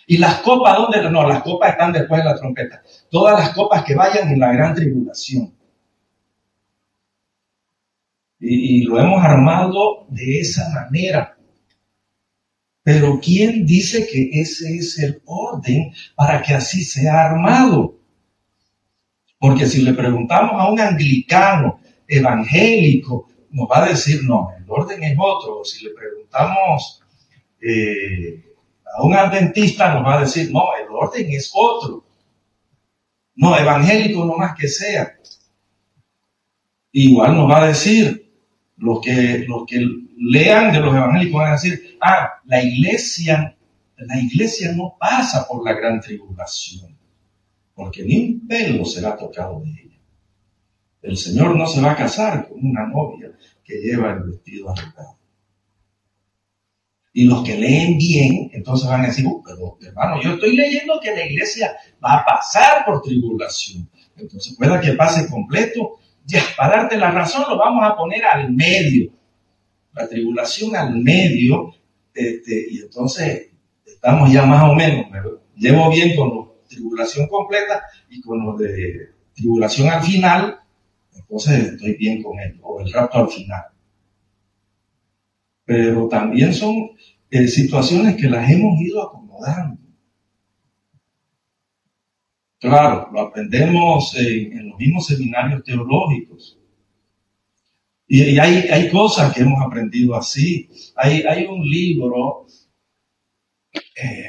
¿Y 0.07 0.19
las 0.19 0.43
copas 0.43 0.77
dónde? 0.77 1.11
No, 1.11 1.27
las 1.27 1.43
copas 1.43 1.71
están 1.71 1.91
después 1.91 2.23
de 2.23 2.29
la 2.29 2.37
trompeta. 2.37 2.83
Todas 3.11 3.39
las 3.39 3.55
copas 3.55 3.83
que 3.83 3.95
vayan 3.95 4.29
en 4.29 4.39
la 4.39 4.53
gran 4.53 4.75
tribulación. 4.75 5.55
y 8.47 8.83
lo 8.83 9.01
hemos 9.01 9.25
armado 9.25 10.07
de 10.11 10.41
esa 10.41 10.69
manera. 10.69 11.39
Pero 12.85 13.19
¿quién 13.19 13.65
dice 13.65 14.07
que 14.07 14.29
ese 14.41 14.77
es 14.77 14.99
el 14.99 15.23
orden 15.25 15.91
para 16.15 16.43
que 16.43 16.53
así 16.53 16.85
sea 16.85 17.25
armado? 17.31 17.99
Porque 19.39 19.67
si 19.67 19.81
le 19.81 19.95
preguntamos 19.95 20.53
a 20.61 20.71
un 20.71 20.79
anglicano 20.79 21.81
evangélico, 22.07 23.29
nos 23.51 23.71
va 23.71 23.85
a 23.85 23.89
decir, 23.89 24.23
no, 24.25 24.51
el 24.59 24.65
orden 24.69 25.03
es 25.03 25.17
otro. 25.19 25.65
Si 25.65 25.83
le 25.83 25.93
preguntamos 25.93 27.01
eh, 27.63 28.45
a 28.95 29.03
un 29.03 29.15
adventista, 29.15 29.95
nos 29.95 30.05
va 30.05 30.19
a 30.19 30.21
decir, 30.21 30.53
no, 30.53 30.65
el 30.79 30.87
orden 30.91 31.31
es 31.31 31.51
otro. 31.55 32.05
No, 33.37 33.59
evangélico 33.59 34.27
no 34.27 34.37
más 34.37 34.55
que 34.55 34.69
sea. 34.69 35.17
Igual 36.93 37.35
nos 37.35 37.51
va 37.51 37.63
a 37.63 37.69
decir, 37.69 38.31
los 38.77 39.01
que, 39.01 39.47
los 39.49 39.65
que 39.67 39.87
lean 40.19 40.71
de 40.71 40.81
los 40.81 40.95
evangélicos 40.95 41.41
van 41.41 41.49
a 41.49 41.53
decir, 41.53 41.97
ah, 42.03 42.34
la 42.45 42.63
iglesia, 42.63 43.57
la 43.97 44.21
iglesia 44.21 44.73
no 44.73 44.97
pasa 44.99 45.47
por 45.47 45.65
la 45.65 45.73
gran 45.73 46.01
tribulación, 46.01 46.97
porque 47.75 48.03
ni 48.03 48.25
un 48.25 48.47
pelo 48.47 48.85
será 48.85 49.17
tocado 49.17 49.61
de 49.61 49.71
ella. 49.71 50.01
El 51.03 51.17
Señor 51.17 51.57
no 51.57 51.67
se 51.67 51.81
va 51.81 51.93
a 51.93 51.97
casar 51.97 52.49
con 52.49 52.65
una 52.65 52.87
novia 52.87 53.31
que 53.63 53.75
lleva 53.75 54.13
el 54.13 54.23
vestido 54.23 54.71
arreglado. 54.71 55.19
Y 57.13 57.25
los 57.25 57.45
que 57.45 57.57
leen 57.57 57.97
bien, 57.97 58.51
entonces 58.53 58.89
van 58.89 59.03
a 59.03 59.07
decir, 59.07 59.27
uh, 59.27 59.43
pero 59.45 59.79
hermano, 59.81 60.21
yo 60.21 60.35
estoy 60.35 60.57
leyendo 60.57 60.99
que 61.01 61.15
la 61.15 61.25
iglesia 61.27 61.77
va 62.05 62.15
a 62.15 62.25
pasar 62.25 62.85
por 62.85 63.03
tribulación. 63.03 63.89
Entonces 64.17 64.57
pueda 64.57 64.81
que 64.81 64.95
pase 64.95 65.29
completo. 65.29 65.99
Ya, 66.25 66.43
para 66.57 66.79
darte 66.79 66.97
la 66.97 67.13
razón, 67.13 67.45
lo 67.49 67.59
vamos 67.59 67.85
a 67.85 67.97
poner 67.97 68.25
al 68.25 68.53
medio 68.53 69.13
la 69.95 70.09
tribulación 70.09 70.75
al 70.77 70.97
medio, 70.97 71.73
este, 72.15 72.67
y 72.71 72.79
entonces 72.79 73.51
estamos 73.85 74.33
ya 74.33 74.47
más 74.47 74.71
o 74.71 74.75
menos, 74.75 75.11
me 75.11 75.21
llevo 75.57 75.91
bien 75.91 76.17
con 76.17 76.37
la 76.37 76.69
tribulación 76.69 77.27
completa 77.29 77.83
y 78.09 78.21
con 78.21 78.45
lo 78.45 78.57
de 78.57 79.11
tribulación 79.35 79.89
al 79.89 80.03
final, 80.03 80.61
entonces 81.15 81.73
estoy 81.73 81.95
bien 81.97 82.23
con 82.23 82.39
él, 82.39 82.59
o 82.63 82.81
el 82.81 82.93
rapto 82.93 83.19
al 83.19 83.29
final. 83.29 83.65
Pero 85.65 86.09
también 86.09 86.53
son 86.53 86.91
eh, 87.31 87.49
situaciones 87.49 88.17
que 88.17 88.29
las 88.29 88.51
hemos 88.51 88.81
ido 88.81 89.03
acomodando. 89.03 89.81
Claro, 92.59 93.11
lo 93.13 93.21
aprendemos 93.21 94.15
en 94.17 94.71
los 94.71 94.79
mismos 94.79 95.07
seminarios 95.07 95.63
teológicos. 95.65 96.59
Y, 98.07 98.39
hay, 98.39 98.91
cosas 98.91 99.35
que 99.35 99.43
hemos 99.43 99.63
aprendido 99.65 100.15
así. 100.15 100.69
Hay, 100.97 101.23
hay 101.23 101.47
un 101.47 101.63
libro, 101.69 102.47
eh, 103.73 104.25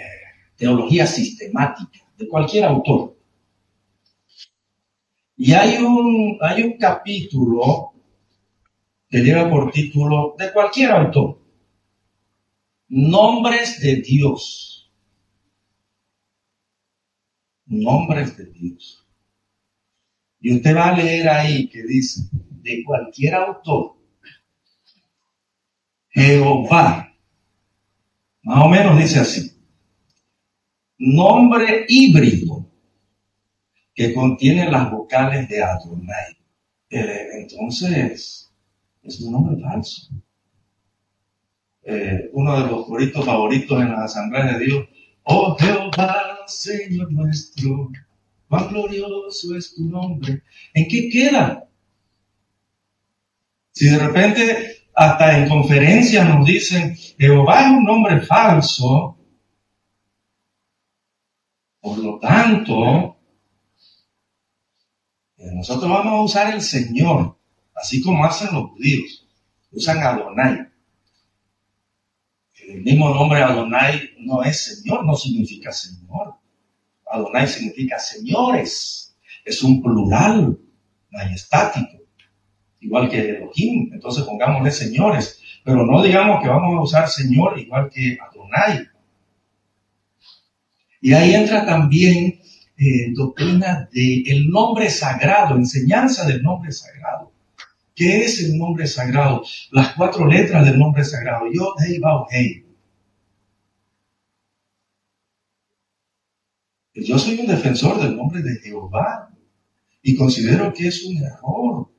Teología 0.55 1.05
Sistemática, 1.05 1.99
de 2.17 2.27
cualquier 2.27 2.65
autor. 2.65 3.17
Y 5.37 5.51
hay 5.51 5.77
un, 5.77 6.37
hay 6.41 6.63
un 6.63 6.77
capítulo 6.77 7.93
que 9.09 9.19
lleva 9.19 9.49
por 9.49 9.71
título 9.71 10.35
de 10.37 10.53
cualquier 10.53 10.91
autor. 10.91 11.41
Nombres 12.87 13.81
de 13.81 13.97
Dios. 13.97 14.91
Nombres 17.65 18.37
de 18.37 18.45
Dios. 18.45 19.05
Y 20.39 20.55
usted 20.55 20.75
va 20.75 20.89
a 20.89 20.97
leer 20.97 21.27
ahí 21.27 21.67
que 21.67 21.83
dice, 21.83 22.21
de 22.65 22.83
cualquier 22.83 23.35
autor, 23.35 23.95
Jehová, 26.09 27.13
Más 28.41 28.65
o 28.65 28.69
menos 28.69 28.97
dice 28.97 29.19
así. 29.19 29.51
Nombre 30.97 31.85
híbrido 31.89 32.71
que 33.93 34.13
contiene 34.13 34.69
las 34.71 34.89
vocales 34.91 35.47
de 35.49 35.61
Adonai. 35.61 36.37
Entonces, 36.89 38.51
es 39.03 39.21
un 39.21 39.31
nombre 39.33 39.61
falso. 39.61 40.13
Eh, 41.83 42.29
uno 42.33 42.63
de 42.63 42.71
los 42.71 42.85
coritos 42.85 43.25
favoritos 43.25 43.79
en 43.81 43.91
la 43.91 44.05
Asamblea 44.05 44.57
de 44.57 44.65
Dios. 44.65 44.87
Oh 45.23 45.55
Jehová, 45.57 46.39
Señor 46.47 47.11
nuestro, 47.11 47.89
cuán 48.47 48.69
glorioso 48.69 49.55
es 49.55 49.75
tu 49.75 49.85
nombre. 49.85 50.43
¿En 50.73 50.87
qué 50.87 51.09
queda? 51.09 51.67
Si 53.75 53.89
de 53.89 53.99
repente 53.99 54.87
hasta 54.93 55.37
en 55.37 55.49
conferencias 55.49 56.25
nos 56.27 56.47
dicen, 56.47 56.95
Jehová 56.95 57.65
es 57.65 57.71
un 57.71 57.83
nombre 57.83 58.21
falso, 58.21 59.17
por 61.81 61.97
lo 61.97 62.17
tanto, 62.17 63.17
eh, 65.37 65.51
nosotros 65.53 65.91
vamos 65.91 66.13
a 66.13 66.21
usar 66.21 66.53
el 66.53 66.61
Señor, 66.61 67.37
así 67.75 68.01
como 68.01 68.23
hacen 68.23 68.53
los 68.53 68.69
judíos, 68.71 69.27
usan 69.71 70.01
Adonai. 70.01 70.69
El 72.69 72.81
mismo 72.81 73.13
nombre 73.13 73.43
Adonai 73.43 74.09
no 74.19 74.41
es 74.41 74.63
Señor, 74.63 75.05
no 75.05 75.17
significa 75.17 75.73
Señor. 75.73 76.35
Adonai 77.05 77.45
significa 77.45 77.99
señores, 77.99 79.17
es 79.43 79.61
un 79.61 79.81
plural 79.83 80.57
majestático 81.11 82.04
igual 82.85 83.09
que 83.09 83.29
Elohim, 83.29 83.91
entonces 83.93 84.23
pongámosle 84.23 84.71
señores, 84.71 85.41
pero 85.63 85.85
no 85.85 86.03
digamos 86.03 86.41
que 86.41 86.49
vamos 86.49 86.77
a 86.77 86.81
usar 86.81 87.09
señor 87.09 87.59
igual 87.59 87.89
que 87.89 88.17
Adonai. 88.21 88.87
Y 91.01 91.13
ahí 91.13 91.33
entra 91.33 91.65
también 91.65 92.39
eh, 92.77 93.11
doctrina 93.13 93.89
del 93.91 94.49
nombre 94.49 94.89
sagrado, 94.89 95.55
enseñanza 95.55 96.25
del 96.25 96.41
nombre 96.43 96.71
sagrado. 96.71 97.31
¿Qué 97.95 98.23
es 98.25 98.43
el 98.43 98.57
nombre 98.57 98.87
sagrado? 98.87 99.43
Las 99.71 99.93
cuatro 99.95 100.27
letras 100.27 100.65
del 100.65 100.77
nombre 100.77 101.03
sagrado. 101.03 101.45
Yo, 101.51 101.73
Hei, 101.79 101.99
Bao, 101.99 102.27
Hei. 102.29 102.65
Yo 106.93 107.17
soy 107.17 107.39
un 107.39 107.47
defensor 107.47 108.01
del 108.01 108.15
nombre 108.15 108.41
de 108.41 108.57
Jehová 108.59 109.29
y 110.01 110.15
considero 110.15 110.73
que 110.73 110.87
es 110.87 111.03
un 111.03 111.17
error 111.17 111.94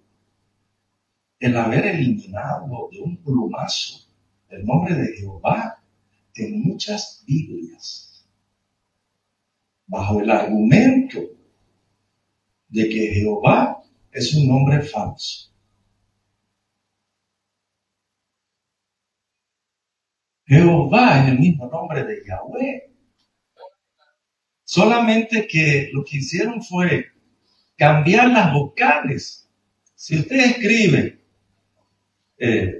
el 1.39 1.57
haber 1.57 1.87
eliminado 1.87 2.89
de 2.91 3.01
un 3.01 3.17
plumazo 3.23 4.07
el 4.49 4.65
nombre 4.65 4.95
de 4.95 5.17
Jehová 5.17 5.83
en 6.35 6.63
muchas 6.63 7.23
Biblias, 7.27 8.27
bajo 9.87 10.21
el 10.21 10.31
argumento 10.31 11.21
de 12.69 12.89
que 12.89 13.15
Jehová 13.15 13.83
es 14.13 14.35
un 14.35 14.49
nombre 14.49 14.83
falso. 14.83 15.53
Jehová 20.47 21.23
es 21.23 21.29
el 21.33 21.39
mismo 21.41 21.67
nombre 21.67 22.05
de 22.05 22.23
Yahweh. 22.25 22.93
Solamente 24.63 25.47
que 25.47 25.91
lo 25.93 26.05
que 26.05 26.19
hicieron 26.19 26.63
fue 26.63 27.07
cambiar 27.77 28.29
las 28.29 28.53
vocales. 28.53 29.49
Si 29.95 30.19
usted 30.19 30.37
escribe 30.37 31.26
eh, 32.39 32.75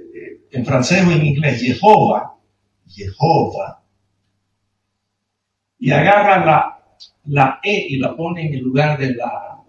en 0.51 0.65
francés 0.65 1.05
o 1.05 1.11
en 1.11 1.25
inglés, 1.25 1.61
Jehová, 1.61 2.35
Jehová, 2.87 3.83
y 5.79 5.91
agarra 5.91 6.45
la, 6.45 6.79
la 7.25 7.59
E 7.63 7.87
y 7.89 7.97
la 7.97 8.15
pone 8.15 8.47
en 8.47 8.53
el 8.53 8.61
lugar 8.61 8.97
de 8.97 9.15
la 9.15 9.63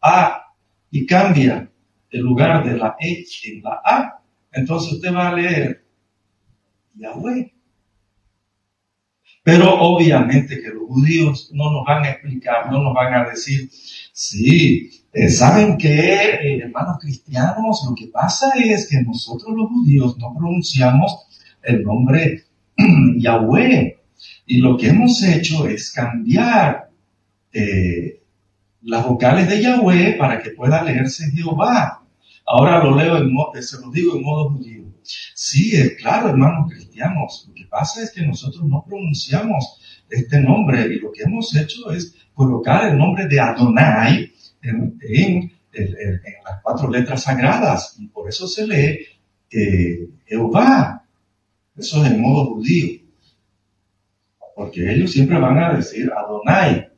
A 0.00 0.54
y 0.90 1.06
cambia 1.06 1.70
el 2.10 2.20
lugar 2.20 2.64
de 2.64 2.76
la 2.76 2.96
E 2.98 3.24
en 3.44 3.62
la 3.62 3.80
A, 3.84 4.22
entonces 4.52 4.92
usted 4.92 5.14
va 5.14 5.28
a 5.28 5.34
leer 5.34 5.84
Yahweh. 6.94 7.54
Pero 9.42 9.80
obviamente 9.80 10.60
que 10.60 10.68
los 10.68 10.86
judíos 10.86 11.50
no 11.52 11.72
nos 11.72 11.84
van 11.86 12.04
a 12.04 12.10
explicar, 12.10 12.70
no 12.70 12.82
nos 12.82 12.94
van 12.94 13.14
a 13.14 13.30
decir, 13.30 13.70
sí, 14.12 14.99
eh, 15.12 15.28
¿Saben 15.28 15.76
que, 15.76 16.14
eh, 16.14 16.60
hermanos 16.62 16.98
cristianos? 17.00 17.84
Lo 17.88 17.94
que 17.96 18.06
pasa 18.08 18.52
es 18.56 18.88
que 18.88 19.02
nosotros 19.02 19.52
los 19.56 19.68
judíos 19.68 20.16
no 20.18 20.32
pronunciamos 20.34 21.26
el 21.62 21.82
nombre 21.82 22.44
Yahweh. 23.16 23.98
Y 24.46 24.58
lo 24.58 24.76
que 24.76 24.88
hemos 24.88 25.22
hecho 25.24 25.66
es 25.66 25.90
cambiar 25.92 26.90
eh, 27.52 28.22
las 28.82 29.04
vocales 29.04 29.48
de 29.48 29.60
Yahweh 29.60 30.16
para 30.16 30.40
que 30.40 30.50
pueda 30.50 30.84
leerse 30.84 31.30
Jehová. 31.32 32.04
Ahora 32.46 32.82
lo 32.82 32.96
leo, 32.96 33.16
en, 33.18 33.62
se 33.62 33.80
lo 33.80 33.90
digo 33.90 34.16
en 34.16 34.22
modo 34.22 34.50
judío. 34.50 34.84
Sí, 35.02 35.74
es 35.74 35.96
claro, 35.96 36.28
hermanos 36.28 36.70
cristianos. 36.70 37.46
Lo 37.48 37.54
que 37.54 37.64
pasa 37.64 38.02
es 38.02 38.12
que 38.12 38.24
nosotros 38.24 38.64
no 38.64 38.84
pronunciamos 38.86 39.80
este 40.08 40.40
nombre 40.40 40.86
y 40.86 41.00
lo 41.00 41.10
que 41.10 41.22
hemos 41.24 41.54
hecho 41.56 41.90
es 41.90 42.14
colocar 42.34 42.90
el 42.90 42.98
nombre 42.98 43.26
de 43.26 43.40
Adonai 43.40 44.29
en, 44.62 45.52
las 46.44 46.62
cuatro 46.62 46.90
letras 46.90 47.22
sagradas 47.22 47.96
y 47.98 48.08
por 48.08 48.28
eso 48.28 48.46
se 48.46 48.66
lee 48.66 48.98
eh, 49.50 50.08
Jehová. 50.26 51.04
Eso 51.76 52.04
es 52.04 52.12
en 52.12 52.20
modo 52.20 52.54
judío. 52.54 53.00
Porque 54.54 54.92
ellos 54.92 55.12
siempre 55.12 55.38
van 55.38 55.58
a 55.58 55.74
decir 55.74 56.10
Adonai. 56.12 56.90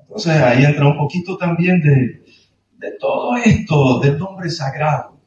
Entonces 0.00 0.32
ahí 0.32 0.64
entra 0.64 0.88
un 0.88 0.96
poquito 0.96 1.36
también 1.36 1.80
de, 1.80 2.24
de 2.78 2.92
todo 2.98 3.36
esto, 3.36 4.00
del 4.00 4.18
nombre 4.18 4.50
sagrado. 4.50 5.20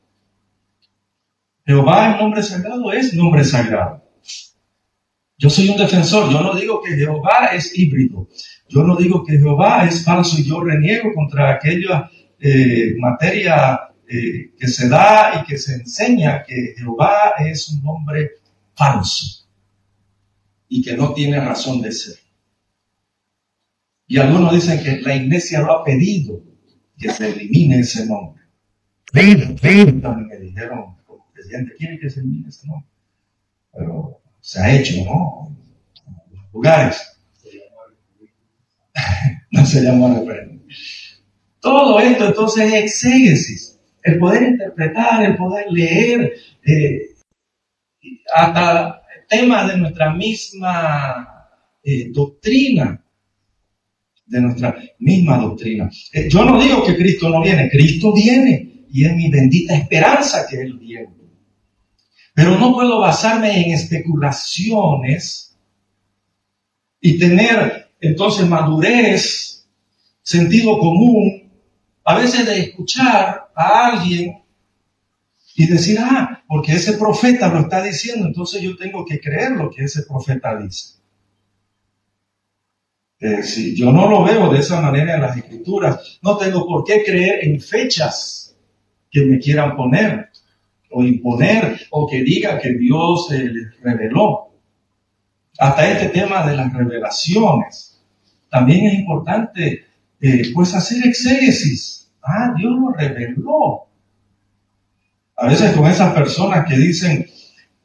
Jehová, 1.65 2.13
el 2.13 2.21
nombre 2.21 2.41
sagrado, 2.41 2.91
es 2.93 3.13
nombre 3.13 3.43
sagrado. 3.43 4.03
Yo 5.37 5.49
soy 5.49 5.69
un 5.69 5.77
defensor, 5.77 6.31
yo 6.31 6.41
no 6.41 6.55
digo 6.55 6.81
que 6.81 6.95
Jehová 6.95 7.49
es 7.53 7.77
híbrido, 7.77 8.27
yo 8.69 8.83
no 8.83 8.95
digo 8.95 9.23
que 9.23 9.37
Jehová 9.37 9.85
es 9.85 10.03
falso 10.03 10.39
y 10.39 10.43
yo 10.43 10.61
reniego 10.61 11.13
contra 11.13 11.53
aquella 11.53 12.09
eh, 12.39 12.95
materia 12.97 13.79
eh, 14.07 14.51
que 14.57 14.67
se 14.67 14.89
da 14.89 15.41
y 15.41 15.47
que 15.47 15.57
se 15.57 15.75
enseña 15.75 16.43
que 16.43 16.73
Jehová 16.77 17.33
es 17.39 17.69
un 17.69 17.83
nombre 17.83 18.31
falso 18.75 19.47
y 20.69 20.81
que 20.81 20.95
no 20.95 21.13
tiene 21.13 21.39
razón 21.39 21.81
de 21.81 21.91
ser. 21.91 22.15
Y 24.07 24.17
algunos 24.17 24.53
dicen 24.53 24.83
que 24.83 25.01
la 25.01 25.15
iglesia 25.15 25.61
lo 25.61 25.71
ha 25.73 25.83
pedido 25.83 26.41
que 26.97 27.09
se 27.09 27.29
elimine 27.29 27.79
ese 27.79 28.05
nombre. 28.05 28.43
También 30.01 30.27
me 30.27 30.37
dijeron 30.37 30.95
como 31.05 31.29
presidente, 31.31 31.73
quiere 31.77 31.99
que 31.99 32.09
se 32.09 32.21
elimine 32.21 32.49
ese 32.49 32.67
nombre. 32.67 32.89
Pero 33.73 34.21
se 34.39 34.59
ha 34.59 34.75
hecho, 34.75 35.03
¿no? 35.05 35.55
En 36.07 36.37
los 36.37 36.53
lugares. 36.53 37.16
No 39.51 39.65
se 39.65 39.81
llamó 39.81 40.13
referéndum. 40.13 40.67
Todo 41.59 41.99
esto 41.99 42.27
entonces 42.27 42.73
es 42.73 42.83
exégesis, 42.83 43.79
el 44.03 44.19
poder 44.19 44.43
interpretar, 44.43 45.23
el 45.23 45.35
poder 45.35 45.65
leer, 45.69 46.33
eh, 46.65 47.01
hasta 48.33 49.01
temas 49.27 49.67
de 49.67 49.77
nuestra 49.77 50.13
misma 50.13 51.49
eh, 51.83 52.09
doctrina, 52.11 53.03
de 54.25 54.41
nuestra 54.41 54.77
misma 54.99 55.37
doctrina. 55.37 55.89
Eh, 56.13 56.29
yo 56.29 56.45
no 56.45 56.61
digo 56.61 56.85
que 56.85 56.95
Cristo 56.95 57.29
no 57.29 57.41
viene, 57.41 57.69
Cristo 57.69 58.13
viene 58.13 58.85
y 58.89 59.05
es 59.05 59.15
mi 59.15 59.29
bendita 59.29 59.75
esperanza 59.75 60.45
que 60.49 60.61
Él 60.61 60.77
viene. 60.77 61.15
Pero 62.33 62.57
no 62.57 62.73
puedo 62.73 62.99
basarme 62.99 63.65
en 63.65 63.71
especulaciones 63.71 65.57
y 67.01 67.17
tener 67.17 67.86
entonces 67.99 68.47
madurez, 68.47 69.67
sentido 70.21 70.77
común, 70.77 71.51
a 72.03 72.17
veces 72.17 72.45
de 72.45 72.59
escuchar 72.59 73.49
a 73.55 73.87
alguien 73.87 74.43
y 75.55 75.67
decir, 75.67 75.97
ah, 75.99 76.43
porque 76.47 76.73
ese 76.73 76.93
profeta 76.93 77.49
lo 77.49 77.61
está 77.61 77.83
diciendo, 77.83 78.27
entonces 78.27 78.61
yo 78.61 78.77
tengo 78.77 79.03
que 79.03 79.19
creer 79.19 79.51
lo 79.51 79.69
que 79.71 79.83
ese 79.83 80.03
profeta 80.03 80.55
dice. 80.57 80.97
Eh, 83.19 83.41
si 83.41 83.75
yo 83.75 83.91
no 83.91 84.07
lo 84.07 84.23
veo 84.23 84.51
de 84.51 84.59
esa 84.59 84.79
manera 84.79 85.15
en 85.15 85.21
las 85.21 85.35
escrituras, 85.35 86.19
no 86.21 86.37
tengo 86.37 86.67
por 86.67 86.83
qué 86.83 87.03
creer 87.03 87.43
en 87.45 87.59
fechas 87.59 88.55
que 89.09 89.25
me 89.25 89.39
quieran 89.39 89.75
poner 89.75 90.29
o 90.91 91.03
imponer 91.03 91.81
o 91.89 92.07
que 92.07 92.21
diga 92.21 92.59
que 92.59 92.73
Dios 92.73 93.31
eh, 93.31 93.49
les 93.51 93.81
reveló. 93.81 94.46
Hasta 95.59 95.91
este 95.91 96.09
tema 96.09 96.45
de 96.45 96.55
las 96.55 96.73
revelaciones 96.73 98.01
también 98.49 98.85
es 98.85 98.93
importante 98.95 99.85
eh, 100.19 100.51
pues 100.53 100.73
hacer 100.73 101.05
exégesis. 101.05 102.11
Ah, 102.23 102.53
Dios 102.55 102.73
lo 102.79 102.91
reveló. 102.91 103.87
A 105.35 105.47
veces 105.47 105.75
con 105.75 105.87
esas 105.87 106.13
personas 106.13 106.65
que 106.67 106.77
dicen, 106.77 107.25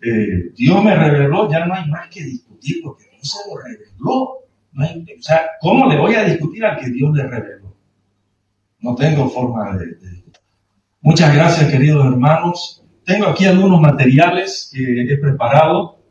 eh, 0.00 0.52
Dios 0.56 0.82
me 0.82 0.94
reveló, 0.96 1.50
ya 1.50 1.66
no 1.66 1.74
hay 1.74 1.88
más 1.88 2.08
que 2.08 2.24
discutir 2.24 2.76
porque 2.82 3.04
Dios 3.10 3.28
se 3.28 3.48
lo 3.48 3.56
reveló. 3.56 5.18
o 5.18 5.22
sea, 5.22 5.42
¿cómo 5.60 5.86
le 5.88 5.98
voy 5.98 6.14
a 6.14 6.24
discutir 6.24 6.64
al 6.64 6.78
que 6.78 6.90
Dios 6.90 7.14
le 7.14 7.24
reveló? 7.24 7.76
No 8.80 8.94
tengo 8.94 9.28
forma 9.28 9.76
de... 9.76 9.96
Muchas 11.00 11.34
gracias, 11.34 11.70
queridos 11.70 12.04
hermanos. 12.06 12.84
Tengo 13.04 13.26
aquí 13.26 13.44
algunos 13.44 13.80
materiales 13.80 14.70
que 14.72 15.02
he 15.02 15.18
preparado. 15.18 16.01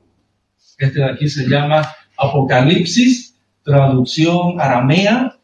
Este 0.81 0.99
de 0.99 1.11
aquí 1.11 1.29
se 1.29 1.47
llama 1.47 1.87
Apocalipsis, 2.17 3.35
traducción 3.63 4.59
aramea. 4.59 5.37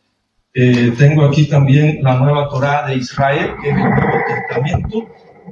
Eh, 0.52 0.92
tengo 0.98 1.26
aquí 1.26 1.46
también 1.46 2.00
la 2.02 2.16
nueva 2.18 2.50
Torah 2.50 2.88
de 2.88 2.96
Israel, 2.96 3.52
que 3.62 3.70
es 3.70 3.76
el 3.76 3.84
Nuevo 3.84 4.18
Testamento. 4.28 5.08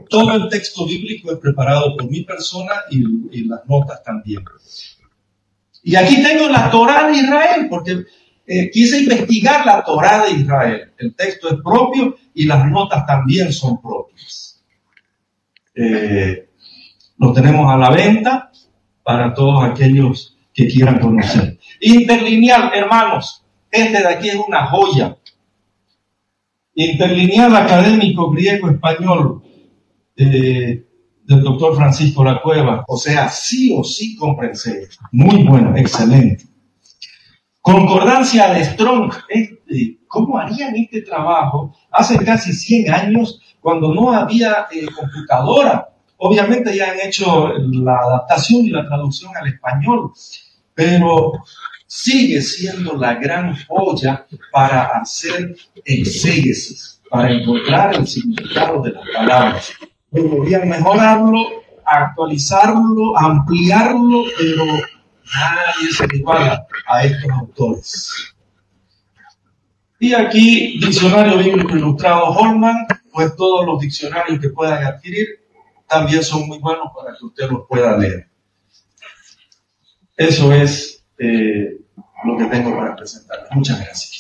Todo 0.10 0.34
el 0.34 0.50
texto 0.50 0.88
bíblico 0.88 1.32
es 1.32 1.38
preparado 1.38 1.96
por 1.96 2.10
mi 2.10 2.24
persona 2.24 2.72
y, 2.90 3.44
las 3.48 3.64
notas 3.68 4.04
también. 4.04 4.44
Y 5.84 5.96
aquí 5.96 6.24
tengo 6.24 6.50
la 6.50 6.72
Torah 6.72 7.08
de 7.08 7.18
Israel, 7.18 7.68
porque 7.70 8.06
eh, 8.48 8.72
quise 8.72 9.02
investigar 9.02 9.68
la 9.68 9.84
Torah 9.84 10.26
de 10.26 10.32
Israel. 10.32 10.94
El 10.98 11.14
texto 11.14 11.48
es 11.48 11.62
propio 11.64 12.16
y 12.34 12.46
las 12.46 12.66
notas 12.66 13.06
también 13.06 13.54
son 13.54 13.80
propias. 13.80 14.64
Eh, 15.76 16.50
lo 17.20 17.32
tenemos 17.32 17.72
a 17.72 17.78
la 17.78 17.92
venta 17.92 18.52
para 19.06 19.36
todos 19.36 19.64
aquellos 19.64 20.36
que 20.52 20.68
quieran 20.68 21.00
conocer. 21.00 21.60
Interlineal, 21.80 22.72
hermanos, 22.74 23.46
este 23.70 24.00
de 24.00 24.08
aquí 24.08 24.30
es 24.30 24.40
una 24.48 24.66
joya. 24.66 25.16
Interlineal 26.74 27.56
académico 27.56 28.32
griego-español 28.32 29.44
eh, 30.18 30.84
del 31.24 31.44
doctor 31.44 31.76
Francisco 31.76 32.24
La 32.24 32.42
Cueva. 32.42 32.84
O 32.88 32.98
sea, 32.98 33.30
sí 33.30 33.76
o 33.78 33.84
sí 33.84 34.16
comprense. 34.16 34.88
Muy 35.12 35.44
bueno, 35.44 35.78
excelente. 35.78 36.46
Concordancia 37.62 38.52
de 38.54 38.66
Strong. 38.66 39.14
Este, 39.30 40.00
¿Cómo 40.08 40.40
harían 40.40 40.76
este 40.76 41.04
trabajo 41.04 41.76
hace 41.92 42.18
casi 42.26 42.54
100 42.54 42.92
años 42.92 43.40
cuando 43.62 43.94
no 43.94 44.12
había 44.12 44.66
eh, 44.72 44.88
computadora? 44.88 45.95
Obviamente 46.18 46.76
ya 46.76 46.92
han 46.92 47.00
hecho 47.00 47.54
la 47.58 47.98
adaptación 47.98 48.66
y 48.66 48.70
la 48.70 48.86
traducción 48.86 49.32
al 49.36 49.48
español, 49.48 50.12
pero 50.74 51.34
sigue 51.88 52.42
siendo 52.42 52.96
la 52.98 53.16
gran 53.16 53.56
joya 53.68 54.26
para 54.52 54.84
hacer 55.00 55.56
exégesis, 55.84 57.02
para 57.10 57.32
encontrar 57.32 57.96
el 57.96 58.08
significado 58.08 58.82
de 58.82 58.92
las 58.92 59.04
palabras. 59.14 59.74
Podrían 60.10 60.70
mejorarlo, 60.70 61.46
actualizarlo, 61.86 63.18
ampliarlo, 63.18 64.24
pero 64.38 64.66
nadie 64.66 65.92
se 65.92 66.08
iguala 66.16 66.66
a 66.88 67.04
estos 67.04 67.32
autores. 67.32 68.36
Y 70.00 70.14
aquí, 70.14 70.80
Diccionario 70.80 71.38
Bíblico 71.38 71.76
Ilustrado 71.76 72.26
Holman, 72.26 72.86
pues 73.12 73.36
todos 73.36 73.66
los 73.66 73.80
diccionarios 73.80 74.40
que 74.40 74.50
puedan 74.50 74.84
adquirir 74.84 75.45
también 75.88 76.24
son 76.24 76.48
muy 76.48 76.60
buenos 76.60 76.88
para 76.96 77.16
que 77.18 77.26
usted 77.26 77.50
los 77.50 77.68
pueda 77.68 77.98
leer. 77.98 78.30
Eso 80.18 80.52
es 80.54 81.04
eh, 81.18 81.82
lo 82.24 82.38
que 82.38 82.46
tengo 82.46 82.76
para 82.76 82.96
presentar. 82.96 83.48
Muchas 83.52 83.80
gracias. 83.80 84.16